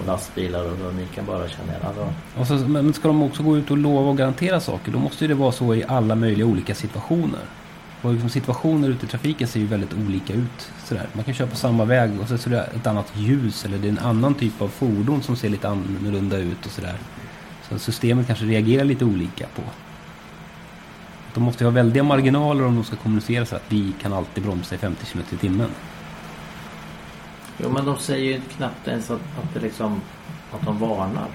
och 0.00 0.06
lastbilar 0.06 0.64
och 0.64 0.86
och 0.86 0.94
ni 0.94 1.06
kan 1.06 1.26
bara 1.26 1.48
känna 1.48 1.72
igen. 1.72 1.86
Alltså, 1.86 2.12
Och 2.38 2.46
så, 2.46 2.68
men 2.68 2.92
ska 2.92 3.08
de 3.08 3.22
också 3.22 3.42
gå 3.42 3.56
ut 3.56 3.70
och 3.70 3.78
lova 3.78 4.10
och 4.10 4.16
garantera 4.16 4.60
saker, 4.60 4.92
då 4.92 4.98
måste 4.98 5.24
ju 5.24 5.28
det 5.28 5.34
vara 5.34 5.52
så 5.52 5.74
i 5.74 5.84
alla 5.88 6.14
möjliga 6.14 6.46
olika 6.46 6.74
situationer. 6.74 7.40
Och 8.02 8.12
liksom 8.12 8.30
situationer 8.30 8.88
ute 8.88 9.06
i 9.06 9.08
trafiken 9.08 9.48
ser 9.48 9.60
ju 9.60 9.66
väldigt 9.66 9.94
olika 9.94 10.32
ut. 10.32 10.70
Sådär. 10.84 11.06
Man 11.12 11.24
kan 11.24 11.34
köra 11.34 11.48
på 11.48 11.56
samma 11.56 11.84
väg 11.84 12.20
och 12.20 12.28
så 12.28 12.34
är 12.34 12.50
det 12.50 12.60
ett 12.76 12.86
annat 12.86 13.12
ljus 13.14 13.64
eller 13.64 13.78
det 13.78 13.88
är 13.88 13.92
en 13.92 13.98
annan 13.98 14.34
typ 14.34 14.62
av 14.62 14.68
fordon 14.68 15.22
som 15.22 15.36
ser 15.36 15.48
lite 15.48 15.68
annorlunda 15.68 16.38
ut 16.38 16.66
och 16.66 16.72
sådär. 16.72 16.98
Så 17.68 17.78
systemet 17.78 18.26
kanske 18.26 18.44
reagerar 18.44 18.84
lite 18.84 19.04
olika 19.04 19.46
på. 19.46 19.62
De 21.34 21.42
måste 21.42 21.64
ju 21.64 21.70
ha 21.70 21.74
väldiga 21.74 22.02
marginaler 22.02 22.66
om 22.66 22.74
de 22.74 22.84
ska 22.84 22.96
kommunicera 22.96 23.46
så 23.46 23.56
att 23.56 23.64
vi 23.68 23.92
kan 24.02 24.12
alltid 24.12 24.44
bromsa 24.44 24.74
i 24.74 24.78
50 24.78 25.06
km 25.06 25.24
i 25.30 25.36
timmen. 25.36 25.70
jo 27.58 27.70
men 27.70 27.84
de 27.86 27.98
säger 27.98 28.24
ju 28.32 28.40
knappt 28.56 28.88
ens 28.88 29.10
att, 29.10 29.20
att 29.20 29.54
det 29.54 29.60
liksom 29.60 30.00
att 30.52 30.66
de 30.66 30.78
varnar. 30.78 31.28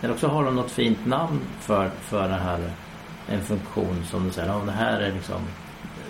Eller 0.00 0.14
också 0.14 0.28
har 0.28 0.44
de 0.44 0.56
något 0.56 0.70
fint 0.70 1.06
namn 1.06 1.40
för, 1.60 1.90
för 2.00 2.28
det 2.28 2.34
här. 2.34 2.70
En 3.28 3.40
funktion 3.44 4.04
som 4.10 4.24
de 4.24 4.32
säger, 4.32 4.48
ja 4.48 4.62
det 4.66 4.72
här 4.72 5.00
är 5.00 5.12
liksom 5.12 5.40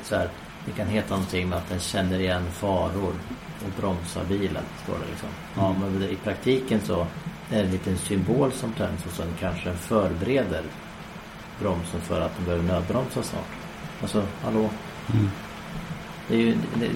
så 0.03 0.17
här, 0.17 0.29
det 0.67 0.73
kan 0.73 0.87
heta 0.87 1.15
någonting 1.15 1.49
med 1.49 1.59
att 1.59 1.69
den 1.69 1.81
känner 1.81 2.19
igen 2.19 2.45
faror 2.53 3.15
och 3.65 3.81
bromsar 3.81 4.25
bilen. 4.25 4.63
Står 4.85 4.95
det 4.95 5.11
liksom. 5.11 5.29
Ja 5.57 5.67
Mm. 5.71 5.93
men 5.93 6.03
i 6.03 6.17
praktiken 6.25 6.81
så 6.81 7.01
är 7.51 7.57
det 7.57 7.61
en 7.61 7.71
liten 7.71 7.97
symbol 7.99 8.53
som 8.53 8.73
tänds 8.73 9.07
och 9.07 9.13
sen 9.13 9.35
kanske 9.41 9.69
den 9.69 9.79
förbereder 9.79 10.63
bromsen 11.63 12.01
för 12.01 12.21
att 12.21 12.37
den 12.37 12.45
behöver 12.45 12.65
nödbromsa 12.65 13.23
snart. 13.23 13.49
Alltså, 14.03 14.23
hallå? 14.43 14.71
Mm. 15.15 15.31
Det 16.29 16.35
är 16.35 16.39
ju 16.39 16.55
det, 16.75 16.89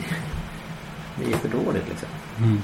det 1.19 1.33
är 1.33 1.37
för 1.37 1.49
dåligt 1.49 1.89
liksom. 1.89 2.09
Mm. 2.39 2.63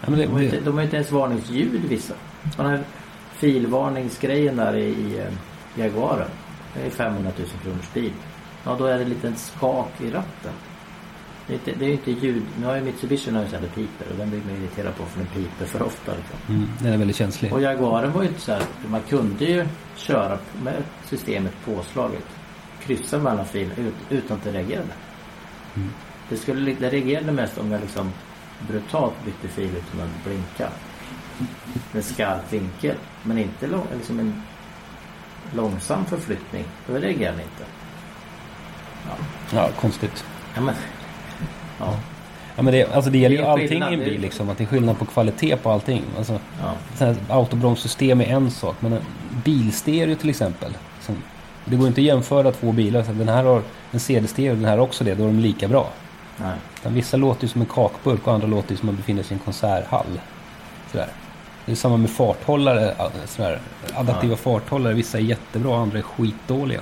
Ja, 0.00 0.10
det, 0.10 0.26
De 0.26 0.32
har, 0.32 0.42
inte, 0.42 0.60
de 0.60 0.74
har 0.74 0.82
inte 0.82 0.96
ens 0.96 1.12
varningsljud 1.12 1.84
vissa. 1.84 2.14
Den 2.56 2.66
här 2.66 2.84
filvarningsgrejen 3.32 4.56
där 4.56 4.76
i, 4.76 4.84
i 4.84 5.18
eh, 5.18 5.32
Jaguaren. 5.74 6.30
Det 6.74 6.86
är 6.86 6.90
500 6.90 7.32
000 7.38 7.48
kronors 7.62 7.92
bil. 7.92 8.12
Ja, 8.64 8.76
då 8.78 8.86
är 8.86 8.96
det 8.96 9.02
en 9.02 9.08
liten 9.08 9.36
skak 9.36 10.00
i 10.00 10.10
ratten. 10.10 10.52
Det 11.46 11.64
det 11.64 11.84
är 11.84 11.88
ju 11.88 11.92
inte 11.92 12.10
ljud. 12.10 12.42
Nu 12.60 12.66
har 12.66 12.76
ju 12.76 12.82
Mitsubishi 12.82 13.30
nu 13.30 13.46
så 13.50 13.56
här 13.56 13.62
det 13.62 13.68
piper 13.68 14.06
och 14.10 14.18
den 14.18 14.30
blir 14.30 14.40
man 14.40 14.56
irriterad 14.56 14.96
på 14.96 15.04
för 15.04 15.18
den 15.18 15.28
piper 15.28 15.66
för 15.66 15.82
ofta. 15.82 16.12
Liksom. 16.14 16.54
mm, 16.54 16.68
den 16.78 16.92
är 16.92 16.98
väldigt 16.98 17.16
känslig. 17.16 17.52
Och 17.52 17.62
Jaguaren 17.62 18.12
var 18.12 18.22
ju 18.22 18.28
inte 18.28 18.40
så 18.40 18.52
här. 18.52 18.62
Man 18.88 19.00
kunde 19.08 19.44
ju 19.44 19.66
köra 19.96 20.38
med 20.62 20.82
systemet 21.04 21.52
påslaget. 21.64 22.24
Kryssa 22.82 23.18
mellan 23.18 23.46
filerna 23.46 23.74
ut, 23.76 23.94
utan 24.10 24.36
att 24.36 24.44
det 24.44 24.52
reagerade. 24.52 24.88
Mm. 25.74 25.90
Det, 26.28 26.36
skulle, 26.36 26.74
det 26.74 26.90
reagerade 26.90 27.32
mest 27.32 27.58
om 27.58 27.72
jag 27.72 27.80
liksom 27.80 28.12
brutalt 28.68 29.24
bytte 29.24 29.48
fil 29.48 29.70
utan 29.76 30.00
att 30.00 30.24
blinka. 30.24 30.68
Med 31.92 32.04
skarp 32.04 32.52
vinkel. 32.52 32.96
Men 33.22 33.38
inte 33.38 33.66
lång, 33.66 33.86
liksom 33.96 34.18
en 34.18 34.42
långsam 35.54 36.04
förflyttning. 36.04 36.64
Då 36.86 36.94
reagerade 36.94 37.36
den 37.36 37.46
inte. 37.46 37.64
Ja, 39.52 39.70
konstigt. 39.80 40.24
Ja, 40.54 40.60
men, 40.60 40.74
ja, 41.78 41.94
Ja, 42.56 42.62
men 42.62 42.74
det, 42.74 42.92
alltså 42.92 43.10
det 43.10 43.18
gäller 43.18 43.36
ju 43.36 43.42
allting 43.42 43.82
i 43.82 43.94
en 43.94 43.98
bil 43.98 44.20
liksom. 44.20 44.50
Att 44.50 44.58
det 44.58 44.64
är 44.64 44.68
skillnad 44.68 44.98
på 44.98 45.04
kvalitet 45.04 45.56
på 45.56 45.70
allting. 45.70 46.02
Alltså, 46.18 46.40
ja. 46.98 47.14
autobromssystem 47.28 48.20
är 48.20 48.24
en 48.24 48.50
sak. 48.50 48.76
Men 48.80 48.92
en 48.92 49.02
bilstereo 49.44 50.16
till 50.16 50.30
exempel. 50.30 50.76
Liksom, 50.96 51.16
det 51.64 51.76
går 51.76 51.88
inte 51.88 52.00
att 52.00 52.04
jämföra 52.04 52.52
två 52.52 52.72
bilar. 52.72 53.02
Så 53.02 53.12
den 53.12 53.28
här 53.28 53.44
har 53.44 53.62
en 53.92 54.00
CD-stereo 54.00 54.50
och 54.50 54.56
den 54.56 54.64
här 54.64 54.80
också 54.80 55.04
det. 55.04 55.14
Då 55.14 55.22
är 55.22 55.26
de 55.26 55.40
lika 55.40 55.68
bra. 55.68 55.90
Nej. 56.36 56.56
Utan 56.80 56.94
vissa 56.94 57.16
låter 57.16 57.42
ju 57.42 57.48
som 57.48 57.60
en 57.60 57.66
kakburk 57.66 58.26
och 58.26 58.34
andra 58.34 58.46
låter 58.46 58.70
ju 58.70 58.76
som 58.76 58.88
att 58.88 58.92
man 58.92 58.96
befinner 58.96 59.22
sig 59.22 59.32
i 59.32 59.38
en 59.38 59.44
konserthall. 59.44 60.20
Sådär. 60.92 61.08
Det 61.66 61.72
är 61.72 61.76
samma 61.76 61.96
med 61.96 62.10
farthållare. 62.10 62.94
Sådär. 63.26 63.60
Adaptiva 63.94 64.32
Ja. 64.32 64.36
farthållare. 64.36 64.94
Vissa 64.94 65.18
är 65.18 65.22
jättebra, 65.22 65.78
andra 65.78 65.98
är 65.98 66.02
skitdåliga. 66.02 66.80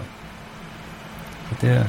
Så 1.49 1.67
det... 1.67 1.87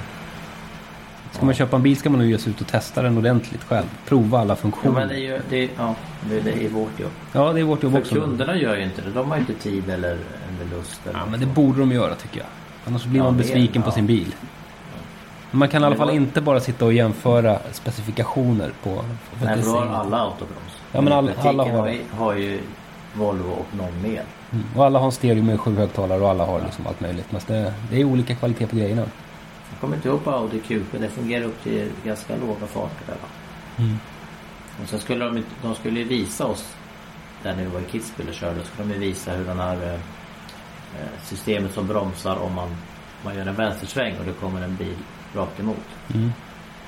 Ska 1.36 1.46
man 1.46 1.56
köpa 1.56 1.76
en 1.76 1.84
bil 1.84 1.98
ska 1.98 2.10
man 2.10 2.20
nog 2.20 2.30
ge 2.30 2.38
sig 2.38 2.50
ut 2.52 2.62
och 2.62 2.68
testa 2.68 3.02
den 3.02 3.18
ordentligt 3.18 3.64
själv. 3.64 3.86
Prova 4.08 4.40
alla 4.40 4.52
Ja, 4.52 4.56
funktioner. 4.56 5.00
men 5.00 5.08
det 5.08 5.16
är 5.16 5.20
ju 5.20 5.40
det, 5.50 5.70
ja, 5.78 5.96
det, 6.30 6.66
är 6.66 6.70
vårt 6.70 7.00
jobb. 7.00 7.12
Ja, 7.32 7.54
det 7.54 7.60
är 7.60 7.64
vårt 7.64 7.84
jobb 7.84 7.92
För 7.92 8.00
också. 8.00 8.16
kunderna 8.16 8.56
gör 8.56 8.76
ju 8.76 8.84
inte 8.84 9.02
det. 9.02 9.10
De 9.12 9.30
har 9.30 9.36
ju 9.38 9.42
inte 9.42 9.54
tid 9.54 9.90
eller, 9.90 10.10
eller 10.12 10.78
lust. 10.78 11.02
Eller 11.10 11.20
Ja, 11.20 11.26
men 11.32 11.40
det 11.40 11.46
borde 11.46 11.80
de 11.80 11.92
göra 11.92 12.16
tycker 12.16 12.38
jag. 12.38 12.48
Annars 12.88 13.06
blir 13.06 13.20
Ja, 13.20 13.24
man 13.24 13.38
besviken 13.38 13.82
på 13.82 13.88
ja. 13.88 13.92
sin 13.94 14.06
bil. 14.08 14.36
Man 15.52 15.70
kan 15.70 15.82
i 15.84 15.86
alla 15.86 15.96
fall 15.96 16.10
inte 16.10 16.42
bara 16.42 16.60
sitta 16.60 16.86
och 16.86 16.94
jämföra 16.94 17.60
specifikationer 17.72 18.72
på... 18.84 19.04
för 19.40 19.46
Nej, 19.46 19.62
för 19.62 19.72
då 19.72 19.78
har 19.78 19.86
alla 19.88 20.18
autobroms. 20.18 20.78
Ja, 20.92 21.02
men 21.02 21.26
praktiken 21.26 21.50
alla 21.50 21.64
har- 21.64 21.98
har 22.18 22.34
ju 22.34 22.60
Volvo 23.14 23.52
och 23.52 23.66
någon 23.78 24.02
mer. 24.02 24.24
Mm. 24.52 24.66
Och 24.76 24.86
alla 24.86 25.00
har 25.00 25.06
en 25.06 25.12
stereo 25.12 25.44
med 25.44 25.60
sju 25.60 25.76
högtalare 25.78 26.22
och 26.22 26.30
alla 26.30 26.46
har 26.46 26.62
liksom 26.62 26.88
allt 26.88 27.00
möjligt. 27.00 27.32
Men 27.32 27.42
det, 27.48 27.74
det 27.92 28.02
är 28.02 28.04
olika 28.06 28.36
kvalitet 28.36 28.68
på 28.68 28.76
grejerna. 28.76 29.04
Kommer 29.82 29.96
inte 29.96 30.08
ihåg 30.08 30.22
Audi 30.26 30.60
Q7. 30.60 30.84
Det 30.92 31.10
fungerar 31.10 31.46
upp 31.46 31.64
till 31.64 31.92
ganska 32.04 32.36
låga 32.36 32.68
farter 32.68 33.06
där. 33.08 33.18
Mm. 33.78 33.98
Och 34.82 34.90
sen 34.90 35.00
skulle 35.00 35.26
de, 35.26 35.44
de 35.62 35.76
skulle 35.76 36.04
visa 36.04 36.46
oss 36.46 36.76
där 37.44 37.56
när 37.56 37.64
vi 37.64 37.70
var 37.70 37.80
i 37.80 37.84
Kitzbühel 37.84 38.28
och 38.28 38.34
körde. 38.34 38.64
Skulle 38.64 38.94
de 38.94 39.00
visa 39.00 39.32
hur 39.32 39.46
den 39.46 39.60
här 39.60 39.94
eh, 39.94 40.00
systemet 41.24 41.74
som 41.74 41.88
bromsar 41.88 42.36
om 42.36 42.54
man, 42.54 42.76
man 43.24 43.36
gör 43.36 43.46
en 43.46 43.56
vänstersväng 43.56 44.18
och 44.20 44.26
det 44.26 44.34
kommer 44.34 44.62
en 44.62 44.76
bil 44.76 44.98
rakt 45.34 45.60
emot. 45.60 45.86
Mm. 46.14 46.32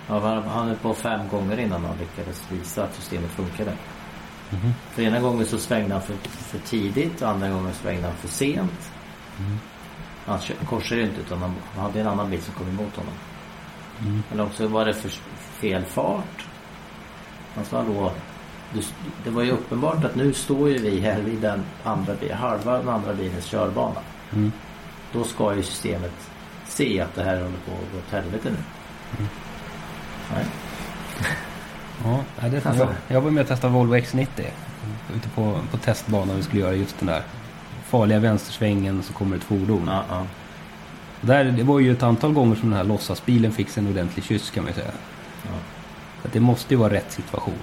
Ja, 0.08 0.20
han 0.20 0.44
han 0.44 0.68
höll 0.68 0.78
på 0.78 0.94
fem 0.94 1.28
gånger 1.32 1.60
innan 1.60 1.86
han 1.86 1.98
lyckades 1.98 2.52
visa 2.52 2.84
att 2.84 2.96
systemet 2.96 3.32
funkade. 3.32 3.72
Mhm. 4.50 4.74
För 4.92 5.02
ena 5.02 5.20
gången 5.20 5.46
så 5.46 5.58
svängde 5.58 5.94
han 5.94 6.02
för, 6.02 6.16
för 6.30 6.60
tidigt 6.60 7.22
och 7.22 7.30
andra 7.30 7.50
gången 7.50 7.74
svängde 7.74 8.08
han 8.08 8.18
för 8.18 8.28
sent. 8.28 8.92
Mm. 9.40 9.60
Han 10.28 10.40
korsade 10.70 11.02
ju 11.02 11.08
inte 11.08 11.22
utan 11.22 11.40
han 11.42 11.56
hade 11.76 12.02
en 12.02 12.08
annan 12.08 12.30
bil 12.30 12.42
som 12.42 12.54
kom 12.54 12.68
emot 12.68 12.96
honom. 12.96 13.14
Mm. 14.02 14.24
Eller 14.32 14.46
också 14.46 14.68
var 14.68 14.86
det 14.86 14.94
för 14.94 15.10
fel 15.36 15.86
fart. 15.86 16.46
Alltså 17.58 17.84
då, 17.88 18.12
du, 18.74 18.82
det 19.24 19.30
var 19.30 19.44
ju 19.44 19.52
uppenbart 19.52 20.04
att 20.04 20.16
nu 20.16 20.34
står 20.34 20.70
ju 20.70 20.78
vi 20.78 21.00
här 21.00 21.22
vid 21.22 21.38
den 21.42 21.64
andra 21.84 22.16
bilen, 22.16 22.38
halva 22.38 22.78
den 22.78 22.90
andra 22.90 23.14
bilens 23.14 23.46
körbana. 23.46 24.00
Mm. 24.34 24.52
Då 25.14 25.24
ska 25.24 25.56
ju 25.56 25.64
systemet 25.64 26.30
se 26.68 27.02
att 27.02 27.16
det 27.16 27.24
här 27.24 27.36
håller 27.36 27.58
på 27.66 27.72
att 27.72 27.92
gå 27.92 27.98
åt 27.98 28.12
helvete 28.12 28.50
nu. 28.50 28.58
Mm. 29.18 29.30
Nej. 30.34 30.46
Ja, 32.04 32.48
det, 32.50 32.66
Alltså. 32.66 32.84
jag, 32.84 32.90
jag 33.08 33.22
var 33.22 33.32
med 33.32 33.42
och 33.42 33.48
testade 33.48 33.74
Volvo 33.74 33.96
X90. 33.96 34.28
Ute 35.16 35.30
på, 35.30 35.60
på 35.72 35.78
testbanan 35.78 36.36
vi 36.36 36.44
skulle 36.44 36.62
göra 36.62 36.74
just 36.74 37.00
den 37.00 37.08
där 37.08 37.24
farliga 37.88 38.20
vänstersvängen 38.20 39.04
så 39.04 39.14
kommer 39.14 39.36
ett 39.36 39.44
fordon. 39.44 39.84
Ja, 39.88 40.04
ja. 40.10 40.26
Där, 41.22 41.46
det 41.46 41.64
var 41.64 41.80
ju 41.80 41.92
ett 41.92 42.04
antal 42.04 42.34
gånger 42.34 42.56
som 42.56 42.70
den 42.70 42.78
här 42.78 42.84
låtsasbilen 42.84 43.52
fick 43.52 43.78
en 43.78 43.88
ordentlig 43.88 44.26
kyss 44.26 44.50
kan 44.50 44.64
man 44.64 44.74
ju 44.74 44.80
säga. 44.80 44.92
Så 46.22 46.28
att 46.28 46.34
det 46.34 46.40
måste 46.40 46.74
ju 46.74 46.78
vara 46.78 46.94
rätt 46.94 47.12
situation. 47.12 47.60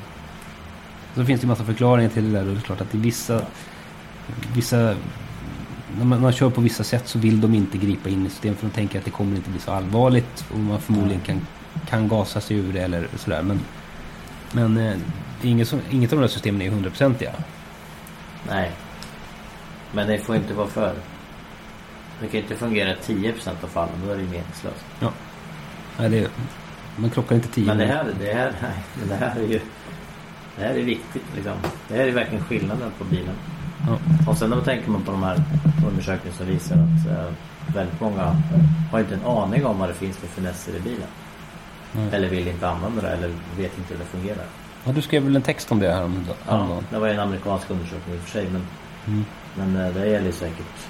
Så 1.14 1.24
finns 1.24 1.40
det 1.40 1.44
ju 1.44 1.48
massa 1.48 1.64
förklaringar 1.64 2.10
till 2.10 2.32
det 2.32 2.38
där 2.38 2.48
och 2.48 2.54
det 2.54 2.60
är 2.60 2.62
klart 2.62 2.80
att 2.80 2.94
i 2.94 2.98
vissa... 2.98 3.42
Vissa... 4.54 4.96
När 5.98 6.04
man, 6.04 6.20
man 6.20 6.32
kör 6.32 6.50
på 6.50 6.60
vissa 6.60 6.84
sätt 6.84 7.08
så 7.08 7.18
vill 7.18 7.40
de 7.40 7.54
inte 7.54 7.78
gripa 7.78 8.08
in 8.08 8.26
i 8.26 8.30
systemet 8.30 8.58
för 8.58 8.66
de 8.66 8.72
tänker 8.72 8.98
att 8.98 9.04
det 9.04 9.10
kommer 9.10 9.36
inte 9.36 9.50
bli 9.50 9.60
så 9.60 9.70
allvarligt 9.72 10.44
och 10.52 10.58
man 10.58 10.80
förmodligen 10.80 11.20
kan, 11.20 11.46
kan 11.88 12.08
gasa 12.08 12.40
sig 12.40 12.56
ur 12.56 12.72
det 12.72 12.80
eller 12.80 13.08
sådär. 13.16 13.42
Men, 13.42 13.60
men 14.52 14.76
eh, 14.76 14.96
inget, 15.42 15.74
inget 15.90 16.12
av 16.12 16.18
de 16.18 16.22
där 16.22 16.32
systemen 16.32 16.62
är 16.62 16.70
hundraprocentiga. 16.70 17.32
Nej. 18.48 18.72
Men 19.94 20.06
det 20.08 20.18
får 20.18 20.36
inte 20.36 20.54
vara 20.54 20.66
för. 20.68 20.94
Det 22.20 22.28
kan 22.28 22.40
inte 22.40 22.54
fungera 22.56 22.90
i 22.90 22.96
10% 22.96 23.48
av 23.64 23.68
fallen. 23.68 23.94
Då 24.06 24.12
är 24.12 24.16
det 24.16 24.22
meningslöst. 24.22 24.84
Ja. 25.00 25.12
Nej, 25.98 26.08
det, 26.08 26.28
man 26.96 27.10
krockar 27.10 27.34
inte 27.36 27.48
tio 27.48 27.66
Men 27.66 27.78
det 27.78 27.86
här, 27.86 28.04
det 28.20 28.32
här, 28.34 28.52
nej, 28.62 29.08
det 29.08 29.14
här 29.14 29.36
är 29.36 29.46
ju... 29.46 29.60
Det 30.56 30.62
här 30.64 30.74
är 30.74 30.82
viktigt 30.82 31.22
liksom. 31.34 31.52
Det 31.88 31.94
här 31.96 32.04
är 32.04 32.12
verkligen 32.12 32.44
skillnaden 32.44 32.90
på 32.98 33.04
bilen. 33.04 33.34
Ja. 33.86 33.98
Och 34.30 34.38
sen 34.38 34.50
då 34.50 34.60
tänker 34.60 34.90
man 34.90 35.02
på 35.02 35.12
de 35.12 35.22
här 35.22 35.42
undersökningarna 35.88 36.36
som 36.38 36.46
visar 36.46 36.74
att 36.74 37.18
eh, 37.18 37.32
väldigt 37.74 38.00
många 38.00 38.36
har 38.92 39.00
inte 39.00 39.14
en 39.14 39.24
aning 39.26 39.66
om 39.66 39.78
vad 39.78 39.88
det 39.88 39.94
finns 39.94 40.16
för 40.16 40.26
finesser 40.26 40.76
i 40.76 40.80
bilen. 40.80 41.08
Nej. 41.92 42.08
Eller 42.12 42.28
vill 42.28 42.48
inte 42.48 42.68
använda 42.68 43.02
det 43.02 43.08
eller 43.08 43.28
vet 43.56 43.78
inte 43.78 43.94
hur 43.94 43.98
det 43.98 44.04
fungerar. 44.04 44.44
Ja, 44.84 44.92
du 44.92 45.02
skrev 45.02 45.22
väl 45.22 45.36
en 45.36 45.42
text 45.42 45.72
om 45.72 45.78
det 45.78 45.92
här 45.92 46.04
om, 46.04 46.24
Ja, 46.28 46.34
häromdagen? 46.52 46.86
det 46.90 46.98
var 46.98 47.06
ju 47.06 47.12
en 47.12 47.20
amerikansk 47.20 47.70
undersökning 47.70 48.14
i 48.14 48.18
och 48.18 48.22
för 48.22 48.30
sig 48.30 48.48
men, 48.50 48.66
Mm. 49.06 49.24
Men 49.54 49.76
eh, 49.76 49.94
det 49.94 50.06
gäller 50.06 50.26
ju 50.26 50.32
säkert 50.32 50.86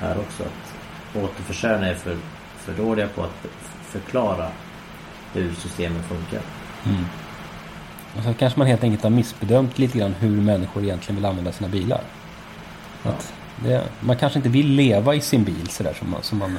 här 0.00 0.18
också 0.18 0.42
att 0.42 0.74
återförsäljarna 1.22 1.86
är 1.86 1.94
för, 1.94 2.16
för 2.56 2.72
dåliga 2.72 3.08
på 3.08 3.22
att 3.22 3.46
förklara 3.82 4.48
hur 5.32 5.54
systemen 5.54 6.02
funkar. 6.02 6.40
Mm. 6.84 7.04
Och 8.16 8.22
så 8.22 8.34
kanske 8.34 8.58
man 8.58 8.68
helt 8.68 8.84
enkelt 8.84 9.02
har 9.02 9.10
missbedömt 9.10 9.78
lite 9.78 9.98
grann 9.98 10.14
hur 10.14 10.40
människor 10.40 10.82
egentligen 10.82 11.16
vill 11.16 11.24
använda 11.24 11.52
sina 11.52 11.68
bilar. 11.68 12.00
Att 13.02 13.32
det, 13.56 13.82
man 14.00 14.16
kanske 14.16 14.38
inte 14.38 14.48
vill 14.48 14.66
leva 14.66 15.14
i 15.14 15.20
sin 15.20 15.44
bil 15.44 15.68
sådär 15.68 15.94
som 15.98 16.10
man, 16.10 16.22
som 16.22 16.38
man 16.38 16.58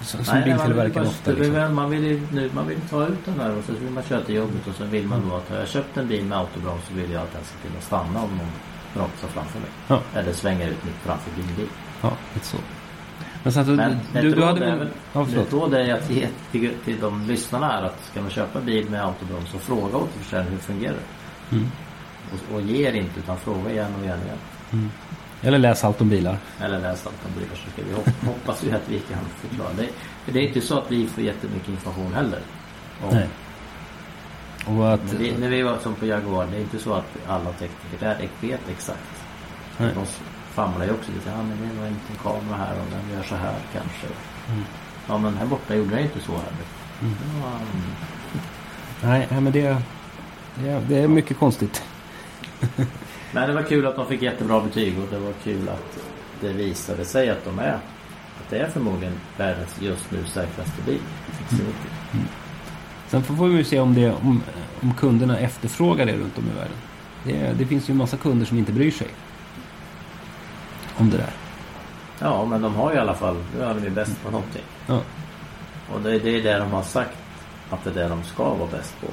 som, 0.00 0.24
som 0.24 0.34
Nej, 0.34 0.44
nej, 0.46 0.56
man, 0.56 0.66
vill 0.66 0.76
biltillverkare 0.76 1.06
ofta. 1.06 1.32
vill 1.32 1.52
Liksom. 1.52 1.74
man, 1.74 1.90
vill 1.90 2.22
nu, 2.32 2.50
man 2.54 2.68
vill 2.68 2.80
ta 2.90 3.06
ut 3.06 3.24
den 3.24 3.40
här 3.40 3.56
och 3.56 3.64
så 3.64 3.72
vill 3.72 3.90
man 3.90 4.02
köra 4.02 4.20
till 4.20 4.34
jobbet 4.34 4.66
och 4.68 4.74
så 4.74 4.84
vill 4.84 5.06
man 5.06 5.28
då 5.28 5.36
att 5.36 5.50
har 5.50 5.56
jag 5.56 5.68
köpt 5.68 5.96
en 5.96 6.08
bil 6.08 6.24
med 6.24 6.38
autobroms 6.38 6.86
så 6.88 6.94
vill 6.94 7.10
jag 7.10 7.22
att 7.22 7.32
den 7.32 7.44
ska 7.44 7.68
kunna 7.68 7.80
stanna 7.80 8.22
om 8.22 8.30
någon 8.30 8.52
bromsar 8.94 9.28
framför 9.28 9.58
mig. 9.60 9.68
Ja. 9.88 10.00
Eller 10.14 10.32
svänger 10.32 10.68
ut 10.68 10.84
mitt 10.84 10.94
framför 11.04 11.30
din 11.36 11.56
bil. 11.56 11.66
Ja, 12.02 12.12
lite 12.34 12.46
så. 12.46 12.56
Men 13.42 13.52
sen 13.52 13.76
Men 13.76 14.00
du, 14.12 14.28
ett 14.30 14.36
du, 14.36 14.44
hade 14.44 14.66
är 14.66 14.76
väl... 14.76 14.88
Ja, 15.12 15.22
Ett 15.22 15.52
råd 15.52 15.74
är 15.74 15.94
att 15.94 16.10
ge 16.10 16.28
till, 16.50 16.72
till 16.84 17.00
de 17.00 17.26
lyssnarna 17.26 17.66
här 17.66 17.82
att 17.82 18.04
ska 18.10 18.20
man 18.20 18.30
köpa 18.30 18.60
bil 18.60 18.90
med 18.90 19.04
autobroms 19.04 19.50
så 19.50 19.58
fråga 19.58 19.96
återförsäljaren 19.96 20.48
hur 20.50 20.56
det 20.56 20.62
fungerar. 20.62 20.96
Mm. 21.52 21.70
Och, 22.32 22.54
och 22.54 22.62
ge 22.62 22.88
er 22.88 22.92
inte 22.92 23.20
utan 23.20 23.38
fråga 23.38 23.70
igen 23.70 23.94
och 23.98 24.04
igen 24.04 24.18
igen. 24.24 24.38
Mm. 24.72 24.90
Eller 25.42 25.58
läs 25.58 25.84
allt 25.84 26.00
om 26.00 26.08
bilar. 26.08 26.36
Eller 26.60 26.78
läs 26.80 27.06
allt 27.06 27.16
om 27.26 27.40
bilar 27.40 27.54
så 27.56 27.70
ska 27.70 27.82
vi 27.88 27.94
hop- 27.94 28.26
hoppas 28.26 28.64
vi 28.64 28.72
att 28.72 28.88
vi 28.88 28.98
kan 28.98 29.18
förklara. 29.48 29.68
Det, 29.76 29.88
det 30.32 30.38
är 30.38 30.42
inte 30.48 30.60
så 30.60 30.78
att 30.78 30.90
vi 30.90 31.06
får 31.06 31.24
jättemycket 31.24 31.68
information 31.68 32.14
heller. 32.14 32.40
Och- 33.06 33.12
Nej. 33.14 33.28
Och 34.66 34.92
att... 34.94 35.12
Vi, 35.12 35.38
när 35.38 35.48
vi 35.48 35.62
var 35.62 35.78
som 35.78 35.94
på 35.94 36.06
Jaguar, 36.06 36.46
det 36.50 36.56
är 36.56 36.60
inte 36.60 36.78
så 36.78 36.94
att 36.94 37.16
alla 37.28 37.52
tekniker 37.52 37.98
där 38.00 38.28
vet 38.40 38.68
exakt. 38.70 38.98
Nej. 39.78 39.90
De 39.94 40.06
famlar 40.54 40.84
ju 40.86 40.92
också 40.92 41.12
lite. 41.12 41.30
Ja 41.30 41.36
men 41.42 41.58
det 41.60 41.64
är 41.66 41.74
nog 41.76 41.84
en 41.86 41.96
kamera 42.22 42.56
här 42.56 42.72
och 42.72 42.86
den 42.90 43.16
gör 43.16 43.22
så 43.22 43.34
här 43.34 43.54
kanske. 43.72 44.06
Mm. 44.48 44.62
Ja 45.08 45.18
men 45.18 45.36
här 45.36 45.46
borta 45.46 45.74
gjorde 45.74 45.90
den 45.90 45.98
inte 46.04 46.20
så 46.20 46.32
här. 46.32 46.52
Mm. 47.02 47.14
Ja, 47.42 47.48
mm. 47.48 47.92
Nej, 49.02 49.26
nej, 49.30 49.40
men 49.40 49.52
det, 49.52 49.76
det, 50.54 50.68
är- 50.68 50.80
det 50.88 50.98
är 50.98 51.08
mycket 51.08 51.38
konstigt. 51.38 51.82
Men 53.34 53.48
det 53.48 53.54
var 53.54 53.62
kul 53.62 53.86
att 53.86 53.96
de 53.96 54.06
fick 54.06 54.22
jättebra 54.22 54.60
betyg 54.60 54.98
och 54.98 55.06
det 55.10 55.18
var 55.18 55.32
kul 55.44 55.68
att 55.68 55.98
det 56.40 56.48
visade 56.52 57.04
sig 57.04 57.30
att 57.30 57.44
de 57.44 57.58
är 57.58 57.72
att 57.72 58.50
det 58.50 58.58
är 58.58 58.68
förmodligen 58.68 59.14
världens 59.36 59.80
just 59.80 60.10
nu 60.10 60.24
säkraste 60.24 60.82
bil. 60.86 60.98
6090. 61.38 61.74
Sen 63.12 63.22
får 63.22 63.48
vi 63.48 63.64
se 63.64 63.80
om, 63.80 63.94
det, 63.94 64.10
om, 64.10 64.42
om 64.80 64.94
kunderna 64.94 65.38
efterfrågar 65.38 66.06
det 66.06 66.12
runt 66.12 66.38
om 66.38 66.44
i 66.44 66.58
världen. 66.58 66.76
Det, 67.24 67.58
det 67.58 67.66
finns 67.66 67.88
ju 67.88 67.92
en 67.92 67.98
massa 67.98 68.16
kunder 68.16 68.46
som 68.46 68.58
inte 68.58 68.72
bryr 68.72 68.90
sig. 68.90 69.06
Om 70.96 71.10
det 71.10 71.16
där. 71.16 71.30
Ja 72.18 72.44
men 72.44 72.62
de 72.62 72.74
har 72.74 72.90
ju 72.90 72.96
i 72.96 73.00
alla 73.00 73.14
fall, 73.14 73.36
nu 73.56 73.64
är 73.64 73.74
de 73.74 73.84
ju 73.84 73.90
bäst 73.90 74.22
på 74.22 74.30
någonting. 74.30 74.62
Ja. 74.86 75.00
Och 75.92 76.00
det, 76.00 76.18
det 76.18 76.30
är 76.30 76.42
det 76.42 76.58
de 76.58 76.70
har 76.70 76.82
sagt 76.82 77.18
att 77.70 77.84
det 77.84 77.90
är 77.90 77.94
det 77.94 78.08
de 78.08 78.24
ska 78.24 78.54
vara 78.54 78.70
bäst 78.70 79.00
på. 79.00 79.06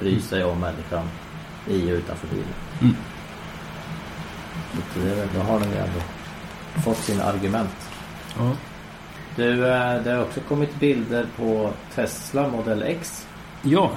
Bry 0.00 0.20
sig 0.20 0.44
om 0.44 0.60
människan 0.60 1.08
i 1.68 1.92
och 1.92 1.96
utanför 1.96 2.28
bilen. 2.28 2.54
Mm. 2.80 2.96
Det, 4.94 5.28
då 5.34 5.40
har 5.40 5.60
de 5.60 5.66
ju 5.66 5.76
ändå 5.76 6.00
fått 6.84 6.98
sina 6.98 7.24
argument. 7.24 7.90
Ja. 8.38 8.52
Du, 9.36 9.66
eh, 9.66 10.02
det 10.02 10.10
har 10.10 10.22
också 10.22 10.40
kommit 10.40 10.80
bilder 10.80 11.26
på 11.36 11.70
Tesla 11.94 12.48
Model 12.48 12.82
X. 12.82 13.26
ja. 13.66 13.90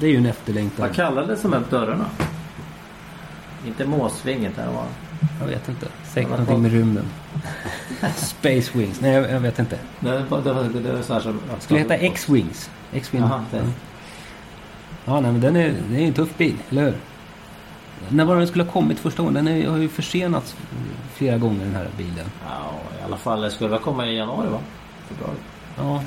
Det 0.00 0.06
är 0.06 0.10
ju 0.10 0.16
en 0.16 0.26
efterlängtad... 0.26 0.86
Vad 0.86 0.96
kallades 0.96 1.42
de 1.42 1.52
här 1.52 1.62
dörrarna? 1.70 2.06
Inte 3.66 3.86
måsvinget, 3.86 4.56
det 4.56 4.66
var... 4.74 4.84
Jag 5.40 5.46
vet 5.46 5.68
inte. 5.68 5.86
Säkert 6.04 6.30
någonting 6.30 6.62
med 6.62 6.72
rymden. 6.72 7.04
Space 8.16 8.78
Wings. 8.78 9.00
Nej, 9.00 9.12
jag, 9.12 9.30
jag 9.30 9.40
vet 9.40 9.58
inte. 9.58 9.78
Det 10.00 10.24
var, 10.28 10.40
det 10.40 10.52
var, 10.52 10.64
det 10.64 10.92
var 10.92 11.02
så 11.02 11.12
här 11.12 11.20
som... 11.20 11.40
Skulle 11.58 11.80
heta 11.80 11.94
X-Wings. 11.94 12.70
X-Wing. 12.92 13.22
Jaha, 13.22 13.44
det. 13.50 13.62
Ja, 15.04 15.20
nej, 15.20 15.32
men 15.32 15.40
den 15.40 15.56
är, 15.56 15.74
det 15.90 16.02
är 16.02 16.06
en 16.06 16.12
tuff 16.12 16.36
bil, 16.36 16.56
eller 16.70 16.82
hur? 16.82 16.94
När 18.08 18.24
var 18.24 18.36
den 18.36 18.48
skulle 18.48 18.64
ha 18.64 18.72
kommit 18.72 18.98
första 18.98 19.22
gången? 19.22 19.34
Den 19.34 19.48
är, 19.48 19.68
har 19.68 19.76
ju 19.76 19.88
försenats 19.88 20.56
flera 21.14 21.38
gånger 21.38 21.64
den 21.64 21.74
här 21.74 21.88
bilen. 21.96 22.30
Ja, 22.48 22.70
i 23.00 23.04
alla 23.04 23.16
fall. 23.16 23.40
Det 23.40 23.50
skulle 23.50 23.70
väl 23.70 23.78
komma 23.78 24.06
i 24.06 24.16
januari 24.16 24.48
va? 24.48 24.58
Februari. 25.08 25.36
Ja. 25.76 26.02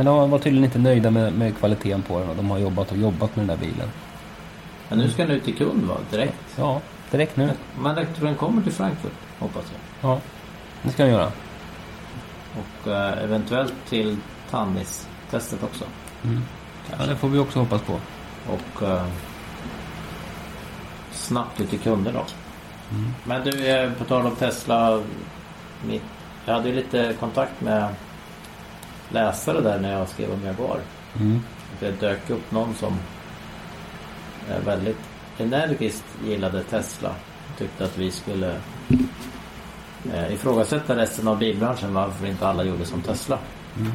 Men 0.00 0.06
de 0.06 0.30
var 0.30 0.38
tydligen 0.38 0.64
inte 0.64 0.78
nöjda 0.78 1.10
med, 1.10 1.32
med 1.32 1.56
kvaliteten 1.58 2.02
på 2.02 2.18
den 2.18 2.28
och 2.28 2.36
de 2.36 2.50
har 2.50 2.58
jobbat 2.58 2.90
och 2.90 2.96
jobbat 2.96 3.36
med 3.36 3.46
den 3.46 3.58
där 3.58 3.66
bilen. 3.66 3.88
Men 4.88 4.98
nu 4.98 5.10
ska 5.10 5.22
den 5.22 5.36
ut 5.36 5.44
till 5.44 5.56
kund 5.56 5.84
va? 5.84 5.96
Direkt. 6.10 6.54
Ja, 6.56 6.80
direkt 7.10 7.36
nu. 7.36 7.50
Men 7.80 7.96
jag 7.96 8.14
tror 8.14 8.26
den 8.26 8.34
kommer 8.34 8.62
till 8.62 8.72
Frankfurt. 8.72 9.12
Hoppas 9.38 9.64
jag. 9.72 10.10
Ja, 10.10 10.20
det 10.82 10.90
ska 10.90 11.02
den 11.02 11.12
göra. 11.12 11.32
Och 12.52 12.90
eh, 12.90 13.24
eventuellt 13.24 13.74
till 13.88 14.16
Tannis-testet 14.50 15.62
också. 15.62 15.84
Mm. 16.24 16.42
Ja, 16.98 17.06
det 17.06 17.16
får 17.16 17.28
vi 17.28 17.38
också 17.38 17.58
hoppas 17.58 17.82
på. 17.82 18.00
Och 18.46 18.82
eh, 18.82 19.06
snabbt 21.12 21.60
ut 21.60 21.70
till 21.70 21.78
kunder 21.78 22.12
då. 22.12 22.24
Mm. 22.96 23.10
Men 23.24 23.44
du, 23.44 23.66
eh, 23.66 23.92
på 23.92 24.04
tal 24.04 24.26
om 24.26 24.36
Tesla. 24.36 25.02
Mitt, 25.86 26.02
jag 26.46 26.54
hade 26.54 26.68
ju 26.68 26.74
lite 26.74 27.14
kontakt 27.20 27.60
med 27.60 27.94
läsare 29.10 29.60
där 29.60 29.78
när 29.78 29.92
jag 29.92 30.08
skrev 30.08 30.32
om 30.32 30.44
Jaguar. 30.44 30.80
Mm. 31.20 31.40
Det 31.80 32.00
dök 32.00 32.30
upp 32.30 32.52
någon 32.52 32.74
som 32.74 32.98
eh, 34.50 34.64
väldigt 34.64 34.98
energiskt 35.38 36.04
gillade 36.26 36.62
Tesla. 36.62 37.14
Tyckte 37.58 37.84
att 37.84 37.98
vi 37.98 38.10
skulle 38.10 38.56
eh, 40.14 40.32
ifrågasätta 40.32 40.96
resten 40.96 41.28
av 41.28 41.38
bilbranschen 41.38 41.94
varför 41.94 42.26
inte 42.26 42.48
alla 42.48 42.64
gjorde 42.64 42.84
som 42.84 43.02
Tesla. 43.02 43.38
Mm. 43.78 43.92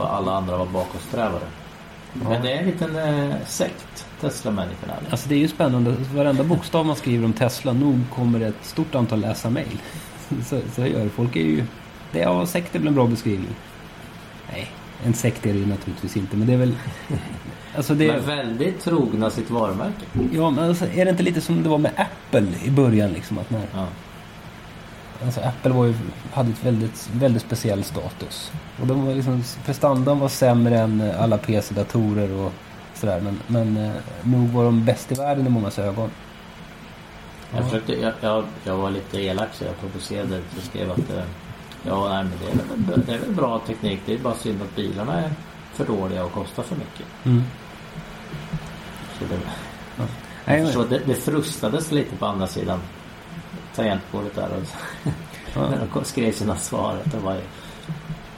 Alla 0.00 0.32
andra 0.32 0.56
var 0.56 0.66
bakåtsträvare. 0.66 1.44
Men 2.12 2.42
det 2.42 2.52
är 2.52 2.58
en 2.58 2.66
liten 2.66 2.96
eh, 2.96 3.34
sekt, 3.46 4.06
Tesla-människorna. 4.20 4.94
Alltså 5.10 5.28
det 5.28 5.34
är 5.34 5.38
ju 5.38 5.48
spännande. 5.48 5.94
Varenda 6.14 6.44
bokstav 6.44 6.86
man 6.86 6.96
skriver 6.96 7.24
om 7.24 7.32
Tesla, 7.32 7.72
nog 7.72 8.00
kommer 8.14 8.38
det 8.38 8.46
ett 8.46 8.64
stort 8.64 8.94
antal 8.94 9.20
läsarmail. 9.20 9.80
Så, 10.44 10.60
så 10.74 10.86
gör 10.86 11.04
det. 11.04 11.10
Folk 11.10 11.36
är 11.36 11.40
ju... 11.40 11.64
Det 12.12 12.20
är, 12.20 12.22
ja, 12.22 12.46
sekt 12.46 12.74
är 12.74 12.78
väl 12.78 12.88
en 12.88 12.94
bra 12.94 13.06
beskrivning. 13.06 13.54
Nej, 14.52 14.70
en 15.04 15.14
sekt 15.14 15.46
är 15.46 15.52
det 15.52 15.58
ju 15.58 15.66
naturligtvis 15.66 16.16
inte. 16.16 16.36
Men 16.36 16.46
det 16.46 16.52
är 16.52 16.56
väl... 16.58 16.74
Alltså 17.76 17.94
det, 17.94 18.06
Men 18.06 18.26
väldigt 18.26 18.80
trogna 18.80 19.30
sitt 19.30 19.50
varumärke. 19.50 20.04
ja, 20.32 20.50
men 20.50 20.64
alltså, 20.68 20.84
är 20.86 21.04
det 21.04 21.10
inte 21.10 21.22
lite 21.22 21.40
som 21.40 21.62
det 21.62 21.68
var 21.68 21.78
med 21.78 21.90
Apple 21.96 22.46
i 22.64 22.70
början? 22.70 23.12
Liksom, 23.12 23.38
att 23.38 23.50
när, 23.50 23.60
Ja. 23.74 23.86
alltså, 25.24 25.40
Apple 25.40 25.72
var 25.72 25.84
ju, 25.84 25.94
hade 26.32 26.50
ett 26.50 26.64
väldigt, 26.64 27.10
väldigt 27.14 27.42
speciell 27.42 27.84
status. 27.84 28.52
Och 28.80 28.86
de 28.86 29.06
var 29.06 29.14
liksom, 29.14 29.44
prestandan 29.66 30.18
var 30.18 30.28
sämre 30.28 30.78
än 30.78 31.10
alla 31.18 31.38
PC-datorer 31.38 32.32
och 32.32 32.52
sådär. 32.94 33.20
Men, 33.20 33.38
men 33.46 33.84
eh, 33.84 33.92
nog 34.22 34.48
var 34.48 34.64
de 34.64 34.84
bäst 34.84 35.12
i 35.12 35.14
världen 35.14 35.46
i 35.46 35.50
mångas 35.50 35.78
ögon. 35.78 36.10
Jag, 37.54 37.64
försökte, 37.64 37.92
jag, 37.92 38.12
jag, 38.20 38.44
jag 38.64 38.76
var 38.76 38.90
lite 38.90 39.20
elak 39.20 39.48
så 39.52 39.64
jag 39.64 39.80
provocerade. 39.80 40.40
Jag 40.54 40.64
skrev 40.64 40.90
att 40.90 40.98
eh, 41.10 41.22
ja, 41.86 42.08
nej, 42.08 42.24
men 42.24 42.38
det, 42.38 42.46
är 42.46 42.96
väl, 42.96 43.06
det 43.06 43.14
är 43.14 43.18
väl 43.18 43.34
bra 43.34 43.58
teknik. 43.58 44.00
Det 44.06 44.14
är 44.14 44.18
bara 44.18 44.34
synd 44.34 44.62
att 44.62 44.76
bilarna 44.76 45.20
är 45.20 45.30
för 45.72 45.86
dåliga 45.86 46.24
och 46.24 46.32
kostar 46.32 46.62
för 46.62 46.76
mycket. 46.76 47.06
Mm. 47.24 47.42
Så 49.18 49.24
det, 49.24 49.40
Nej, 50.44 50.58
jag 50.58 50.66
förstår, 50.66 50.86
det, 50.90 51.00
det 51.06 51.14
frustades 51.14 51.92
lite 51.92 52.16
på 52.16 52.26
andra 52.26 52.46
sidan 52.46 52.80
tangentbordet 53.74 54.34
där. 54.34 54.48
Och, 54.56 54.66
Ja. 55.54 55.60
när 55.70 55.88
de 55.94 56.04
skrev 56.04 56.32
sina 56.32 56.56
svar. 56.56 56.98
Det 57.04 57.18
var, 57.18 57.36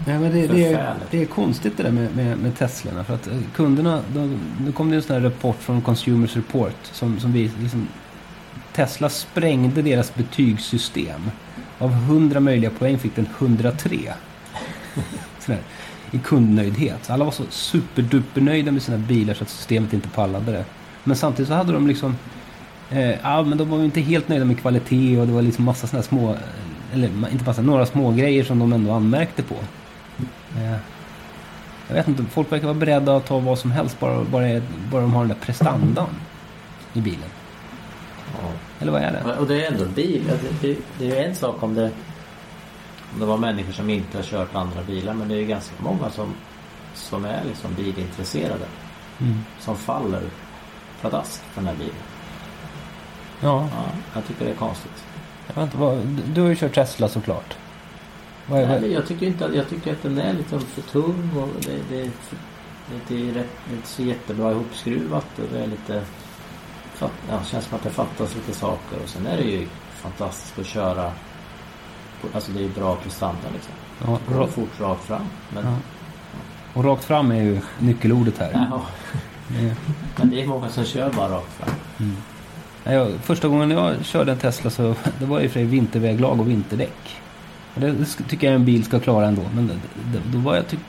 Nej, 0.06 0.18
men 0.18 0.32
det, 0.32 0.46
det, 0.46 0.72
är, 0.72 0.94
det 1.10 1.22
är 1.22 1.26
konstigt 1.26 1.76
det 1.76 1.82
där 1.82 1.90
med, 1.90 2.16
med, 2.16 2.38
med 2.38 2.56
Teslorna. 2.56 3.04
För 3.04 3.14
att 3.14 3.26
eh, 3.26 3.38
kunderna, 3.54 4.00
de, 4.14 4.38
nu 4.64 4.72
kom 4.72 4.90
det 4.90 4.96
en 4.96 5.02
sån 5.02 5.14
här 5.14 5.22
rapport 5.22 5.56
från 5.62 5.80
Consumers 5.80 6.36
Report 6.36 6.76
som, 6.82 7.20
som 7.20 7.32
vi, 7.32 7.50
liksom, 7.60 7.88
Tesla 8.72 9.08
sprängde 9.08 9.82
deras 9.82 10.14
betygssystem. 10.14 11.30
Av 11.78 11.92
100 11.92 12.40
möjliga 12.40 12.70
poäng 12.70 12.98
fick 12.98 13.16
den 13.16 13.26
103. 13.38 14.14
Sådär, 15.40 15.60
I 16.10 16.18
kundnöjdhet. 16.18 17.10
Alla 17.10 17.24
var 17.24 17.32
så 17.32 17.44
superdupernöjda 17.50 18.72
med 18.72 18.82
sina 18.82 18.98
bilar 18.98 19.34
så 19.34 19.44
att 19.44 19.50
systemet 19.50 19.92
inte 19.92 20.08
pallade 20.08 20.52
det. 20.52 20.64
Men 21.04 21.16
samtidigt 21.16 21.48
så 21.48 21.54
hade 21.54 21.72
de 21.72 21.86
liksom 21.86 22.16
Eh, 22.90 23.14
ja, 23.22 23.42
men 23.42 23.58
de 23.58 23.70
var 23.70 23.78
ju 23.78 23.84
inte 23.84 24.00
helt 24.00 24.28
nöjda 24.28 24.44
med 24.44 24.60
kvalitet 24.60 25.18
och 25.20 25.26
det 25.26 25.32
var 25.32 25.42
liksom 25.42 25.64
massa 25.64 25.86
sådana 25.86 26.02
små, 26.02 26.30
eh, 26.30 26.38
eller 26.92 27.08
inte 27.32 27.44
massa, 27.44 27.62
några 27.62 27.86
små 27.86 28.10
grejer 28.10 28.44
som 28.44 28.58
de 28.58 28.72
ändå 28.72 28.92
anmärkte 28.92 29.42
på. 29.42 29.54
Eh, 30.56 30.76
jag 31.88 31.94
vet 31.94 32.08
inte, 32.08 32.24
folk 32.24 32.52
verkar 32.52 32.66
vara 32.66 32.78
beredda 32.78 33.16
att 33.16 33.26
ta 33.26 33.38
vad 33.38 33.58
som 33.58 33.70
helst 33.70 34.00
bara, 34.00 34.24
bara, 34.24 34.60
bara 34.90 35.02
de 35.02 35.12
har 35.12 35.20
den 35.20 35.28
där 35.28 35.46
prestandan 35.46 36.08
i 36.92 37.00
bilen 37.00 37.28
ja. 38.42 38.48
Eller 38.80 38.92
vad 38.92 39.02
är 39.02 39.12
det? 39.12 39.36
Och 39.38 39.46
det 39.46 39.64
är 39.66 39.72
ändå 39.72 39.84
en 39.84 39.92
bil. 39.92 40.22
Det, 40.26 40.68
det, 40.68 40.78
det 40.98 41.18
är 41.18 41.28
en 41.28 41.34
sak 41.34 41.62
om 41.62 41.74
det, 41.74 41.90
om 43.14 43.20
det 43.20 43.26
var 43.26 43.36
människor 43.38 43.72
som 43.72 43.90
inte 43.90 44.18
har 44.18 44.24
kört 44.24 44.54
andra 44.54 44.82
bilar. 44.82 45.14
Men 45.14 45.28
det 45.28 45.34
är 45.34 45.38
ju 45.38 45.46
ganska 45.46 45.74
många 45.78 46.10
som, 46.10 46.34
som 46.94 47.24
är 47.24 47.44
liksom 47.44 47.74
bilintresserade. 47.74 48.64
Mm. 49.20 49.38
Som 49.60 49.76
faller 49.76 50.22
pladask 51.00 51.42
för 51.44 51.60
den 51.60 51.68
här 51.68 51.76
bilen. 51.76 51.94
Ja, 53.40 53.68
Ja, 53.76 53.84
jag 54.14 54.26
tycker 54.26 54.44
det 54.44 54.50
är 54.50 54.54
konstigt. 54.56 55.04
jag 55.46 55.54
vet 55.54 55.64
inte, 55.64 55.76
vad, 55.76 55.98
du- 56.34 56.40
har 56.40 56.48
ju 56.48 56.56
kört 56.56 56.74
Tesla 56.74 57.08
såklart. 57.08 57.54
Vad 58.46 58.60
är, 58.60 58.80
Nej, 58.80 58.92
jag 58.92 59.06
tycker 59.06 59.26
inte 59.26 59.46
att, 59.46 59.54
jag 59.54 59.68
tycker 59.68 59.92
att 59.92 60.02
den 60.02 60.18
är 60.18 60.32
lite 60.32 60.58
för 60.60 60.82
tung 60.82 61.30
och 61.36 61.48
det, 61.60 61.78
det, 61.90 62.00
är 62.00 62.10
för, 62.10 62.36
det 63.08 63.14
är 63.28 63.32
rätt, 63.32 63.46
det 63.68 63.72
är 63.72 63.76
inte 63.76 63.88
så 63.88 64.02
jättebra 64.02 64.50
ihopskruvat 64.52 65.26
och 65.38 65.44
det 65.52 65.58
är 65.62 65.66
lite 65.66 66.02
fatt, 66.94 67.12
ja, 67.30 67.42
känns 67.44 67.64
som 67.64 67.76
att 67.76 67.82
det 67.82 67.90
fattas 67.90 68.34
lite 68.34 68.52
saker 68.52 68.98
och 69.02 69.08
sen 69.08 69.26
är 69.26 69.36
det 69.36 69.42
ju 69.42 69.68
fantastiskt 70.02 70.58
att 70.58 70.66
köra 70.66 71.12
alltså 72.32 72.52
det 72.52 72.58
är 72.58 72.62
ju 72.62 72.68
bra 72.68 72.96
prestanda 72.96 73.48
liksom. 73.54 73.72
ja, 74.06 74.18
Gå 74.28 74.40
ra, 74.40 74.46
fort 74.46 74.80
rakt 74.80 75.04
fram. 75.04 75.26
Men, 75.54 75.64
ja. 75.64 75.76
Och 76.74 76.84
rakt 76.84 77.04
fram 77.04 77.30
är 77.30 77.42
ju 77.42 77.60
nyckelordet 77.78 78.38
här. 78.38 78.50
ja, 78.70 78.82
men 80.16 80.30
det 80.30 80.42
är 80.42 80.46
många 80.46 80.68
som 80.68 80.84
kör 80.84 81.10
bara 81.10 81.28
rakt 81.28 81.52
fram. 81.52 81.74
Nej, 82.84 82.94
jag, 82.94 83.10
första 83.22 83.48
gången 83.48 83.70
jag 83.70 84.04
körde 84.04 84.32
en 84.32 84.38
Tesla 84.38 84.70
så 84.70 84.94
det 85.18 85.24
var 85.24 85.44
och 85.44 85.50
för 85.50 85.64
vinterväglag 85.64 86.40
och 86.40 86.48
vinterdäck. 86.48 87.20
Och 87.74 87.80
det, 87.80 88.04
tycker 88.28 88.46
jag 88.46 88.54
en 88.54 88.64
bil 88.64 88.84
ska 88.84 89.00
klara 89.00 89.26
ändå. 89.26 89.42
Men 89.54 89.66
det, 89.66 89.74
det, 90.12 90.20
då 90.32 90.38
var 90.38 90.56
jag, 90.56 90.68
tyck, 90.68 90.80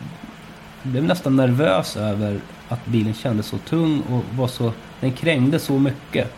jag 0.83 0.91
blev 0.91 1.03
nästan 1.03 1.35
nervös 1.35 1.97
över 1.97 2.39
att 2.69 2.85
bilen 2.85 3.13
kändes 3.13 3.45
så 3.47 3.57
tung 3.57 4.01
och 4.01 4.23
var 4.37 4.47
så, 4.47 4.73
den 4.99 5.11
krängde 5.11 5.59
så 5.59 5.79
mycket. 5.79 6.33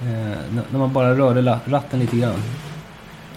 Eh, 0.00 0.38
när, 0.70 0.78
man 0.78 0.92
bara 0.92 1.16
rörde 1.18 1.60
ratten 1.66 2.00
lite 2.00 2.16
grann. 2.16 2.42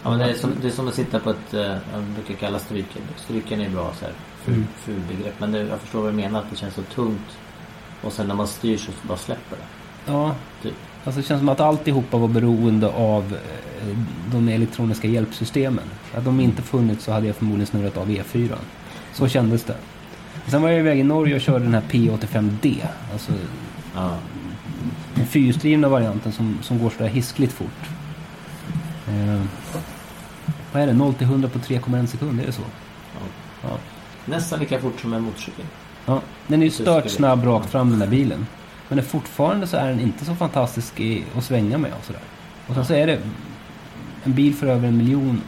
Ja, 0.04 0.10
men 0.10 0.20
det, 0.20 0.26
är 0.26 0.34
som, 0.34 0.52
det 0.62 0.68
är 0.68 0.72
som 0.72 0.88
att 0.88 0.96
sitta 0.96 1.20
på 1.20 1.30
ett, 1.30 1.54
eh, 1.54 1.60
jag 1.62 2.04
brukar 2.16 2.34
kalla 2.34 2.60
stryken. 2.60 3.02
Stryken 3.16 3.62
är 3.62 3.70
bra 3.70 3.94
så 4.00 4.06
här, 4.06 4.14
ful, 4.44 4.54
Mm. 4.54 4.68
ful 4.78 5.00
begrepp. 5.18 5.40
Men 5.40 5.52
det, 5.52 5.60
jag 5.60 5.80
förstår 5.80 6.02
vad 6.02 6.12
du 6.12 6.16
menar, 6.16 6.40
att 6.40 6.50
det 6.50 6.56
känns 6.56 6.74
så 6.74 6.82
tungt. 6.82 7.38
Och 8.02 8.14
sen 8.14 8.28
när 8.28 8.36
man 8.36 8.48
styr 8.48 8.78
så 8.78 8.92
bara 9.08 9.18
släpper 9.18 9.56
det. 9.56 10.12
Ja, 10.12 10.36
Typ. 10.64 10.74
alltså 11.04 11.22
det 11.22 11.28
känns 11.28 11.40
som 11.40 11.50
att 11.50 11.60
alltihopa 11.60 12.18
var 12.18 12.28
beroende 12.28 12.88
av 12.88 13.38
eh, 13.82 13.98
de 14.32 14.50
elektroniska 14.50 15.08
hjälpsystemen. 15.08 15.84
Hade 16.14 16.26
de 16.26 16.40
inte 16.40 16.62
funnits 16.62 17.04
så 17.04 17.12
hade 17.12 17.28
jag 17.28 17.36
förmodligen 17.36 17.68
snurrat 17.68 17.98
av 17.98 18.10
E4. 18.10 18.56
Så 19.14 19.28
kändes 19.28 19.64
det. 19.64 19.76
Sen 20.48 20.62
var 20.62 20.70
jag 20.70 20.80
iväg 20.80 21.00
i 21.00 21.04
Norge 21.04 21.36
och 21.36 21.42
körde 21.42 21.64
den 21.66 21.74
här 21.74 21.82
P85D. 21.90 22.86
Alltså 23.14 23.32
Ja. 23.96 24.16
den 25.16 25.26
fyrhjulsdrivna 25.26 25.90
varianten 25.90 26.32
som, 26.32 26.58
som 26.62 26.80
går 26.80 26.90
sådär 26.90 27.08
hiskligt 27.10 27.54
fort. 27.54 27.90
Eh, 29.08 29.42
vad 30.74 30.82
är 30.84 30.88
det? 30.88 30.94
0 30.94 31.14
till 31.14 31.28
100 31.28 31.50
på 31.50 31.60
3,1 31.60 32.06
sekund, 32.06 32.42
är 32.42 32.46
det 32.46 32.52
så? 32.52 32.62
Ja. 33.14 33.20
Ja. 33.70 33.78
Nästan 34.26 34.60
lika 34.60 34.80
fort 34.80 35.00
som 35.02 35.14
en 35.14 35.22
motorcykel. 35.22 35.66
ja. 36.06 36.22
Den 36.48 36.62
är 36.62 36.66
ju 36.66 36.72
stört 36.72 37.10
snabb 37.10 37.44
rakt 37.46 37.70
fram 37.70 37.90
den 37.90 38.00
där 38.00 38.08
bilen. 38.08 38.48
Men 38.90 38.98
det 38.98 39.04
fortfarande 39.04 39.68
så 39.68 39.78
är 39.78 39.88
den 39.90 40.00
inte 40.00 40.26
så 40.26 40.36
fantastisk 40.36 41.00
i, 41.00 41.24
att 41.38 41.44
svänga 41.44 41.78
med 41.78 41.92
och 42.00 42.06
sådär. 42.06 42.22
Och 42.68 42.76
sen 42.76 42.86
så 42.86 42.94
är 42.94 43.08
det 43.08 43.20
en 44.24 44.34
bil 44.34 44.54
för 44.56 44.68
över 44.68 44.88
en 44.88 44.98
miljon. 44.98 45.42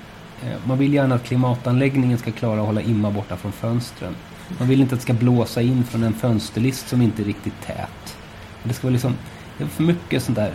Eh, 0.43 0.57
Man 0.67 0.77
vill 0.77 0.93
gärna 0.93 1.15
att 1.15 1.23
klimatanläggningen 1.23 2.17
ska 2.17 2.31
klara 2.31 2.59
att 2.61 2.65
hålla 2.67 2.81
imma 2.81 3.11
borta 3.11 3.37
från 3.37 3.51
fönstren. 3.51 4.15
Man 4.57 4.67
vill 4.67 4.81
inte 4.81 4.95
att 4.95 4.99
det 4.99 5.03
ska 5.03 5.13
blåsa 5.13 5.61
in 5.61 5.83
från 5.83 6.03
en 6.03 6.13
fönsterlist 6.13 6.89
som 6.89 7.01
inte 7.01 7.21
är 7.21 7.25
riktigt 7.25 7.61
tät. 7.65 8.17
Det 8.63 8.73
ska 8.73 8.87
vara 8.87 8.93
liksom, 8.93 9.15
det 9.57 9.63
är 9.63 9.67
för 9.67 9.83
mycket 9.83 10.23
sånt 10.23 10.35
där 10.35 10.51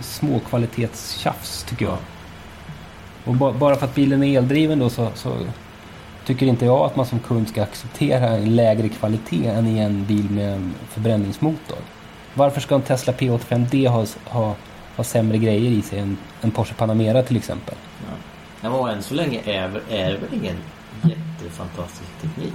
småkvalitetstjafs 0.00 1.64
tycker 1.68 1.84
jag. 1.84 1.98
Och 3.24 3.34
ba, 3.34 3.52
bara 3.52 3.76
för 3.76 3.86
att 3.86 3.94
bilen 3.94 4.22
är 4.22 4.38
eldriven 4.38 4.78
då 4.78 4.90
så, 4.90 5.10
så 5.14 5.36
tycker 6.26 6.46
inte 6.46 6.64
jag 6.64 6.80
att 6.80 6.96
man 6.96 7.06
som 7.06 7.18
kund 7.18 7.48
ska 7.48 7.62
acceptera 7.62 8.28
en 8.28 8.56
lägre 8.56 8.88
kvalitet 8.88 9.46
än 9.46 9.66
i 9.66 9.78
en 9.78 10.04
bil 10.04 10.30
med 10.30 10.54
en 10.54 10.74
förbränningsmotor. 10.88 11.78
Varför 12.34 12.60
ska 12.60 12.74
en 12.74 12.82
Tesla 12.82 13.12
P85D 13.12 13.88
ha, 13.88 14.06
ha, 14.24 14.54
ha 14.96 15.04
sämre 15.04 15.38
grejer 15.38 15.70
i 15.70 15.82
sig 15.82 15.98
än 15.98 16.16
en 16.40 16.50
Porsche 16.50 16.74
Panamera 16.74 17.22
till 17.22 17.36
exempel? 17.36 17.74
Ja. 18.62 18.70
Och 18.70 18.90
än 18.90 19.02
så 19.02 19.14
länge 19.14 19.40
är, 19.44 19.80
är 19.90 20.12
det 20.12 20.18
väl 20.18 20.34
ingen 20.42 20.56
jättefantastisk 21.02 22.10
teknik. 22.22 22.54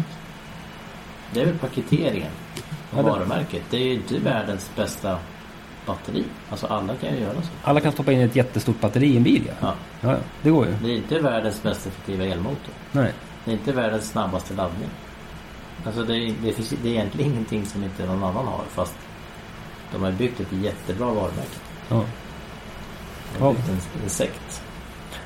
Det 1.33 1.41
är 1.41 1.45
väl 1.45 1.57
paketeringen 1.57 2.31
Ja, 2.91 2.97
och 2.97 3.03
det- 3.03 3.09
varumärket. 3.09 3.61
Det 3.69 3.77
är 3.77 3.81
ju 3.85 3.93
inte 3.93 4.19
världens 4.19 4.71
bästa 4.75 5.17
batteri. 5.85 6.23
Alltså 6.49 6.67
alla 6.67 6.95
kan 6.95 7.13
ju 7.15 7.19
göra 7.21 7.33
så. 7.41 7.47
Alla 7.63 7.79
kan 7.79 7.91
stoppa 7.91 8.11
in 8.11 8.21
ett 8.21 8.35
jättestort 8.35 8.81
batteri 8.81 9.07
i 9.13 9.17
en 9.17 9.23
bil 9.23 9.51
ja. 9.61 9.73
Ja. 10.01 10.15
Det 10.41 10.49
går 10.49 10.65
ju. 10.65 10.73
Det 10.83 10.91
är 10.93 10.95
inte 10.97 11.19
världens 11.19 11.63
mest 11.63 11.87
effektiva 11.87 12.25
elmotor. 12.25 12.73
Nej. 12.91 13.13
Det 13.45 13.51
är 13.51 13.55
inte 13.55 13.71
världens 13.71 14.09
snabbaste 14.09 14.53
laddning. 14.53 14.89
Alltså 15.85 16.03
det, 16.03 16.15
är- 16.17 16.33
det, 16.43 16.53
finns, 16.53 16.69
det 16.83 16.89
är 16.89 16.93
egentligen 16.93 17.31
ingenting 17.31 17.65
som 17.65 17.83
inte 17.83 18.05
någon 18.05 18.23
annan 18.23 18.45
har 18.47 18.61
fast 18.69 18.93
de 19.91 20.03
har 20.03 20.11
byggt 20.11 20.39
ett 20.39 20.47
jättebra 20.51 21.05
varumärke. 21.05 21.57
Ja. 21.89 22.03
De 23.37 23.43
har 23.43 23.53
byggt 23.53 23.69
en, 23.69 24.03
en 24.03 24.09
sekt. 24.09 24.61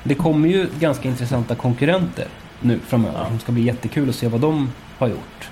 Det 0.02 0.14
kommer 0.14 0.48
ju 0.48 0.68
ganska 0.78 1.08
intressanta 1.08 1.54
konkurrenter 1.54 2.28
nu 2.60 2.78
framöver. 2.78 3.18
Ja. 3.24 3.30
Det 3.32 3.38
ska 3.38 3.52
bli 3.52 3.62
jättekul 3.62 4.08
att 4.08 4.14
se 4.14 4.28
vad 4.28 4.40
de 4.40 4.72
har 4.98 5.08
gjort. 5.08 5.48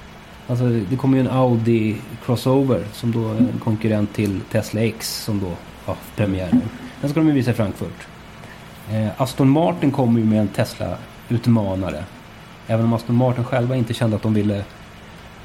Alltså 0.53 0.65
det 0.91 0.97
kommer 0.97 1.19
ju 1.19 1.21
en 1.21 1.31
Audi 1.31 1.97
Crossover 2.25 2.85
som 2.93 3.13
då 3.13 3.29
är 3.29 3.37
en 3.37 3.61
konkurrent 3.65 4.15
till 4.15 4.41
Tesla 4.51 4.81
X 4.81 5.25
som 5.25 5.41
då 5.41 5.53
har 5.85 5.97
premiär 6.17 6.49
nu. 6.53 6.61
Den 7.01 7.11
ska 7.11 7.21
de 7.21 7.27
ju 7.29 7.35
visa 7.35 7.51
i 7.51 7.55
Frankfurt. 7.55 8.07
Eh, 8.91 9.09
Aston 9.17 9.49
Martin 9.49 9.91
kommer 9.91 10.21
ju 10.21 10.27
med 10.27 10.41
en 10.41 10.49
Tesla-utmanare. 10.49 12.05
Även 12.67 12.85
om 12.85 12.93
Aston 12.93 13.17
Martin 13.17 13.45
själva 13.45 13.77
inte 13.77 13.95
kände 13.95 14.17
att 14.17 14.23
de 14.23 14.35
ville 14.35 14.65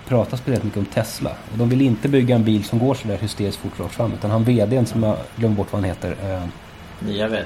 prata 0.08 0.38
speciellt 0.38 0.64
mycket 0.64 0.80
om 0.80 0.86
Tesla. 0.86 1.30
Och 1.52 1.58
de 1.58 1.70
vill 1.70 1.82
inte 1.82 2.10
bygga 2.10 2.36
en 2.36 2.44
bil 2.44 2.64
som 2.64 2.80
går 2.80 2.94
sådär 2.96 3.18
hysteriskt 3.18 3.60
fort 3.62 3.80
rakt 3.80 3.94
fram. 3.96 4.14
Utan 4.14 4.32
han 4.32 4.44
VDn 4.44 4.86
som 4.86 5.04
jag 5.04 5.18
glömmer 5.36 5.56
bort 5.56 5.72
vad 5.72 5.82
han 5.82 5.90
heter. 5.90 6.16
Eh, 6.24 6.44
Nya 7.08 7.28
vdn. 7.28 7.46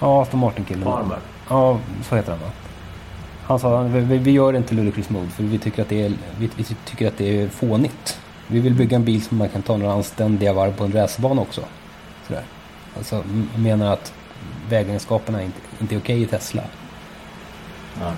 ja, 0.00 0.22
Aston 0.22 0.40
Martin-killen. 0.40 0.84
Farmer. 0.84 1.18
Ja, 1.48 1.78
så 2.08 2.16
heter 2.16 2.30
han 2.32 2.40
va? 2.40 2.50
Han 3.48 3.58
sa 3.58 3.82
vi, 3.82 4.18
vi- 4.18 4.30
gör 4.30 4.56
inte 4.56 4.74
Ludicrous 4.74 5.10
Mode 5.10 5.28
för 5.30 5.42
vi 5.42 5.58
tycker, 5.58 5.82
att 5.82 5.88
det 5.88 6.02
är, 6.02 6.12
vi, 6.38 6.50
vi 6.56 6.64
tycker 6.64 7.08
att 7.08 7.18
det 7.18 7.42
är 7.42 7.48
fånigt. 7.48 8.20
Vi 8.46 8.60
vill 8.60 8.74
bygga 8.74 8.96
en 8.96 9.04
bil 9.04 9.22
som 9.22 9.38
man 9.38 9.48
kan 9.48 9.62
ta 9.62 9.76
några 9.76 9.92
anständiga 9.92 10.52
varv 10.52 10.76
på 10.76 10.84
en 10.84 10.92
racerbana 10.92 11.40
också. 11.42 11.64
Sådär. 12.26 12.42
Alltså 12.96 13.24
menar 13.56 13.92
att 13.92 14.12
vägegenskaperna 14.68 15.42
inte, 15.42 15.58
inte 15.80 15.94
är 15.94 15.98
okej 15.98 16.22
i 16.22 16.26
Tesla. 16.26 16.62
Ja. 18.00 18.12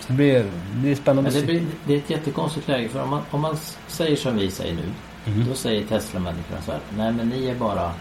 Så 0.00 0.06
det 0.06 0.12
blir, 0.12 0.34
det 0.34 0.78
blir 0.80 0.94
spännande 0.94 1.30
Men 1.30 1.40
det, 1.40 1.46
blir, 1.46 1.66
det 1.84 1.94
är 1.94 1.98
ett 1.98 2.10
jättekonstigt 2.10 2.68
läge 2.68 2.88
för 2.88 3.02
om 3.02 3.10
man, 3.10 3.22
om 3.30 3.40
man 3.40 3.56
säger 3.86 4.16
som 4.16 4.36
vi 4.36 4.50
säger 4.50 4.74
nu. 4.74 4.82
Mhm. 5.32 5.48
Då 5.48 5.54
säger 5.54 5.86
Tesla-människorna 5.86 6.62
så 6.62 6.72
här. 6.72 6.80
Nej 6.96 7.12
men 7.12 7.28
ni 7.28 7.48
är 7.48 7.54
bara 7.54 7.92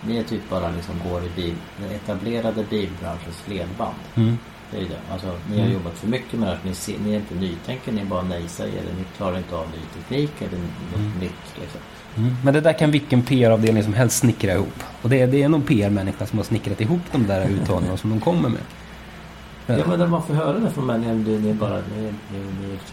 Ni 0.00 0.16
är 0.16 0.22
typ 0.22 0.50
bara 0.50 0.70
liksom 0.70 0.94
går 1.10 1.24
i 1.24 1.28
bil, 1.36 1.54
den 1.78 1.90
etablerade 1.90 2.64
bilbranschens 2.70 3.42
ledband. 3.46 3.94
Mm. 4.14 4.38
Ju 4.80 4.88
det. 4.88 5.12
Alltså, 5.12 5.26
ni 5.50 5.56
har 5.56 5.62
Mm. 5.64 5.72
jobbat 5.72 5.98
för 5.98 6.06
mycket 6.08 6.32
med 6.38 6.48
det 6.48 6.52
här. 6.52 6.60
Ni, 6.64 6.74
ser, 6.74 6.98
ni 6.98 7.12
är 7.12 7.16
inte 7.16 7.34
nytänkare, 7.34 7.94
ni 7.94 8.00
är 8.00 8.04
bara 8.04 8.22
nej-sägare. 8.22 8.84
Ni 8.98 9.04
klarar 9.16 9.36
inte 9.38 9.56
av 9.56 9.66
ny 9.68 10.00
teknik 10.02 10.32
eller 10.38 10.58
något 10.58 10.96
Mm. 10.98 11.12
nytt. 11.20 11.60
Liksom. 11.60 11.80
Mm. 12.16 12.36
Men 12.44 12.54
det 12.54 12.60
där 12.60 12.72
kan 12.72 12.90
vilken 12.90 13.22
PR-avdelning 13.22 13.82
som 13.82 13.94
helst 13.94 14.18
snickra 14.18 14.52
ihop. 14.52 14.82
Och 15.02 15.08
det 15.10 15.20
är, 15.20 15.26
det 15.26 15.42
är 15.42 15.48
någon 15.48 15.62
PR-människa 15.62 16.26
som 16.26 16.38
har 16.38 16.44
snickrat 16.44 16.80
ihop 16.80 17.00
de 17.12 17.26
där 17.26 17.48
uttalningarna 17.48 17.96
som 17.96 18.10
de 18.10 18.20
kommer 18.20 18.48
med. 18.48 18.60
Ja 19.66 19.86
men 19.88 19.98
när 19.98 20.06
man 20.06 20.22
får 20.22 20.34
höra 20.34 20.58
det 20.58 20.70
från 20.70 20.86
människor. 20.86 21.12
Ni, 21.14 21.38
ni, 21.38 21.52
bara, 21.54 21.76
ni, 21.96 22.02
ni, 22.02 22.38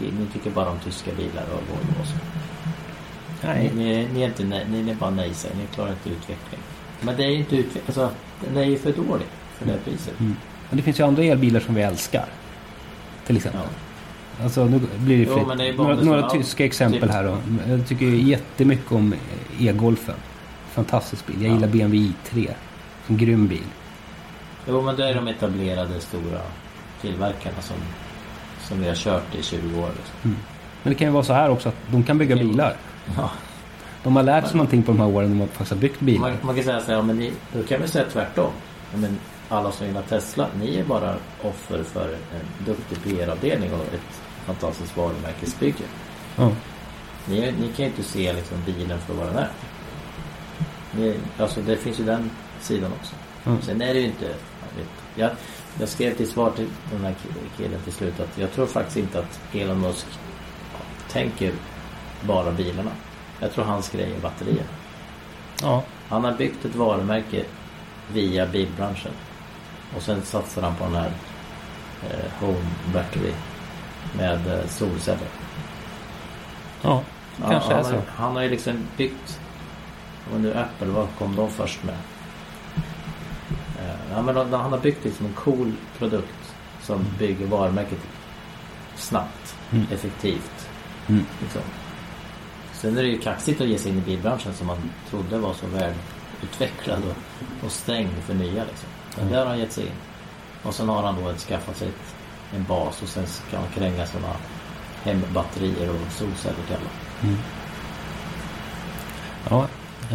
ni, 0.00 0.10
ni 0.18 0.26
tycker 0.32 0.50
bara 0.50 0.70
om 0.70 0.78
tyska 0.84 1.10
bilar 1.16 1.42
och 1.44 1.62
Volvo 1.68 2.00
och 2.00 2.06
så. 2.06 2.14
Ni, 2.14 3.48
Nej. 3.48 3.70
ni, 3.74 4.08
ni, 4.14 4.22
är 4.22 4.26
inte, 4.26 4.44
nej- 4.44 4.66
ni 4.70 4.90
är 4.90 4.94
bara 4.94 5.10
nej-sägare. 5.10 5.58
Ni 5.58 5.66
klarar 5.74 5.90
inte 5.90 6.08
utveckling. 6.10 6.60
Men 7.00 7.16
det 7.16 7.24
är 7.24 7.28
ju 7.28 7.36
inte 7.36 7.56
utveckling. 7.56 7.82
Alltså, 7.86 8.10
den 8.44 8.56
är 8.56 8.64
ju 8.64 8.78
för 8.78 8.92
dålig 8.92 9.26
för 9.58 9.66
det 9.66 9.78
priset. 9.84 10.20
Mm. 10.20 10.36
Men 10.72 10.76
det 10.76 10.82
finns 10.82 11.00
ju 11.00 11.04
andra 11.06 11.22
elbilar 11.22 11.60
som 11.60 11.74
vi 11.74 11.82
älskar. 11.82 12.24
Till 13.26 13.36
exempel. 13.36 13.60
Ja. 14.38 14.44
Alltså 14.44 14.64
nu 14.64 14.80
blir 14.98 15.16
det 15.18 15.22
Jo, 15.22 15.34
fritt. 15.34 15.58
det 15.58 15.72
några 15.82 15.94
några 15.94 16.30
tyska 16.30 16.64
exempel 16.64 17.00
typ- 17.00 17.10
här 17.10 17.24
då. 17.24 17.36
Jag 17.68 17.86
tycker 17.86 18.06
jättemycket 18.06 18.92
om 18.92 19.14
e-golfen. 19.60 20.14
Fantastisk 20.70 21.26
bil. 21.26 21.36
Jag 21.42 21.50
Ja. 21.50 21.54
gillar 21.54 21.68
BMW 21.68 21.98
i3. 21.98 22.50
En 23.08 23.16
grym 23.16 23.48
bil. 23.48 23.62
Jo 24.68 24.82
men 24.82 24.96
det 24.96 25.08
är 25.08 25.14
de 25.14 25.28
etablerade 25.28 26.00
stora 26.00 26.40
tillverkarna 27.00 27.60
som, 27.60 27.76
som 28.68 28.80
vi 28.80 28.88
har 28.88 28.94
kört 28.94 29.34
i 29.34 29.42
20 29.42 29.80
år. 29.80 29.88
Liksom. 29.96 30.36
Men 30.82 30.92
det 30.92 30.94
kan 30.94 31.06
ju 31.06 31.12
vara 31.12 31.24
så 31.24 31.32
här 31.32 31.50
också 31.50 31.68
att 31.68 31.76
de 31.90 32.02
kan 32.02 32.18
bygga 32.18 32.34
Mm. 32.36 32.48
bilar. 32.48 32.76
Ja. 33.16 33.30
De 34.02 34.16
har 34.16 34.22
lärt 34.22 34.46
sig 34.46 34.56
någonting 34.56 34.82
på 34.82 34.92
de 34.92 35.00
här 35.00 35.08
åren 35.08 35.30
när 35.30 35.38
de 35.38 35.48
faktiskt 35.48 35.70
har 35.70 35.78
byggt 35.78 36.00
bilar. 36.00 36.20
Man, 36.20 36.36
man 36.42 36.54
kan 36.54 36.64
säga 36.64 36.80
så 36.80 36.86
här, 36.86 36.92
ja, 36.94 37.02
men 37.02 37.18
ni, 37.18 37.32
då 37.52 37.62
kan 37.62 37.82
vi 37.82 37.88
säga 37.88 38.04
tvärtom. 38.12 38.50
Men 38.94 39.18
alla 39.52 39.72
som 39.72 39.86
gillar 39.86 40.02
Tesla, 40.02 40.46
ni 40.60 40.76
är 40.76 40.84
bara 40.84 41.16
offer 41.42 41.82
för 41.82 42.12
en 42.12 42.64
duktig 42.66 43.02
PR-avdelning 43.04 43.72
och 43.74 43.94
ett 43.94 44.20
fantastiskt 44.46 44.96
varumärkesbygge. 44.96 45.84
Ja. 46.36 46.50
Ni, 47.26 47.40
ni 47.40 47.68
kan 47.68 47.84
ju 47.84 47.90
inte 47.90 48.02
se 48.02 48.32
liksom, 48.32 48.58
bilen 48.66 48.98
för 48.98 49.14
vad 49.14 49.26
den 49.26 49.36
är. 49.36 49.50
Ni, 50.92 51.16
alltså 51.38 51.60
det 51.60 51.76
finns 51.76 52.00
ju 52.00 52.04
den 52.04 52.30
sidan 52.60 52.92
också. 53.00 53.14
Mm. 53.46 53.62
Sen 53.62 53.82
är 53.82 53.94
det 53.94 54.00
ju 54.00 54.06
inte... 54.06 54.34
Jag, 55.14 55.30
jag, 55.80 55.88
skrev 55.88 56.16
till 56.16 56.30
svar 56.30 56.50
till 56.50 56.68
den 56.92 57.04
här 57.04 57.10
ki- 57.10 57.56
killen 57.56 57.80
till 57.84 57.92
slut 57.92 58.20
att 58.20 58.38
jag 58.38 58.52
tror 58.52 58.66
faktiskt 58.66 58.96
inte 58.96 59.18
att 59.18 59.40
Elon 59.54 59.80
Musk 59.80 60.06
tänker 61.10 61.52
bara 62.22 62.50
bilarna. 62.52 62.90
Jag 63.40 63.52
tror 63.52 63.64
hans 63.64 63.90
grej 63.90 64.12
är 64.16 64.20
batterier. 64.20 64.64
ja. 65.62 65.82
Han 66.08 66.24
har 66.24 66.32
byggt 66.32 66.64
ett 66.64 66.74
varumärke 66.74 67.44
via 68.12 68.46
bilbranschen. 68.46 69.12
Och 69.96 70.02
sen 70.02 70.22
satsar 70.22 70.62
han 70.62 70.74
på 70.76 70.84
den 70.84 70.94
här 70.94 71.12
eh, 72.10 72.30
Home 72.40 72.66
Battery 72.94 73.32
med 74.16 74.46
eh, 74.46 74.66
solceller. 74.68 75.28
Ja. 76.82 77.02
Ja, 77.40 77.50
Kanske 77.50 77.70
är 77.70 77.74
han, 77.74 77.84
så. 77.84 77.90
har, 77.90 78.02
han 78.16 78.36
har 78.36 78.42
ju 78.42 78.48
liksom 78.50 78.72
byggt... 78.96 79.40
Och 80.34 80.40
nu 80.40 80.54
Apple, 80.54 80.86
vad 80.86 81.08
kom 81.18 81.36
de 81.36 81.50
först 81.50 81.84
med? 81.84 81.94
Eh, 83.78 83.94
ja, 84.12 84.22
men 84.22 84.36
han 84.36 84.52
han 84.52 84.72
har 84.72 84.78
byggt 84.78 85.04
liksom 85.04 85.26
en 85.26 85.32
cool 85.32 85.72
produkt 85.98 86.54
som 86.82 87.06
bygger 87.18 87.46
varumärket 87.46 87.98
snabbt, 88.96 89.56
Mm. 89.72 89.86
effektivt. 89.92 90.68
Mm. 91.08 91.24
Liksom. 91.40 91.60
Sen 92.72 92.98
är 92.98 93.02
det 93.02 93.08
ju 93.08 93.18
kaxigt 93.18 93.60
att 93.60 93.66
ge 93.66 93.78
sig 93.78 93.92
in 93.92 93.98
i 93.98 94.00
bilbranschen 94.00 94.54
som 94.54 94.66
man 94.66 94.90
trodde 95.10 95.38
var 95.38 95.54
så 95.54 95.66
välutvecklad 95.66 97.02
och, 97.04 97.64
och 97.66 97.72
stängd 97.72 98.14
för 98.26 98.34
nya. 98.34 98.64
Liksom. 98.64 98.88
Men 99.16 99.20
Mm. 99.24 99.32
där 99.32 99.38
har 99.40 99.46
han 99.46 99.58
gett 99.58 99.72
sig 99.72 99.84
in. 99.84 99.90
Och 100.62 100.74
sen 100.74 100.88
har 100.88 101.02
han 101.02 101.14
då 101.24 101.34
skaffat 101.34 101.76
sig 101.76 101.88
ett, 101.88 102.14
en 102.56 102.64
bas 102.64 103.02
och 103.02 103.08
sen 103.08 103.26
ska 103.26 103.56
han 103.56 103.66
kränga 103.74 104.06
sådana 104.06 104.28
hembatterier 105.04 105.90
och 105.90 106.12
solceller 106.12 106.56
till 106.66 106.76
alla. 106.76 106.90
Mm. 107.22 107.38
Ja. 109.50 109.66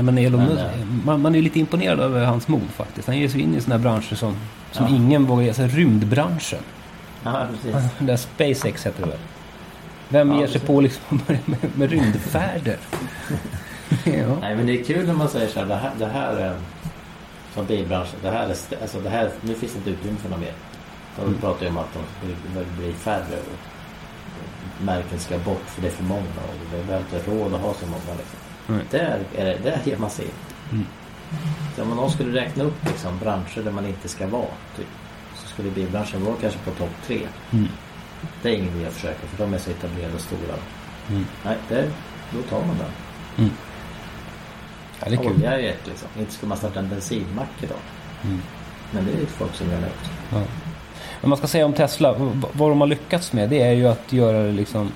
men 0.02 0.18
Elon 0.18 0.44
Men, 0.46 0.58
eh, 0.58 0.86
man, 1.06 1.22
man 1.22 1.36
är 1.36 1.42
lite 1.42 1.60
imponerad 1.60 2.00
över 2.00 2.26
hans 2.26 2.48
mod 2.48 2.70
faktiskt. 2.76 3.08
Han 3.08 3.18
ger 3.18 3.28
sig 3.30 3.42
in 3.42 3.56
i 3.56 3.62
sådana 3.62 3.76
här 3.78 3.84
branscher 3.84 4.16
som, 4.16 4.36
som 4.72 4.86
Ja. 4.86 4.96
ingen 4.96 5.26
vågar 5.26 5.44
ge 5.44 5.54
sig. 5.54 5.68
Rymdbranschen. 5.68 6.60
Ja, 7.24 7.48
precis. 7.52 7.92
Den 7.98 8.08
där 8.08 8.18
SpaceX 8.18 8.86
heter 8.86 9.02
det 9.04 9.10
väl? 9.10 9.20
Vem 10.10 10.32
Ja, 10.32 10.40
ger 10.40 10.48
sig 10.48 10.62
på 10.62 10.82
liksom 10.82 11.22
med, 11.28 11.40
med 11.76 11.90
rymdfärder? 11.92 12.78
ja. 14.04 14.36
Nej 14.42 14.56
men 14.56 14.66
det 14.66 14.80
är 14.80 14.84
kul 14.84 15.08
när 15.08 15.14
man 15.14 15.30
säger 15.30 15.48
så 15.48 15.60
här, 15.60 15.66
det 15.68 15.76
här, 15.76 15.92
det 16.00 16.06
här 16.08 16.34
är 16.38 16.56
som 17.58 17.66
bilbranschen, 17.66 18.20
det 18.22 18.30
här 18.30 18.44
är, 18.46 18.82
alltså 18.82 19.00
det 19.00 19.10
här, 19.10 19.32
nu 19.42 19.54
finns 19.56 19.72
det 19.74 19.78
inte 19.78 19.90
utrymme 19.90 20.18
för 20.18 20.30
något 20.30 20.40
mer. 20.40 20.54
De 21.16 21.22
Mm. 21.22 21.42
pratar 21.42 21.64
ju 21.66 21.70
om 21.72 21.78
att 21.78 21.94
de 21.94 22.26
blir, 22.26 22.66
blir 22.78 22.94
färre 22.94 23.38
och 23.38 24.86
märken 24.86 25.20
ska 25.20 25.38
bort 25.38 25.64
för 25.66 25.82
det 25.82 25.88
är 25.88 25.92
för 25.92 26.04
många 26.04 26.22
och 26.22 26.88
vi 26.88 26.92
har 26.94 27.00
inte 27.00 27.32
råd 27.32 27.54
att 27.54 27.62
ha 27.62 27.74
så 27.74 27.86
många. 27.86 28.18
Liksom. 28.18 28.40
Nej. 28.68 28.82
Där, 28.92 29.20
är 29.36 29.46
det, 29.46 29.58
där 29.64 29.80
ger 29.86 29.98
man 29.98 30.10
sig 30.10 30.26
in. 30.26 30.32
Mm. 30.72 30.86
Så 31.76 31.82
om 31.84 31.90
någon 31.90 32.12
skulle 32.12 32.42
räkna 32.42 32.64
upp 32.64 32.86
liksom, 32.86 33.20
branscher 33.20 33.62
där 33.64 33.72
man 33.72 33.86
inte 33.86 34.08
ska 34.08 34.28
vara 34.28 34.54
typ, 34.78 34.88
så 35.36 35.48
skulle 35.48 35.72
bilbranschen 35.72 36.26
vara 36.26 36.36
kanske 36.42 36.60
på 36.60 36.72
topp 36.72 36.94
tre. 37.06 37.20
Mm. 37.52 37.68
Det 38.42 38.50
är 38.50 38.54
ingen 38.54 38.76
idé 38.78 38.88
att 38.88 38.94
försöka 38.94 39.28
för 39.28 39.38
de 39.46 39.54
är 39.54 39.58
så 39.58 39.70
etablerade 39.72 40.14
och 40.14 40.22
stora. 40.22 40.56
Mm. 41.10 41.26
Nej, 41.46 41.58
det, 41.70 41.92
då 42.32 42.42
tar 42.42 42.66
man 42.66 42.78
den. 42.78 42.92
Är 45.14 45.18
kul. 45.18 45.32
Olja 45.36 45.54
är 45.54 45.60
ju 45.60 45.68
ett 45.70 45.88
liksom. 45.88 46.08
Inte 46.20 46.32
ska 46.34 46.48
man 46.48 46.58
starta 46.58 46.80
en 46.80 46.90
bensinmack 46.90 47.50
idag. 47.62 47.78
Mm. 48.24 48.42
Men 48.92 49.06
det 49.06 49.12
är 49.12 49.20
ju 49.20 49.26
folk 49.26 49.56
som 49.56 49.68
gör 49.72 49.82
det 49.82 49.88
också. 49.88 50.12
Ja. 50.32 50.42
Men 51.22 51.30
man 51.30 51.38
ska 51.38 51.48
säga 51.48 51.66
om 51.66 51.74
Tesla, 51.74 52.14
vad 52.54 52.70
de 52.72 52.80
har 52.82 52.88
lyckats 52.88 53.34
med 53.34 53.50
det 53.50 53.62
är 53.62 53.72
ju 53.74 53.88
att 53.88 54.14
göra 54.14 54.44
det 54.44 54.52
liksom 54.52 54.92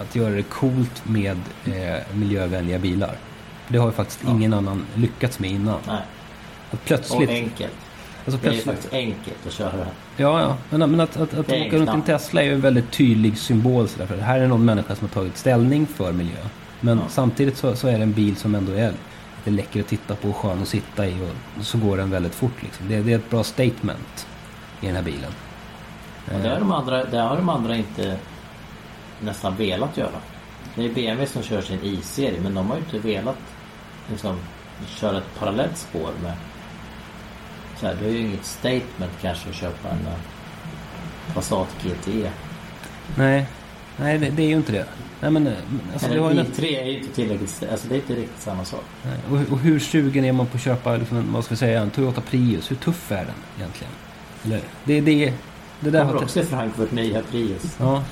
att 0.00 0.16
göra 0.16 0.34
det 0.34 0.42
coolt 0.42 1.02
med 1.04 1.36
eh, 1.66 1.96
miljövänliga 2.14 2.78
bilar. 2.78 3.16
Det 3.68 3.78
har 3.78 3.86
ju 3.86 3.92
faktiskt 3.92 4.20
Ja. 4.24 4.30
ingen 4.30 4.54
annan 4.54 4.84
lyckats 4.94 5.38
med 5.38 5.50
innan. 5.50 5.78
Nej. 5.86 5.96
Att 5.96 6.72
Och 6.72 6.84
plötsligt... 6.84 7.30
enkelt. 7.30 7.72
Alltså 8.26 8.40
Det 8.42 8.48
är 8.48 8.52
ju 8.52 8.60
plötsligt 8.62 8.64
faktiskt 8.74 8.92
enkelt 8.94 9.46
att 9.46 9.52
köra. 9.52 9.86
ja, 10.16 10.40
ja. 10.40 10.56
Men, 10.70 10.90
men 10.90 11.00
att, 11.00 11.16
att, 11.16 11.34
att 11.34 11.52
är 11.52 11.66
åka 11.66 11.76
runt 11.76 11.88
i 11.88 11.92
en. 11.92 12.02
Tesla 12.02 12.40
är 12.42 12.44
ju 12.46 12.54
en 12.54 12.60
väldigt 12.60 12.90
tydlig 12.90 13.38
symbol. 13.38 13.88
Så 13.88 13.98
därför. 13.98 14.16
Det 14.16 14.22
här 14.22 14.40
är 14.40 14.46
någon 14.46 14.64
människa 14.64 14.94
som 14.94 15.08
har 15.08 15.14
tagit 15.14 15.36
ställning 15.36 15.86
för 15.86 16.12
miljö. 16.12 16.36
Men 16.80 16.98
Ja. 16.98 17.04
samtidigt 17.08 17.56
så, 17.56 17.76
så 17.76 17.88
är 17.88 17.96
det 17.96 18.02
en 18.02 18.12
bil 18.12 18.36
som 18.36 18.54
ändå 18.54 18.72
är 18.72 18.92
lite 19.38 19.50
läcker 19.50 19.80
att 19.80 19.86
titta 19.86 20.14
på 20.14 20.28
och 20.28 20.36
skön 20.36 20.62
att 20.62 20.68
sitta 20.68 21.06
i. 21.06 21.30
Och 21.58 21.64
så 21.64 21.78
går 21.78 21.96
den 21.96 22.10
väldigt 22.10 22.34
fort. 22.34 22.62
Liksom. 22.62 22.88
Det, 22.88 23.02
det 23.02 23.12
är 23.12 23.18
ett 23.18 23.30
bra 23.30 23.44
statement 23.44 24.26
i 24.80 24.86
den 24.86 24.96
här 24.96 25.02
bilen. 25.02 25.32
Och 26.34 26.40
det 26.40 26.48
har, 26.48 26.58
de 26.58 26.72
andra, 26.72 27.04
det 27.04 27.18
har 27.18 27.36
de 27.36 27.48
andra 27.48 27.76
inte 27.76 28.18
nästan 29.20 29.56
velat 29.56 29.96
göra. 29.96 30.20
Det 30.74 30.84
är 30.84 30.94
BMW 30.94 31.26
som 31.26 31.42
kör 31.42 31.62
sin 31.62 31.80
i-serie 31.82 32.40
men 32.40 32.54
de 32.54 32.70
har 32.70 32.76
ju 32.76 32.82
inte 32.82 32.98
velat 32.98 33.38
liksom, 34.10 34.36
köra 34.86 35.18
ett 35.18 35.38
parallellt 35.38 35.76
spår 35.76 36.10
med 36.22 36.32
så 37.80 37.86
här, 37.86 37.96
det 38.00 38.06
är 38.06 38.10
ju 38.10 38.18
inget 38.18 38.44
statement 38.44 39.12
kanske 39.22 39.48
att 39.48 39.54
köpa 39.54 39.88
en 39.88 40.06
eh, 40.06 41.34
Passat 41.34 41.68
GTE. 41.82 42.30
Nej, 43.16 43.46
nej 44.00 44.18
det, 44.18 44.30
det 44.30 44.42
är 44.42 44.48
ju 44.48 44.56
inte 44.56 44.72
det. 44.72 44.84
Nej, 45.20 45.30
men, 45.30 45.46
eh, 45.46 45.52
alltså, 45.92 46.08
Men 46.08 46.16
det 46.16 46.22
har 46.22 46.32
ju 46.32 46.38
en 46.38 46.46
nä- 46.46 46.52
i3 46.52 46.80
är 46.80 46.84
ju 46.86 46.98
inte 46.98 47.14
tillräckligt, 47.14 47.62
alltså 47.72 47.88
det 47.88 47.94
är 47.94 47.96
inte 47.96 48.14
riktigt 48.14 48.40
samma 48.42 48.64
sak. 48.64 48.84
nej. 49.04 49.18
och, 49.46 49.52
och 49.52 49.58
hur 49.58 49.78
sugen 49.78 50.24
är 50.24 50.32
man 50.32 50.46
på 50.46 50.56
att 50.56 50.62
köpa 50.62 50.96
liksom, 50.96 51.32
vad 51.32 51.44
ska 51.44 51.54
vi 51.54 51.58
säga, 51.58 51.80
en 51.82 51.90
Toyota 51.90 52.20
Prius? 52.20 52.70
Hur 52.70 52.76
tuff 52.76 53.12
är 53.12 53.16
den 53.24 53.34
egentligen? 53.58 53.92
Eller, 54.44 54.60
det, 54.84 55.00
det, 55.00 55.34
det 55.80 55.90
där 55.90 56.04
har 56.04 56.14
också 56.22 56.42
Frankfurt 56.42 56.92
nya 56.92 57.22
Prius. 57.22 57.76
Ja. 57.80 58.02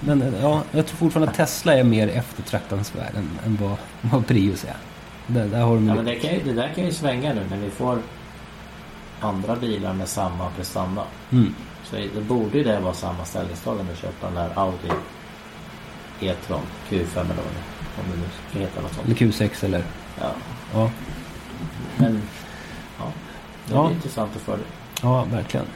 Men 0.00 0.22
eh, 0.22 0.40
ja, 0.42 0.62
jag 0.72 0.86
tror 0.86 0.96
fortfarande 0.96 1.30
att 1.30 1.36
Tesla 1.36 1.74
är 1.74 1.84
mer 1.84 2.08
eftertraktansvärd 2.08 3.14
än, 3.16 3.28
än 3.46 3.58
vad, 3.60 3.76
vad 4.00 4.26
Prius 4.26 4.64
är. 4.64 4.76
Där, 5.26 5.46
där 5.48 5.60
har 5.60 5.74
de 5.74 5.88
Ja, 5.88 5.94
men 5.94 6.04
det, 6.04 6.14
kan 6.14 6.34
ju, 6.34 6.40
det 6.44 6.52
där 6.52 6.72
kan 6.74 6.84
ju 6.84 6.92
svänga 6.92 7.34
nu 7.34 7.40
när 7.50 7.56
vi 7.56 7.70
får 7.70 7.98
andra 9.20 9.56
bilar 9.56 9.92
med 9.94 10.08
samma 10.08 10.50
prestanda. 10.50 11.02
mm. 11.30 11.54
Så 11.90 11.96
det 11.96 12.20
borde 12.20 12.58
ju 12.58 12.64
det 12.64 12.80
vara 12.80 12.94
samma 12.94 13.24
ställningstagande 13.24 13.92
att 13.92 13.98
köpa 13.98 14.26
den 14.26 14.34
där 14.34 14.50
Audi 14.54 14.88
E-tron 16.20 16.60
Q5 16.88 17.14
eller 17.20 17.26
vad 17.26 17.36
det 17.36 18.00
om 18.00 18.10
det 18.10 18.16
nu 18.16 18.24
ska 18.50 18.58
heta 18.58 18.80
något 18.80 18.92
Eller 19.04 19.14
sånt. 19.16 19.50
Q6 19.52 19.64
eller... 19.64 19.82
Ja, 20.20 20.30
Ja. 20.74 20.90
men 21.96 22.22
ja, 22.98 23.12
det 23.66 23.74
Ja. 23.74 23.86
blir 23.86 23.96
intressant 23.96 24.36
att 24.36 24.42
följa. 24.42 24.64
Ja, 25.02 25.24
verkligen. 25.24 25.66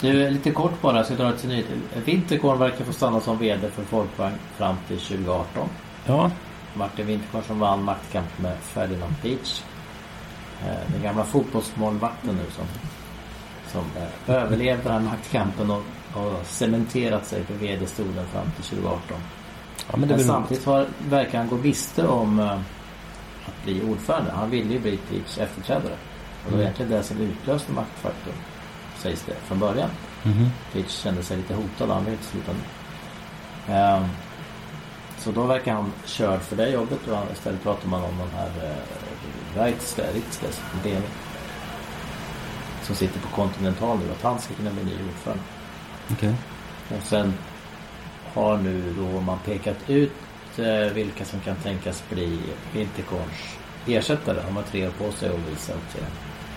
Du, 0.00 0.30
lite 0.30 0.50
kort 0.50 0.80
bara, 0.82 0.96
jag 0.96 1.06
ska 1.06 1.14
dra 1.14 1.32
till 1.32 1.48
nytt. 1.48 1.66
Winterkorn 2.04 2.58
verkar 2.58 2.84
få 2.84 2.92
stanna 2.92 3.20
som 3.20 3.38
VD 3.38 3.70
för 3.70 3.82
Folkvagn 3.84 4.34
fram 4.56 4.76
till 4.88 4.98
2018. 5.00 5.68
Ja, 6.06 6.30
Martin 6.74 7.06
Winterkorn 7.06 7.42
som 7.46 7.58
vann 7.58 7.82
maktkamp 7.84 8.38
med 8.38 8.56
Ferdinand 8.62 9.14
Beach. 9.22 9.62
Eh, 10.66 10.92
Den 10.92 11.02
gamla 11.02 11.24
fotbollsmålvakten 11.24 12.34
nu 12.36 12.44
som, 12.56 12.64
som 13.72 13.84
överlevde 14.34 14.82
den 14.82 14.92
här 14.92 15.00
maktkampen 15.00 15.70
och, 15.70 15.82
och 16.14 16.46
cementerat 16.46 17.26
sig 17.26 17.42
på 17.44 17.52
VD-stolen 17.52 18.26
fram 18.32 18.50
till 18.56 18.64
2018. 18.64 19.18
ja 19.90 19.96
men 19.96 20.08
Men 20.08 20.24
samtidigt 20.24 20.66
var, 20.66 20.86
verkar 21.08 21.38
han 21.38 21.48
gå 21.48 21.56
miste 21.56 22.06
om 22.06 22.38
eh, 22.40 22.52
att 23.46 23.64
bli 23.64 23.82
ordförande. 23.82 24.30
Han 24.32 24.50
ville 24.50 24.72
ju 24.72 24.78
bli 24.80 24.98
Beach 25.10 25.38
efterträdare. 25.38 25.94
Och 26.44 26.50
det 26.50 26.50
var 26.50 26.52
Mm. 26.52 26.60
egentligen 26.60 26.90
det 26.92 27.02
som 27.02 27.18
utlöste 27.20 27.72
maktfaktorn. 27.72 28.34
Sägs 28.98 29.22
det 29.26 29.34
från 29.44 29.58
början. 29.58 29.90
Mhm. 30.22 30.50
Pitch 30.72 31.02
kände 31.02 31.22
sig 31.22 31.36
lite 31.36 31.54
hotad. 31.54 31.90
Han 31.90 32.04
ville 32.04 32.16
inte 32.16 32.24
sluta 32.26 32.52
nu. 32.52 33.74
Ehm, 33.74 34.04
så 35.18 35.30
då 35.30 35.42
verkar 35.42 35.72
han 35.74 35.92
körd 36.04 36.40
för 36.40 36.56
det 36.56 36.68
jobbet 36.68 37.08
och 37.08 37.32
istället 37.32 37.62
pratar 37.62 37.88
man 37.88 38.02
om 38.04 38.18
den 38.18 38.28
här 38.38 38.70
uh, 38.70 39.62
Reitzke, 39.62 40.02
Reitzke, 40.02 40.46
DN, 40.82 41.02
som 42.90 42.96
sitter 42.96 43.20
på 43.20 43.28
Continental 43.28 43.98
nu, 43.98 44.12
att 44.12 44.22
han 44.22 44.38
ska 44.38 44.54
kunna 44.54 44.70
bli 44.70 44.84
ny 44.84 44.92
ordförande. 45.08 45.42
Okej. 46.12 46.34
Och 46.88 47.02
sen 47.02 47.34
har 48.34 48.56
nu 48.56 48.94
då 48.98 49.20
man 49.20 49.38
pekat 49.38 49.90
ut 49.90 50.12
eh, 50.56 50.92
vilka 50.94 51.24
som 51.24 51.40
kan 51.40 51.56
tänkas 51.56 52.02
bli 52.10 52.40
Winterkorns 52.72 53.58
ersättare. 53.86 54.42
De 54.46 54.56
har 54.56 54.62
tre 54.62 54.86
år 54.86 54.90
på 54.90 55.12
sig 55.12 55.28
att 55.28 55.52
visa 55.52 55.72
upp 55.72 55.92
till 55.92 56.04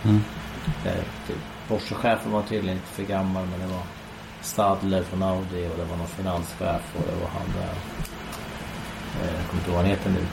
Mm. 0.06 0.22
Eh, 0.86 1.04
typ, 1.28 1.38
Porsche-chefen 1.68 2.32
var 2.32 2.42
tydligen 2.42 2.78
inte 2.78 2.90
för 2.90 3.04
gammal 3.04 3.46
men 3.46 3.60
det 3.60 3.68
var 3.68 3.84
Stadler 4.42 5.04
från 5.04 5.24
Audi 5.24 5.68
och 5.68 5.78
det 5.78 5.86
var 5.90 5.98
någon 5.98 6.08
finanschef 6.08 6.82
och 6.96 7.04
det 7.06 7.22
var 7.22 7.30
han 7.30 7.64
eh, 7.64 7.70
eh, 9.22 9.36
Jag 9.38 9.48
kommer 9.48 9.62
inte 9.62 9.72
ihåg 9.72 9.76
vad 9.76 9.86
han 9.86 9.86
heter 9.86 10.10
nu. 10.10 10.26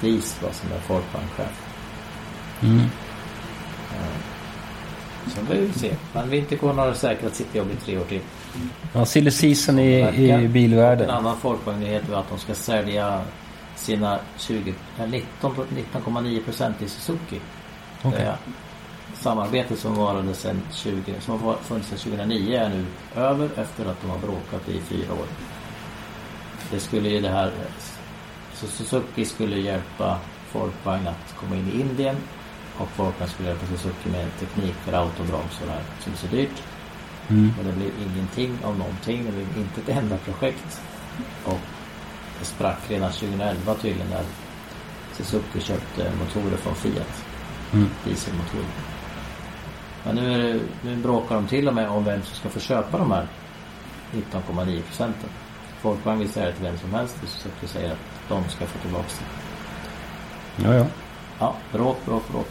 Dies 0.00 0.42
var 0.42 0.52
som 0.52 0.72
är 0.72 0.78
Folkbankchef. 0.78 1.62
Mm. 2.62 2.90
Så 5.26 5.40
vi 5.52 5.60
vill 5.60 5.74
se. 5.74 5.94
Men 6.12 6.30
Winterkorn 6.30 6.78
har 6.78 6.92
säkrat 6.92 7.34
sitt 7.34 7.54
jobb 7.54 7.70
i 7.70 7.76
tre 7.84 7.98
år 7.98 8.04
till. 8.04 8.20
Ja, 8.92 9.04
silly 9.04 9.30
season 9.30 9.78
i, 9.78 9.90
i 10.00 10.30
En 10.30 10.52
bilvärlden. 10.52 11.10
annan 11.10 11.36
folkvagnnyhet 11.36 12.08
var 12.08 12.18
att 12.18 12.28
de 12.28 12.38
ska 12.38 12.54
sälja 12.54 13.22
sina 13.76 14.18
20, 14.38 14.74
eh, 14.98 15.08
19 15.08 15.54
19,9 15.92 16.44
procent 16.44 16.82
i 16.82 16.88
Suzuki. 16.88 17.40
Okej. 18.02 18.20
Det 18.24 18.36
samarbetet 19.20 19.78
som 19.78 19.94
varade 19.94 20.34
sedan 20.34 20.62
20, 20.72 21.14
som 21.20 21.40
har 21.40 21.54
funnits 21.54 21.88
sedan 21.88 21.98
2009 21.98 22.56
är 22.56 22.68
nu 22.68 22.84
över 23.16 23.44
efter 23.56 23.86
att 23.86 24.02
de 24.02 24.10
har 24.10 24.18
bråkat 24.18 24.68
i 24.68 24.80
fyra 24.80 25.12
år. 25.12 25.26
Det 26.70 26.80
skulle 26.80 27.08
ju 27.08 27.20
det 27.20 27.28
här 27.28 27.52
så 28.54 28.66
Suzuki 28.66 29.24
skulle 29.24 29.56
hjälpa 29.58 30.18
Folkvagn 30.52 31.06
att 31.08 31.34
komma 31.36 31.56
in 31.56 31.68
i 31.68 31.80
Indien 31.80 32.16
och 32.78 32.88
Folkvagn 32.88 33.30
skulle 33.30 33.48
hjälpa 33.48 33.66
Suzuki 33.66 34.08
med 34.10 34.38
teknik 34.38 34.74
för 34.74 34.92
autobroms 34.92 35.60
och 35.60 35.66
det 35.66 35.72
här 35.72 35.82
som 36.00 36.12
är 36.12 36.16
så 36.16 36.26
dyrt. 36.26 36.62
Mm. 37.28 37.52
Men 37.56 37.66
det 37.66 37.72
blev 37.72 37.90
ingenting 38.00 38.58
av 38.64 38.78
någonting. 38.78 39.24
Det 39.24 39.32
blev 39.32 39.58
inte 39.58 39.80
ett 39.80 39.98
enda 39.98 40.16
projekt. 40.16 40.82
Och 41.44 41.60
det 42.38 42.44
sprack 42.44 42.78
redan 42.88 43.12
2011 43.12 43.74
tydligen 43.74 44.10
när 44.10 44.24
Suzuki 45.12 45.60
köpte 45.60 46.12
motorer 46.18 46.56
från 46.56 46.74
Fiat. 46.74 47.24
Mm. 47.72 47.88
Dieselmotorer. 48.04 48.66
Men 50.04 50.14
nu, 50.14 50.32
är 50.32 50.38
det, 50.38 50.60
nu 50.82 50.96
bråkar 50.96 51.34
de 51.34 51.46
till 51.46 51.68
och 51.68 51.74
med 51.74 51.88
om 51.88 52.04
vem 52.04 52.22
som 52.22 52.34
ska 52.36 52.48
få 52.48 52.60
köpa 52.60 52.98
de 52.98 53.12
här 53.12 53.26
19,9 54.12 54.82
procenten. 54.82 55.30
Folkvagn 55.80 56.18
vill 56.18 56.28
säga 56.28 56.46
det 56.46 56.52
till 56.52 56.64
vem 56.64 56.78
som 56.78 56.94
helst 56.94 57.16
och 57.22 57.28
Suzuki 57.28 57.66
säger 57.66 57.92
att 57.92 57.98
de 58.28 58.48
ska 58.48 58.66
få 58.66 58.78
tillbaka 58.78 59.08
det. 59.18 60.64
Ja, 60.64 60.74
ja. 60.74 60.86
Ja, 61.38 61.56
bråk, 61.72 62.04
bråk, 62.04 62.28
bråk. 62.28 62.48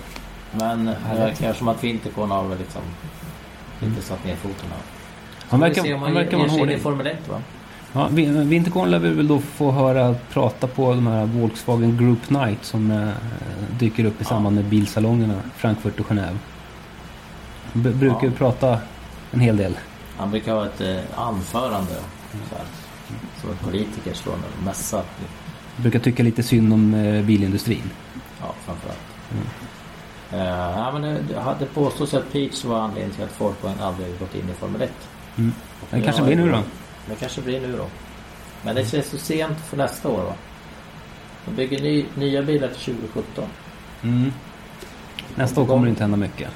Men 0.59 0.85
det 0.85 0.95
verkar 1.19 1.53
som 1.53 1.67
att 1.67 1.83
Winterkorn 1.83 2.31
har 2.31 2.43
väl 2.47 2.57
liksom 2.57 2.81
inte 3.83 4.01
satt 4.01 4.25
ner 4.25 4.35
foten. 4.35 4.65
Han 5.49 5.59
verkar, 5.59 5.97
han 5.97 6.13
verkar 6.13 6.37
vara 6.37 6.47
en 6.49 6.55
i 6.55 6.59
hårding. 6.59 6.79
Formel 6.79 7.07
1 7.07 7.27
va? 7.29 7.41
Ja, 7.93 8.07
Vin- 8.11 8.49
Winterkorn 8.49 8.91
lär 8.91 8.99
vi 8.99 9.09
väl 9.09 9.27
då 9.27 9.39
få 9.39 9.71
höra 9.71 10.15
prata 10.33 10.67
på 10.67 10.93
de 10.93 11.07
här 11.07 11.25
Volkswagen 11.25 11.97
Group 11.97 12.29
Night 12.29 12.65
som 12.65 12.91
eh, 12.91 13.09
dyker 13.79 14.05
upp 14.05 14.13
i 14.13 14.23
Ja. 14.23 14.25
samband 14.29 14.55
med 14.55 14.65
bilsalongerna 14.65 15.33
Frankfurt 15.57 15.99
och 15.99 16.05
Genève. 16.11 16.37
B- 17.73 17.89
brukar 17.89 18.17
Ja. 18.17 18.23
ju 18.23 18.31
prata 18.31 18.79
en 19.31 19.39
hel 19.39 19.57
del. 19.57 19.77
Han 20.17 20.31
brukar 20.31 20.53
ha 20.53 20.65
ett 20.65 20.81
eh, 20.81 20.97
anförande 21.15 21.93
så 22.49 22.55
här, 22.55 22.65
som 23.41 23.49
en 23.49 23.57
politiker 23.57 24.13
står 24.13 24.31
och 24.31 24.63
mässa. 24.65 25.01
Brukar 25.77 25.99
tycka 25.99 26.23
lite 26.23 26.43
synd 26.43 26.73
om 26.73 26.93
eh, 26.93 27.23
bilindustrin. 27.23 27.89
Ja, 28.41 28.53
framförallt. 28.65 28.99
Eh, 30.31 30.45
ja, 30.77 30.91
men 30.91 31.01
det, 31.01 31.21
det 31.29 31.39
hade 31.39 31.65
påståtts 31.65 32.13
att 32.13 32.31
Peach 32.31 32.63
var 32.63 32.79
anledningen 32.79 33.15
till 33.15 33.23
att 33.23 33.31
Folkvagn 33.31 33.79
aldrig 33.79 34.19
gått 34.19 34.35
in 34.35 34.49
i 34.49 34.53
Formel 34.53 34.81
1. 34.81 34.91
Mm. 35.37 35.53
Det 35.89 36.01
kanske 36.01 36.23
blir 36.23 36.35
nu 36.35 36.51
då. 36.51 36.59
Det 37.09 37.15
kanske 37.15 37.41
blir 37.41 37.61
nu 37.61 37.77
då. 37.77 37.85
Men 38.63 38.75
det 38.75 38.85
känns 38.85 39.09
så 39.09 39.17
sent 39.17 39.59
för 39.59 39.77
nästa 39.77 40.09
år 40.09 40.23
va? 40.23 40.33
De 41.45 41.55
bygger 41.55 41.81
ny, 41.81 42.05
nya 42.15 42.41
bilar 42.43 42.67
till 42.67 42.95
2017. 42.95 43.45
Mm. 44.03 44.31
Nästa 45.35 45.61
år 45.61 45.65
kommer 45.65 45.85
det 45.85 45.89
inte 45.89 46.03
hända 46.03 46.17
mycket. 46.17 46.49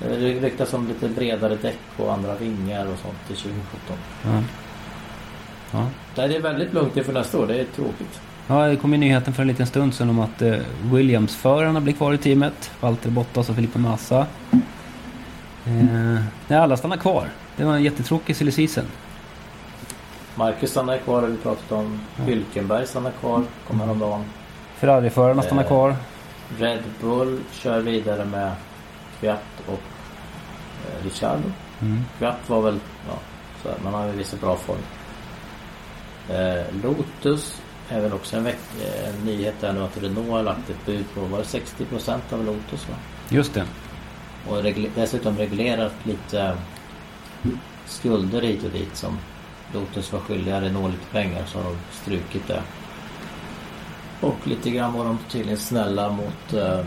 Det 0.00 0.16
ryktas 0.16 0.74
om 0.74 0.88
lite 0.88 1.08
bredare 1.08 1.56
däck 1.56 1.78
och 1.96 2.12
andra 2.12 2.34
vingar 2.34 2.86
och 2.86 2.98
sånt 2.98 3.26
till 3.26 3.36
2017. 3.36 3.96
Ja. 4.24 4.42
Ja. 5.72 5.88
Det 6.14 6.36
är 6.36 6.40
väldigt 6.40 6.74
lugnt 6.74 6.96
inför 6.96 7.12
nästa 7.12 7.38
år. 7.38 7.46
Det 7.46 7.60
är 7.60 7.64
tråkigt. 7.64 8.20
Ja, 8.50 8.66
det 8.66 8.76
kom 8.76 8.92
ju 8.92 8.98
nyheten 8.98 9.32
för 9.34 9.42
en 9.42 9.48
liten 9.48 9.66
stund 9.66 9.94
sedan 9.94 10.10
om 10.10 10.18
att 10.20 10.42
eh, 10.42 10.54
Williams-förarna 10.92 11.80
blir 11.80 11.92
kvar 11.94 12.12
i 12.14 12.18
teamet. 12.18 12.70
Valtteri 12.80 13.12
Bottas 13.12 13.48
och 13.48 13.54
Felipe 13.54 13.78
Massa. 13.78 14.26
Eh, 15.66 16.20
nej, 16.48 16.58
alla 16.58 16.76
stannar 16.76 16.96
kvar. 16.96 17.28
Det 17.56 17.64
var 17.64 17.74
en 17.74 17.82
jättetråkig 17.82 18.36
silly 18.36 18.50
season. 18.52 18.84
Marcus 20.34 20.70
stannar 20.70 20.98
kvar, 20.98 21.22
vi 21.22 21.36
pratat 21.36 21.72
om. 21.72 22.00
Hylkenberg 22.26 22.86
stannar 22.86 23.10
kvar, 23.10 23.42
kom 23.68 23.80
häromdagen. 23.80 24.24
Ferrari-förarna 24.76 25.42
stannar 25.42 25.62
Eh. 25.62 25.68
kvar. 25.68 25.96
Red 26.58 26.82
Bull 27.00 27.40
kör 27.52 27.80
vidare 27.80 28.24
med 28.24 28.52
Kviat 29.20 29.42
och 29.66 29.72
eh, 30.88 31.04
Ricciardo. 31.04 31.42
Mm. 31.80 32.04
Kviat 32.18 32.36
var 32.46 32.62
väl, 32.62 32.78
ja, 33.08 33.14
så 33.62 33.68
här, 33.68 33.76
man 33.84 33.94
har 33.94 34.06
ju 34.06 34.12
visat 34.12 34.40
bra 34.40 34.56
form. 34.56 34.78
Eh, 36.28 36.64
Lotus 36.82 37.62
väl 37.90 38.12
också 38.12 38.36
en, 38.36 38.44
veck- 38.46 38.82
eh, 38.84 39.08
en 39.08 39.24
nyhet 39.24 39.54
där 39.60 39.72
nu 39.72 39.80
att 39.82 40.02
Renault 40.02 40.30
har 40.30 40.42
lagt 40.42 40.70
ett 40.70 40.86
bud 40.86 41.04
på, 41.14 41.20
var 41.20 41.38
det 41.38 41.44
60% 41.44 42.18
av 42.32 42.44
Lotus 42.44 42.88
va? 42.88 42.94
Just 43.28 43.54
det. 43.54 43.64
Och 44.48 44.56
regle- 44.62 44.90
dessutom 44.94 45.36
reglerat 45.38 45.92
lite 46.04 46.56
skulder 47.86 48.40
hit 48.42 48.64
och 48.64 48.70
dit 48.70 48.96
som 48.96 49.18
Lotus 49.74 50.12
var 50.12 50.20
skyldiga 50.20 50.60
Renault 50.60 50.92
lite 50.94 51.06
pengar 51.12 51.44
så 51.46 51.58
har 51.58 51.64
de 51.64 51.76
strukit 52.02 52.48
det. 52.48 52.62
Och 54.20 54.36
lite 54.46 54.70
grann 54.70 54.92
var 54.92 55.04
de 55.04 55.18
tydligen 55.30 55.58
snälla 55.58 56.08
mot 56.10 56.52
eh, 56.52 56.80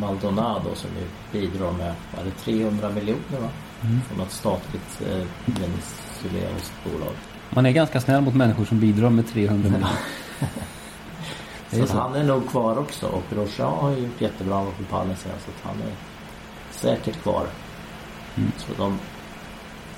Maldonado 0.00 0.74
som 0.74 0.90
ju 1.00 1.06
bidrar 1.40 1.72
med, 1.72 1.94
vad 2.16 2.20
är 2.20 2.24
det 2.30 2.36
300 2.44 2.88
miljoner 2.90 3.40
va? 3.40 3.48
Mm. 3.82 4.00
Från 4.08 4.18
något 4.18 4.32
statligt 4.32 5.00
eh, 5.00 5.26
venezuelanskt 5.46 6.72
bolag. 6.84 7.12
Man 7.50 7.66
är 7.66 7.70
ganska 7.70 8.00
snäll 8.00 8.20
mot 8.20 8.34
människor 8.34 8.64
som 8.64 8.80
bidrar 8.80 9.10
med 9.10 9.28
300 9.28 9.68
miljoner. 9.70 9.88
Så, 11.72 11.86
så. 11.86 11.98
han 11.98 12.14
är 12.14 12.24
nog 12.24 12.48
kvar 12.48 12.78
också 12.78 13.06
och 13.06 13.22
Grosjean 13.30 13.78
har 13.78 13.90
gjort 13.90 14.20
jättebra 14.20 14.64
på 14.64 14.84
pallen 14.90 15.16
senast 15.16 15.44
så 15.44 15.50
att 15.50 15.74
han 15.74 15.82
är 15.82 15.94
säkert 16.70 17.22
kvar. 17.22 17.46
Mm. 18.36 18.52
Så 18.58 18.72
de 18.76 18.98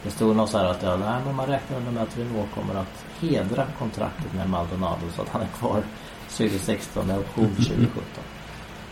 Det 0.02 0.10
stod 0.10 0.36
något 0.36 0.50
så 0.50 0.58
här 0.58 0.64
att 0.64 0.82
ja, 0.82 0.96
nej, 0.96 1.20
men 1.26 1.36
man 1.36 1.46
räknar 1.46 1.80
med 1.80 2.02
att 2.02 2.18
Renault 2.18 2.54
kommer 2.54 2.74
att 2.74 3.04
hedra 3.20 3.66
kontraktet 3.78 4.34
med 4.34 4.50
Maldonado 4.50 5.10
så 5.16 5.22
att 5.22 5.28
han 5.28 5.42
är 5.42 5.46
kvar 5.46 5.82
2016 6.28 7.06
med 7.06 7.18
option 7.18 7.48
2017. 7.56 8.02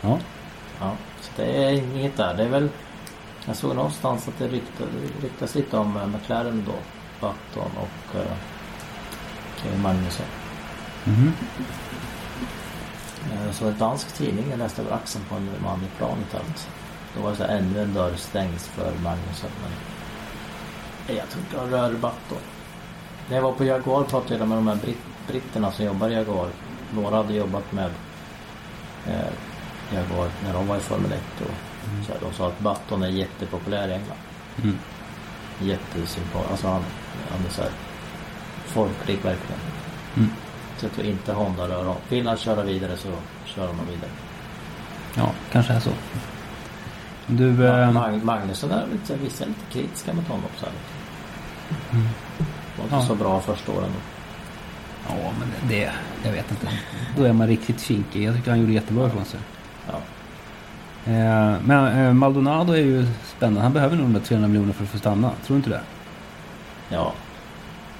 Ja. 0.01 0.19
Ja, 0.79 0.91
så 1.21 1.31
det 1.35 1.63
är 1.63 1.71
inget 1.71 2.17
där. 2.17 2.33
Det 2.33 2.43
är 2.43 2.49
väl 2.49 2.69
Jag 3.45 3.55
såg 3.55 3.75
någonstans 3.75 4.27
att 4.27 4.39
det 4.39 4.47
ryktas, 5.21 5.55
lite 5.55 5.77
om 5.77 5.97
eh, 5.97 6.07
McLaren 6.07 6.63
då. 6.67 6.75
Button 7.19 7.71
och 7.77 8.15
uh, 8.15 8.31
Kevin 9.63 9.81
Magnusson. 9.81 10.25
Jag 13.45 13.55
såg 13.55 13.67
en 13.67 13.77
dansk 13.77 14.13
tidning, 14.13 14.45
jag 14.49 14.59
läste 14.59 14.81
över 14.81 14.91
axeln 14.91 15.25
på 15.29 15.35
en 15.35 15.49
man 15.63 15.79
i 15.79 15.97
planet 15.97 16.35
allt. 16.35 16.69
Då 17.15 17.21
var 17.21 17.31
det 17.31 17.37
så 17.37 17.43
här, 17.43 17.57
ännu 17.57 17.81
en 17.81 17.93
dörr 17.93 18.15
stängs 18.15 18.67
för 18.67 18.93
Magnusson. 19.03 19.49
Men 19.61 19.71
Nej, 21.07 21.17
jag 21.17 21.29
tror 21.29 21.43
inte 21.43 21.57
han 21.59 21.69
rör 21.69 21.93
Button. 21.93 22.41
När 23.29 23.35
jag 23.35 23.43
var 23.43 23.51
på 23.51 23.63
Jaguar 23.65 24.03
pratade 24.03 24.35
jag 24.35 24.47
med 24.47 24.57
de 24.57 24.67
här 24.67 24.75
britt, 24.75 25.01
britterna 25.27 25.71
som 25.71 25.85
jobbar 25.85 26.09
i 26.09 26.13
Jaguar. 26.13 26.49
Några 26.93 27.15
hade 27.15 27.33
jobbat 27.33 27.71
med 27.71 27.91
eh, 29.07 29.33
Jaguar 29.93 30.29
när 30.43 30.53
de 30.53 30.67
var 30.67 30.77
i 30.77 30.79
Formel 30.79 31.11
1 31.11 31.21
och 31.41 31.47
Så 32.05 32.13
här, 32.13 32.19
de 32.21 32.33
sa 32.33 32.47
att 32.47 32.59
Button 32.59 33.03
är 33.03 33.07
jättepopulär 33.07 33.87
i 33.87 33.93
England. 33.93 34.19
Mm. 34.63 34.77
Jättesympatisk. 35.59 36.51
Alltså 36.51 36.67
han, 36.67 36.83
han 37.31 37.45
är 37.45 37.49
så 37.49 37.61
här 37.61 37.71
folklig 38.65 39.15
verkligen. 39.15 39.61
Mm. 40.17 40.29
Så 40.81 40.85
jag 40.87 40.93
tror 40.93 41.05
inte 41.07 41.33
Honda 41.33 41.67
rör 41.67 41.87
om. 41.87 41.95
Vill 42.09 42.27
han 42.27 42.37
köra 42.37 42.63
vidare 42.63 42.97
så 42.97 43.07
kör 43.45 43.67
de 43.67 43.77
vidare. 43.91 44.09
Ja, 45.15 45.31
kanske 45.51 45.73
är 45.73 45.79
så. 45.79 45.89
Du... 47.27 47.51
Mag- 47.51 47.81
Eh, 47.83 47.91
Mag- 47.91 48.23
Magnusson 48.23 48.71
är 48.71 48.85
lite, 48.91 49.15
vissa 49.23 49.43
är 49.43 49.47
lite 49.47 49.59
kritiska 49.71 50.13
mot 50.13 50.27
honom 50.27 50.45
så 50.57 50.65
här. 50.65 50.73
Mm. 51.91 52.07
Var 52.77 52.83
inte 52.83 52.95
Ja. 52.95 53.01
så 53.01 53.15
bra 53.15 53.39
första 53.41 53.71
åren. 53.71 53.89
ja, 55.09 55.15
men 55.39 55.69
det... 55.69 55.91
Jag 56.23 56.31
vet 56.31 56.51
inte. 56.51 56.67
Då 57.17 57.23
är 57.23 57.33
man 57.33 57.47
riktigt 57.47 57.81
kinkig. 57.81 58.23
Jag 58.23 58.35
tycker 58.35 58.51
han 58.51 58.59
gjorde 58.59 58.73
jättebra 58.73 59.07
ifrån 59.07 59.25
sig. 59.25 59.39
Ja. 59.87 59.93
Eh, 61.11 61.55
men 61.65 62.05
eh, 62.07 62.13
Maldonado 62.13 62.73
är 62.73 62.77
ju 62.77 63.07
spännande. 63.37 63.61
Han 63.61 63.73
behöver 63.73 63.95
nog 63.95 64.05
de 64.05 64.13
där 64.13 64.19
300 64.19 64.47
miljoner 64.47 64.73
för 64.73 64.83
att 64.83 64.89
få 64.89 64.97
stanna. 64.97 65.31
Tror 65.45 65.55
du 65.55 65.57
inte 65.57 65.69
det? 65.69 65.81
ja. 66.89 67.13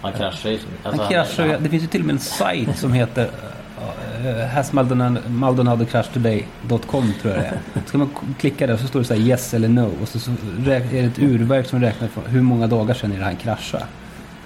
Han 0.01 0.13
kraschar 0.13 0.49
ju. 0.49 0.59
Alltså, 0.83 1.01
Han 1.01 1.11
kraschar 1.11 1.47
han- 1.47 1.63
Det 1.63 1.69
finns 1.69 1.83
ju 1.83 1.87
till 1.87 2.01
och 2.01 2.07
med 2.07 2.13
en 2.13 2.19
sajt 2.19 2.77
som 2.77 2.93
heter 2.93 3.23
uh, 3.25 4.45
Has 4.53 4.73
Maldonado, 4.73 5.19
Maldonado 5.29 5.85
crashed 5.85 6.13
today.com 6.13 7.13
tror 7.21 7.33
jag 7.33 7.41
det 7.43 7.47
är. 7.47 7.59
Ska 7.85 7.97
man 7.97 8.07
k- 8.09 8.25
klicka 8.39 8.67
där 8.67 8.77
så 8.77 8.87
står 8.87 8.99
det 8.99 9.05
så 9.05 9.13
här 9.13 9.21
yes 9.21 9.53
eller 9.53 9.67
no. 9.67 9.91
Och 10.01 10.07
så, 10.07 10.19
så 10.19 10.31
är 10.31 10.65
det 10.65 10.99
ett 10.99 11.19
urverk 11.19 11.65
som 11.67 11.81
räknar 11.81 12.07
från 12.07 12.25
hur 12.25 12.41
många 12.41 12.67
dagar 12.67 12.93
sedan 12.93 13.11
är 13.11 13.17
det 13.19 13.23
han 13.25 13.35
kraschade. 13.35 13.85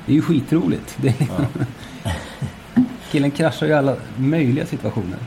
Det 0.05 0.11
är 0.11 0.15
ju 0.15 0.21
skitroligt. 0.21 0.95
Det 0.97 1.19
liksom, 1.19 1.45
Killen 3.11 3.31
kraschar 3.31 3.65
ju 3.65 3.71
i 3.71 3.75
alla 3.75 3.95
möjliga 4.17 4.65
situationer. 4.65 5.17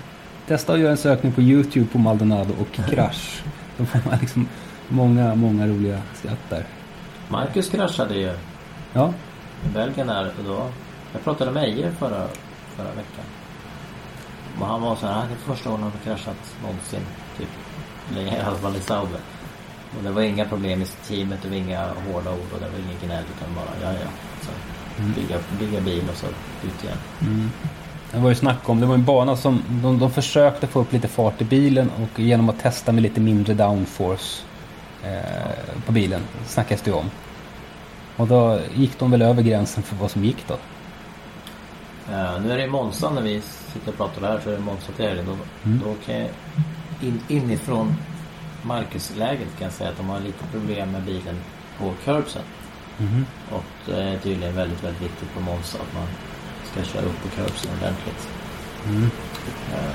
Testa 0.47 0.73
att 0.73 0.79
göra 0.79 0.91
en 0.91 0.97
sökning 0.97 1.33
på 1.33 1.41
YouTube 1.43 1.87
på 1.93 1.99
Maldonado 1.99 2.55
och 2.61 2.91
krasch. 2.91 3.43
Då 3.79 3.85
får 3.85 4.01
man 4.11 4.19
liksom 4.21 4.49
många, 4.89 5.35
många 5.35 5.67
roliga 5.67 5.99
skratt 6.15 6.39
där. 6.49 6.65
Marcus 7.29 7.69
kraschade 7.71 8.15
ju 8.15 8.33
Ja, 8.93 9.13
Belgien 9.75 10.09
här 10.09 10.33
och 10.39 10.45
då. 10.45 10.67
Jag 11.13 11.25
pratade 11.25 11.51
med 11.51 11.65
Eje 11.65 11.93
förra, 11.99 12.27
förra 12.77 12.89
veckan. 12.89 13.25
Och 14.61 14.67
han 14.67 14.83
var 14.83 14.97
så 14.97 15.07
här, 15.07 15.13
"Ah, 15.15 15.25
det 15.29 15.35
är 15.35 15.55
första 15.55 15.71
gången 15.71 15.83
han 15.83 15.93
har 15.93 15.99
kraschat 15.99 16.55
någonsin. 16.63 17.01
Typ. 17.39 17.49
Länge, 18.15 18.37
i 18.37 18.41
alla 18.41 18.57
fall 18.57 18.77
i 18.77 18.81
Sauber. 18.81 19.21
Och 19.97 20.03
det 20.05 20.11
var 20.11 20.23
inga 20.23 20.45
problem 20.45 20.83
i 20.83 20.87
teamet, 20.87 21.39
det 21.43 21.49
var 21.49 21.57
inga 21.57 21.87
hårda 21.87 22.31
ord 22.31 22.53
och 22.53 22.61
det 22.61 22.69
var 22.69 22.79
ingen 22.79 22.99
gnäll 23.05 23.25
utan 23.37 23.55
bara 23.55 23.93
ja 23.93 23.99
ja. 23.99 24.11
Så 24.43 24.51
bygga, 25.21 25.39
bygga 25.59 25.81
bil 25.81 26.05
och 26.11 26.17
så 26.17 26.27
ut 26.67 26.85
igen. 26.85 26.97
Mm. 27.21 27.51
Det 28.13 28.19
var 28.19 28.29
ju 28.29 28.35
snack 28.35 28.69
om, 28.69 28.81
det 28.81 28.87
var 28.87 28.95
en 28.95 29.05
bana 29.05 29.37
som 29.37 29.63
de, 29.69 29.99
de 29.99 30.11
försökte 30.11 30.67
få 30.67 30.81
upp 30.81 30.93
lite 30.93 31.09
fart 31.09 31.41
i 31.41 31.45
bilen 31.45 31.91
och 32.03 32.21
genom 32.21 32.49
att 32.49 32.61
testa 32.61 32.93
med 32.93 33.03
lite 33.03 33.21
mindre 33.21 33.55
downforce 33.55 34.43
eh, 35.05 35.83
på 35.87 35.93
bilen 35.93 36.21
snackas 36.47 36.83
det 36.83 36.91
ju 36.91 36.97
om. 36.97 37.11
Och 38.19 38.27
då 38.29 38.61
gick 38.75 38.99
de 38.99 39.11
väl 39.11 39.23
över 39.23 39.43
gränsen 39.43 39.83
för 39.83 39.97
vad 39.97 40.11
som 40.11 40.25
gick 40.25 40.45
då. 40.49 40.55
Eh, 42.13 42.41
nu 42.43 42.53
är 42.53 42.59
det 42.59 42.67
Monza 42.67 43.11
när 43.11 43.23
vi 43.23 43.41
sitter 43.73 43.89
och 43.89 43.97
pratar 43.97 44.21
här 44.23 44.41
så 44.45 44.51
är 44.51 44.55
det 44.55 44.61
Monza 44.61 44.93
till 44.93 45.05
helgen. 45.05 45.27
Då, 45.27 45.37
Mm. 45.71 45.81
då 45.85 45.95
kan 46.07 46.15
jag 46.15 46.29
in, 47.03 47.21
inifrån 47.29 47.95
Marcus-läget 48.63 49.49
kan 49.59 49.65
jag 49.65 49.73
säga 49.73 49.91
att 49.91 49.97
de 49.97 50.09
har 50.09 50.21
lite 50.21 50.45
problem 50.53 50.91
med 50.93 51.03
bilen 51.03 51.37
på 51.79 51.93
curbsen. 52.05 52.43
Mhm. 52.99 53.27
Och 53.53 53.65
det 53.87 54.03
är 54.03 54.19
tydligen 54.19 54.55
väldigt, 54.55 54.85
väldigt 54.85 55.03
viktigt 55.03 55.35
på 55.35 55.41
Monza 55.41 55.79
att 55.79 55.95
man 55.95 56.07
ska 56.73 56.93
köra 56.93 57.03
upp 57.07 57.23
på 57.23 57.29
curbsen 57.29 57.71
ordentligt. 57.81 58.29
Mm. 58.87 59.11
Eh, 59.73 59.95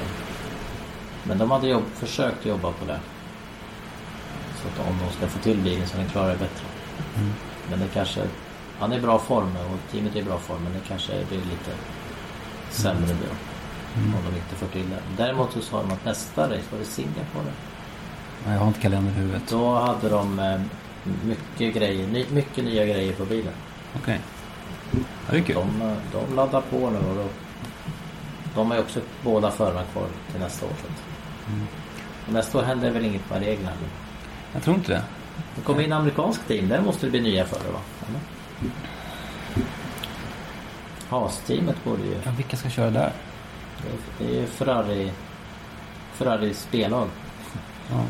Men 1.24 1.38
de 1.38 1.52
hade 1.52 1.68
jobb, 1.68 1.84
försökt 1.94 2.46
jobba 2.46 2.72
på 2.72 2.86
det. 2.86 3.00
Så 4.62 4.68
att 4.68 4.88
om 4.90 4.98
de 5.08 5.14
ska 5.18 5.28
få 5.28 5.40
till 5.40 5.58
bilen 5.58 5.88
så 5.88 5.98
den 5.98 6.10
klarar 6.10 6.28
det 6.30 6.38
bättre. 6.38 6.66
Mm. 7.18 7.34
Men 7.70 7.80
det 7.80 7.88
kanske... 7.94 8.22
Han 8.80 8.92
är 8.92 8.98
i 8.98 9.02
bra 9.02 9.20
form 9.20 9.58
och 9.58 9.92
teamet 9.92 10.16
är 10.16 10.20
i 10.20 10.24
bra 10.24 10.38
form 10.38 10.64
men 10.64 10.74
det 10.74 10.80
kanske 10.88 11.14
blir 11.30 11.38
lite 11.38 11.72
sämre 12.70 13.08
då. 13.08 13.36
Mm. 14.02 14.16
Om 14.16 14.22
de 14.32 14.38
inte 14.38 14.56
får 14.56 14.68
till 14.68 14.90
det. 14.90 15.24
Däremot 15.24 15.54
så 15.54 15.62
sa 15.62 15.82
de 15.82 15.92
att 15.92 16.06
nästa 16.06 16.44
race 16.44 16.64
var 16.72 16.80
det 16.80 16.86
Singapore. 16.86 17.52
Nej, 18.46 18.54
Jag 18.54 18.60
har 18.60 18.68
inte 18.68 18.80
kalendern 18.80 19.14
i 19.14 19.18
huvudet. 19.20 19.44
Då 19.50 19.76
hade 19.76 20.10
de 20.10 20.40
eh, 20.40 20.62
mycket 21.24 21.76
grejer, 21.76 22.08
ny, 22.08 22.26
mycket 22.32 22.64
nya 22.64 22.86
grejer 22.86 23.14
på 23.14 23.26
bilen. 23.26 23.54
Okej. 23.96 24.20
Ja, 24.92 25.00
det 25.30 25.38
är 25.38 25.42
kul. 25.42 25.56
De, 25.56 25.96
de 26.12 26.36
laddar 26.36 26.62
på 26.62 26.90
nu 26.90 26.98
och 26.98 27.16
då, 27.16 27.28
de 28.56 28.70
har 28.72 28.78
ju 28.78 28.84
också 28.84 29.00
båda 29.24 29.52
förarna 29.52 29.84
kvar 29.84 30.08
till 30.32 30.40
nästa 30.40 30.66
år. 30.66 30.72
Så. 30.82 30.88
Mm. 31.54 31.68
Nästa 32.30 32.58
år 32.58 32.64
händer 32.64 32.92
väl 32.92 33.06
inget 33.06 33.30
med 33.30 33.40
reglerna. 33.40 33.72
Jag 34.54 34.64
tror 34.64 34.76
inte 34.76 34.92
det. 34.92 35.04
Det 35.56 35.62
kommer 35.62 35.82
in 35.82 35.94
amerikansk 35.94 36.48
team, 36.48 36.68
där 36.70 36.82
måste 36.82 37.06
det 37.06 37.10
bli 37.12 37.22
nya 37.22 37.46
förare 37.46 37.72
va? 37.72 37.80
Eller? 38.10 38.20
Haas-teamet 41.10 41.84
borde 41.84 42.04
ju... 42.04 42.16
Ja, 42.26 42.32
vilka 42.38 42.58
ska 42.58 42.70
köra 42.70 42.90
där? 42.90 43.12
Det 44.20 44.26
är- 44.26 44.30
ju 44.42 44.46
Ferrari... 44.48 45.12
Ferraris 46.14 46.60
spellag. 46.62 47.08
Ja. 47.92 48.04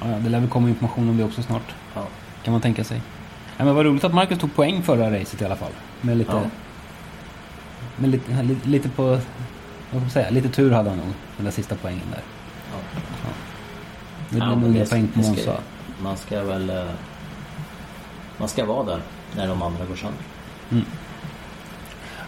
Ja, 0.00 0.06
det 0.06 0.28
lär 0.28 0.40
väl 0.40 0.48
komma 0.48 0.68
information 0.68 1.08
om 1.08 1.16
det 1.16 1.24
också 1.24 1.42
snart. 1.42 1.74
Ja. 1.94 2.06
Kan 2.42 2.52
man 2.52 2.60
tänka 2.60 2.84
sig. 2.84 3.00
Ja, 3.56 3.64
men 3.64 3.74
vad 3.74 3.84
roligt 3.86 4.04
att 4.04 4.14
Marcus 4.14 4.38
tog 4.38 4.54
poäng 4.54 4.82
förra 4.82 5.20
racet 5.20 5.42
i 5.42 5.44
alla 5.44 5.56
fall. 5.56 5.72
Med 6.00 6.16
lite, 6.16 6.32
Ja. 6.32 6.42
med 7.96 8.10
lite, 8.10 8.42
lite, 8.42 8.68
lite 8.68 8.88
på... 8.88 9.02
Vad 9.02 9.20
ska 9.90 9.98
man 10.00 10.10
säga? 10.10 10.30
Lite 10.30 10.48
tur 10.48 10.70
hade 10.70 10.88
han 10.90 10.98
nog. 10.98 11.06
Den 11.36 11.44
där 11.44 11.52
sista 11.52 11.76
poängen 11.82 12.02
där. 12.10 12.22
Ja. 12.72 13.30
Det 14.30 14.38
men 14.38 14.60
nog 14.60 14.74
det- 14.74 14.90
poäng 14.90 15.08
på 15.08 15.18
Monza. 15.20 15.56
Man 16.02 16.16
ska 16.16 16.42
väl... 16.44 16.70
eh, 16.70 16.84
Man 18.38 18.48
ska 18.48 18.64
vara 18.64 18.84
där 18.84 19.00
när 19.36 19.48
de 19.48 19.62
andra 19.62 19.84
går 19.84 19.96
sönder. 19.96 20.20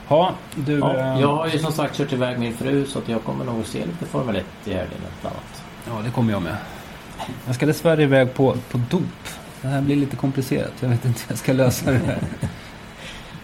Ja, 0.09 0.35
du... 0.55 0.79
Ja, 0.79 0.97
eh, 0.97 1.21
jag 1.21 1.37
har 1.37 1.47
ju 1.49 1.59
som 1.59 1.73
sagt 1.73 1.97
kört 1.97 2.13
iväg 2.13 2.39
min 2.39 2.55
fru 2.57 2.87
så 2.87 2.99
att 2.99 3.09
jag 3.09 3.25
kommer 3.25 3.45
nog 3.45 3.61
att 3.61 3.67
se 3.67 3.87
lite 3.87 4.07
Formel 4.07 4.37
1 4.37 4.45
i 4.65 4.73
helgen 4.73 4.99
annat. 5.23 5.63
ja, 5.87 5.93
det 6.05 6.11
kommer 6.11 6.33
jag 6.33 6.43
med. 6.43 6.57
Jag 7.47 7.55
ska 7.55 7.67
dessvärre 7.67 8.03
iväg 8.03 8.35
på, 8.35 8.57
på 8.71 8.79
dop. 8.91 9.03
Det 9.63 9.69
här 9.69 9.81
blir 9.81 9.97
lite 9.97 10.17
komplicerat. 10.17 10.73
Jag 10.81 10.89
vet 10.89 11.05
inte 11.05 11.21
hur 11.21 11.33
jag 11.33 11.39
ska 11.39 11.53
lösa 11.53 11.91
det 11.91 11.99
här. 11.99 12.19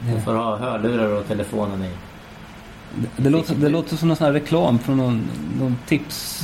Du 0.00 0.20
får 0.20 0.34
ha 0.34 0.56
hörlurar 0.56 1.08
och 1.20 1.26
telefonen 1.28 1.84
i. 1.84 1.90
Det, 2.94 3.08
det, 3.16 3.30
låter, 3.30 3.54
det 3.54 3.68
låter 3.68 3.96
som 3.96 4.08
någon 4.08 4.16
sån 4.16 4.24
här 4.26 4.32
reklam 4.32 4.78
från 4.78 4.96
någon, 4.96 5.28
någon 5.60 5.76
tips. 5.86 6.42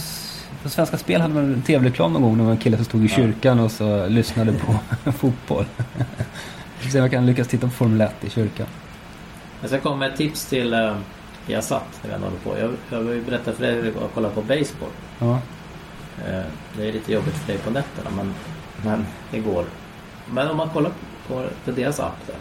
På 0.63 0.69
Svenska 0.69 0.99
Spel 0.99 1.21
hade 1.21 1.35
man 1.35 1.45
en 1.45 1.63
tv-reklam 1.63 2.13
någon 2.13 2.23
gång. 2.23 2.39
Det 2.39 2.45
var 2.45 2.51
en 2.51 2.57
kille 2.57 2.77
som 2.77 2.85
stod 2.85 3.05
i 3.05 3.09
kyrkan 3.09 3.61
och 3.61 3.71
så 3.71 4.07
lyssnade 4.07 4.53
på 4.53 5.13
fotboll. 5.13 5.65
Får 6.79 6.91
se 6.91 6.99
om 6.99 7.03
jag 7.03 7.11
kan 7.11 7.27
lyckas 7.27 7.49
titta 7.49 7.67
på 7.67 7.73
Formel 7.73 8.01
1 8.01 8.25
i 8.25 8.31
kyrkan. 8.31 8.67
Jag 9.61 9.71
ska 9.71 9.81
komma 9.81 9.97
med 9.97 10.11
ett 10.11 10.17
tips 10.17 10.45
till 10.47 10.75
uh, 10.75 10.97
när 11.47 11.83
vi 12.03 12.13
ändå 12.15 12.27
håller 12.27 12.39
på. 12.39 12.59
Jag, 12.59 12.71
jag 12.91 13.01
vill 13.01 13.23
berätta 13.23 13.53
för 13.53 13.63
dig 13.63 13.75
hur 13.75 13.83
det 13.83 13.91
går 13.91 14.05
att 14.05 14.15
kolla 14.15 14.31
på 14.31 14.43
baseball. 14.43 14.91
Ja. 15.19 15.41
Eh, 16.19 16.45
det 16.77 16.89
är 16.89 16.93
lite 16.93 17.13
jobbigt 17.13 17.35
för 17.35 17.53
dig 17.53 17.59
på 17.59 17.71
nätterna 17.71 18.11
men, 18.17 18.35
men 18.85 19.07
det 19.31 19.39
går. 19.39 19.65
Men 20.31 20.49
om 20.49 20.57
man 20.57 20.69
kollar 20.69 20.91
på, 21.29 21.47
på 21.65 21.71
deras 21.71 22.01
app 22.01 22.27
där 22.27 22.37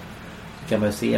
så 0.63 0.69
kan 0.69 0.79
man 0.79 0.89
ju 0.89 0.95
se 0.95 1.15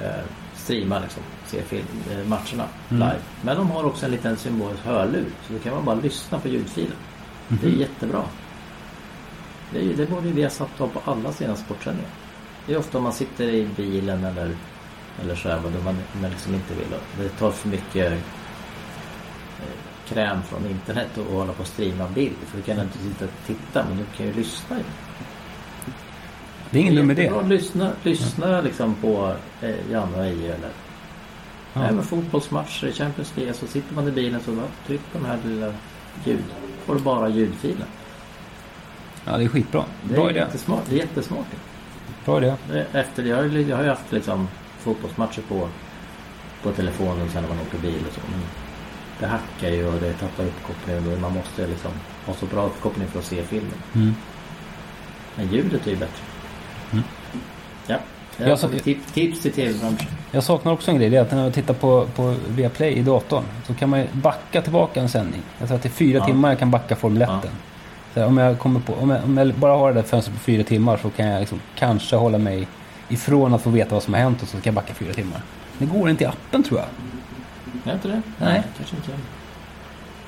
eh, 0.00 0.24
streama 0.66 0.98
liksom. 0.98 1.22
Se 1.46 1.62
film, 1.62 1.86
eh, 2.10 2.26
matcherna 2.28 2.68
Mm. 2.90 3.08
live. 3.08 3.20
Men 3.42 3.56
de 3.56 3.70
har 3.70 3.84
också 3.84 4.06
en 4.06 4.12
liten 4.12 4.36
symbolisk 4.36 4.84
hörlur. 4.84 5.26
Så 5.46 5.52
då 5.52 5.58
kan 5.58 5.74
man 5.74 5.84
bara 5.84 5.96
lyssna 5.96 6.38
på 6.38 6.48
ljudfilen. 6.48 6.96
Det 7.48 7.66
är 7.66 7.70
jättebra. 7.70 8.22
Det, 9.72 9.78
är, 9.80 9.96
det 9.96 10.06
borde 10.10 10.28
vi 10.28 10.42
ha 10.44 10.88
på 10.88 11.00
alla 11.10 11.32
sina 11.32 11.56
sportsändningar. 11.56 12.10
Det 12.66 12.74
är 12.74 12.78
ofta 12.78 12.98
om 12.98 13.04
man 13.04 13.12
sitter 13.12 13.44
i 13.44 13.68
bilen 13.76 14.24
eller, 14.24 14.56
eller 15.22 15.34
så 15.34 15.48
här, 15.48 15.60
då 15.62 15.84
man, 15.84 15.96
man 16.20 16.30
liksom 16.30 16.54
inte 16.54 16.74
vill. 16.74 16.86
Det 17.18 17.28
tar 17.28 17.50
för 17.50 17.68
mycket 17.68 18.12
eh, 18.12 18.18
kräm 20.08 20.42
från 20.42 20.66
internet 20.66 21.18
och 21.18 21.34
hålla 21.36 21.52
på 21.52 21.60
och 21.60 21.66
streama 21.66 22.08
bild. 22.08 22.36
För 22.46 22.56
du 22.56 22.62
kan 22.62 22.80
inte 22.80 22.98
sitta 22.98 23.24
och 23.24 23.30
titta 23.46 23.84
men 23.88 23.98
du 23.98 24.04
kan 24.16 24.26
ju 24.26 24.32
lyssna. 24.32 24.76
Det 26.70 26.78
är 26.78 26.82
ingen 26.82 26.94
dum 26.94 27.10
idé. 27.10 27.32
Lyssna, 27.44 27.90
lyssna 28.02 28.60
liksom 28.60 28.94
på 28.94 29.34
eh, 29.62 29.90
Janne 29.90 30.18
och 30.18 30.24
Eje 30.24 30.54
eller 30.54 30.70
Ja. 31.76 31.84
Även 31.84 32.02
fotbollsmatcher, 32.02 32.92
Champions 32.92 33.36
League. 33.36 33.54
Så 33.54 33.66
sitter 33.66 33.94
man 33.94 34.08
i 34.08 34.10
bilen 34.10 34.40
så 34.40 34.62
tryck 34.86 35.00
på 35.12 35.18
den 35.18 35.26
här 35.26 35.38
lilla 35.44 35.72
ljud. 36.24 36.44
får 36.84 36.94
du 36.94 37.00
bara 37.00 37.28
ljudfilen. 37.28 37.86
Ja, 39.24 39.36
det 39.38 39.44
är 39.44 39.48
skitbra. 39.48 39.84
Det 40.02 40.14
Bra 40.14 40.26
är 40.26 40.30
idé. 40.30 40.38
jättesmart. 40.38 40.82
Det 40.88 40.94
är 40.96 40.98
jättesmart. 40.98 41.46
Bra 42.24 42.38
idé. 42.38 42.54
Efter, 42.92 43.22
jag, 43.24 43.36
har 43.36 43.44
jag 43.44 43.76
har 43.76 43.82
ju 43.84 43.88
haft 43.88 44.12
liksom 44.12 44.48
fotbollsmatcher 44.78 45.42
på, 45.48 45.68
på 46.62 46.72
telefonen 46.72 47.30
sen 47.30 47.42
när 47.42 47.48
man 47.48 47.60
åker 47.60 47.78
bil 47.78 48.02
och 48.08 48.14
så. 48.14 48.20
Men 48.30 48.40
det 49.20 49.26
hackar 49.26 49.70
ju 49.70 49.86
och 49.86 50.00
det 50.00 50.12
tappar 50.12 50.44
uppkopplingen 50.44 51.12
och 51.12 51.20
man 51.20 51.32
måste 51.34 51.66
liksom 51.66 51.90
ha 52.26 52.34
så 52.34 52.46
bra 52.46 52.66
uppkoppling 52.66 53.08
för 53.08 53.18
att 53.18 53.24
se 53.24 53.42
filmen. 53.42 53.78
Mm. 53.94 54.14
Men 55.36 55.48
ljudet 55.52 55.86
är 55.86 55.90
ju 55.90 55.96
bättre. 55.96 56.22
Mm. 56.92 57.04
Ja. 57.86 57.96
Jag 58.36 58.48
Jag 58.48 58.58
så- 58.58 58.68
tips, 58.68 59.12
tips 59.12 59.42
till 59.42 59.52
tv-branschen. 59.52 60.06
Jag 60.30 60.44
saknar 60.44 60.72
också 60.72 60.90
en 60.90 60.96
grej. 60.96 61.10
Det 61.10 61.16
är 61.16 61.20
att 61.22 61.32
när 61.32 61.44
jag 61.44 61.54
tittar 61.54 61.74
på, 61.74 62.06
på 62.16 62.34
Viaplay 62.48 62.92
i 62.92 63.02
datorn 63.02 63.44
så 63.66 63.74
kan 63.74 63.88
man 63.88 64.04
backa 64.12 64.62
tillbaka 64.62 65.00
en 65.00 65.08
sändning. 65.08 65.42
Jag 65.58 65.68
tror 65.68 65.76
att 65.76 65.82
det 65.82 65.88
är 65.88 65.90
fyra 65.90 66.18
Ja. 66.18 66.24
timmar 66.26 66.48
jag 66.48 66.58
kan 66.58 66.70
backa 66.70 66.96
Formel 66.96 67.22
1. 67.22 67.28
Ja. 67.28 67.40
Så 68.14 68.24
om, 68.26 68.38
jag 68.38 68.58
kommer 68.58 68.80
på, 68.80 68.94
om, 68.94 69.10
jag, 69.10 69.24
om 69.24 69.36
jag 69.36 69.54
bara 69.54 69.72
har 69.72 69.88
det 69.92 69.94
där 70.00 70.08
fönstret 70.08 70.36
på 70.36 70.42
fyra 70.42 70.64
timmar 70.64 70.96
så 71.02 71.10
kan 71.10 71.26
jag 71.26 71.40
liksom 71.40 71.60
kanske 71.74 72.16
hålla 72.16 72.38
mig 72.38 72.68
ifrån 73.08 73.54
att 73.54 73.62
få 73.62 73.70
veta 73.70 73.94
vad 73.94 74.02
som 74.02 74.14
har 74.14 74.20
hänt 74.20 74.42
och 74.42 74.48
så 74.48 74.58
ska 74.58 74.66
jag 74.68 74.74
backa 74.74 74.94
fyra 74.94 75.12
timmar. 75.12 75.40
Det 75.78 75.86
går 75.86 76.10
inte 76.10 76.24
i 76.24 76.26
appen 76.26 76.62
tror 76.62 76.80
jag. 76.80 76.88
Är 77.92 77.94
inte 77.94 78.08
det? 78.08 78.22
Nej. 78.38 78.62
kanske 78.76 78.96
inte. 78.96 79.08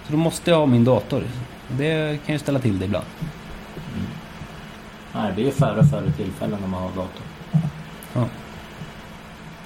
Så 0.07 0.13
då 0.13 0.17
måste 0.19 0.51
jag 0.51 0.59
ha 0.59 0.67
min 0.67 0.85
dator. 0.85 1.23
Det 1.69 2.19
kan 2.27 2.33
ju 2.35 2.39
ställa 2.39 2.59
till 2.59 2.79
det 2.79 2.85
ibland. 2.85 3.05
Nej, 5.19 5.33
det 5.37 5.43
ju 5.43 5.51
färre 5.51 5.81
och 5.81 5.87
färre 5.91 6.13
tillfällen 6.13 6.59
när 6.61 6.69
man 6.69 6.83
har 6.83 6.89
dator. 6.89 7.23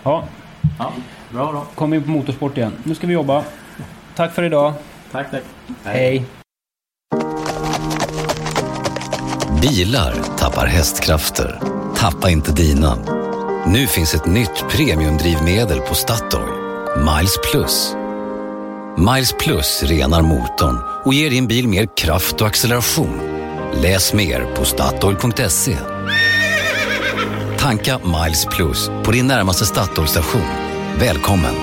Ja, 0.04 0.24
Ja, 0.78 0.92
bra 1.30 1.52
då. 1.52 1.66
kom 1.74 1.94
in 1.94 2.02
på 2.02 2.10
motorsport 2.10 2.56
igen. 2.56 2.72
Nu 2.84 2.94
ska 2.94 3.06
vi 3.06 3.12
jobba. 3.12 3.44
Tack 4.16 4.32
för 4.32 4.42
idag. 4.42 4.74
Tack, 5.12 5.30
tack. 5.30 5.42
Hej. 5.84 6.24
Bilar 9.62 10.14
tappar 10.38 10.66
hästkrafter. 10.66 11.60
Tappa 11.96 12.30
inte 12.30 12.52
dina. 12.52 12.96
Nu 13.66 13.86
finns 13.86 14.14
ett 14.14 14.26
nytt 14.26 14.64
premiumdrivmedel 14.70 15.80
på 15.80 15.94
Statoil. 15.94 16.52
Miles 16.96 17.38
Plus. 17.52 17.94
Miles 18.98 19.32
Plus 19.38 19.82
renar 19.82 20.22
motorn 20.22 20.78
och 21.04 21.14
ger 21.14 21.30
din 21.30 21.46
bil 21.46 21.68
mer 21.68 21.86
kraft 21.96 22.40
och 22.40 22.46
acceleration. 22.46 23.20
Läs 23.74 24.14
mer 24.14 24.44
på 24.56 24.64
Statoil.se. 24.64 25.76
Tanka 27.58 27.98
Miles 27.98 28.46
Plus 28.46 28.90
på 29.04 29.10
din 29.10 29.26
närmaste 29.26 29.66
Statoil-station. 29.66 30.42
Välkommen! 30.98 31.54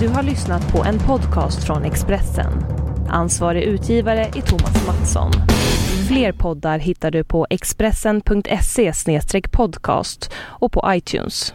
Du 0.00 0.08
har 0.08 0.22
lyssnat 0.22 0.72
på 0.72 0.84
en 0.84 0.98
podcast 0.98 1.64
från 1.64 1.84
Expressen. 1.84 2.64
Ansvarig 3.08 3.62
utgivare 3.62 4.24
är 4.24 4.42
Thomas 4.42 4.86
Mattsson. 4.86 5.32
Fler 6.08 6.32
poddar 6.32 6.78
hittar 6.78 7.10
du 7.10 7.24
på 7.24 7.46
expressen.se 7.50 8.92
podcast 9.52 10.30
och 10.36 10.72
på 10.72 10.84
iTunes. 10.94 11.54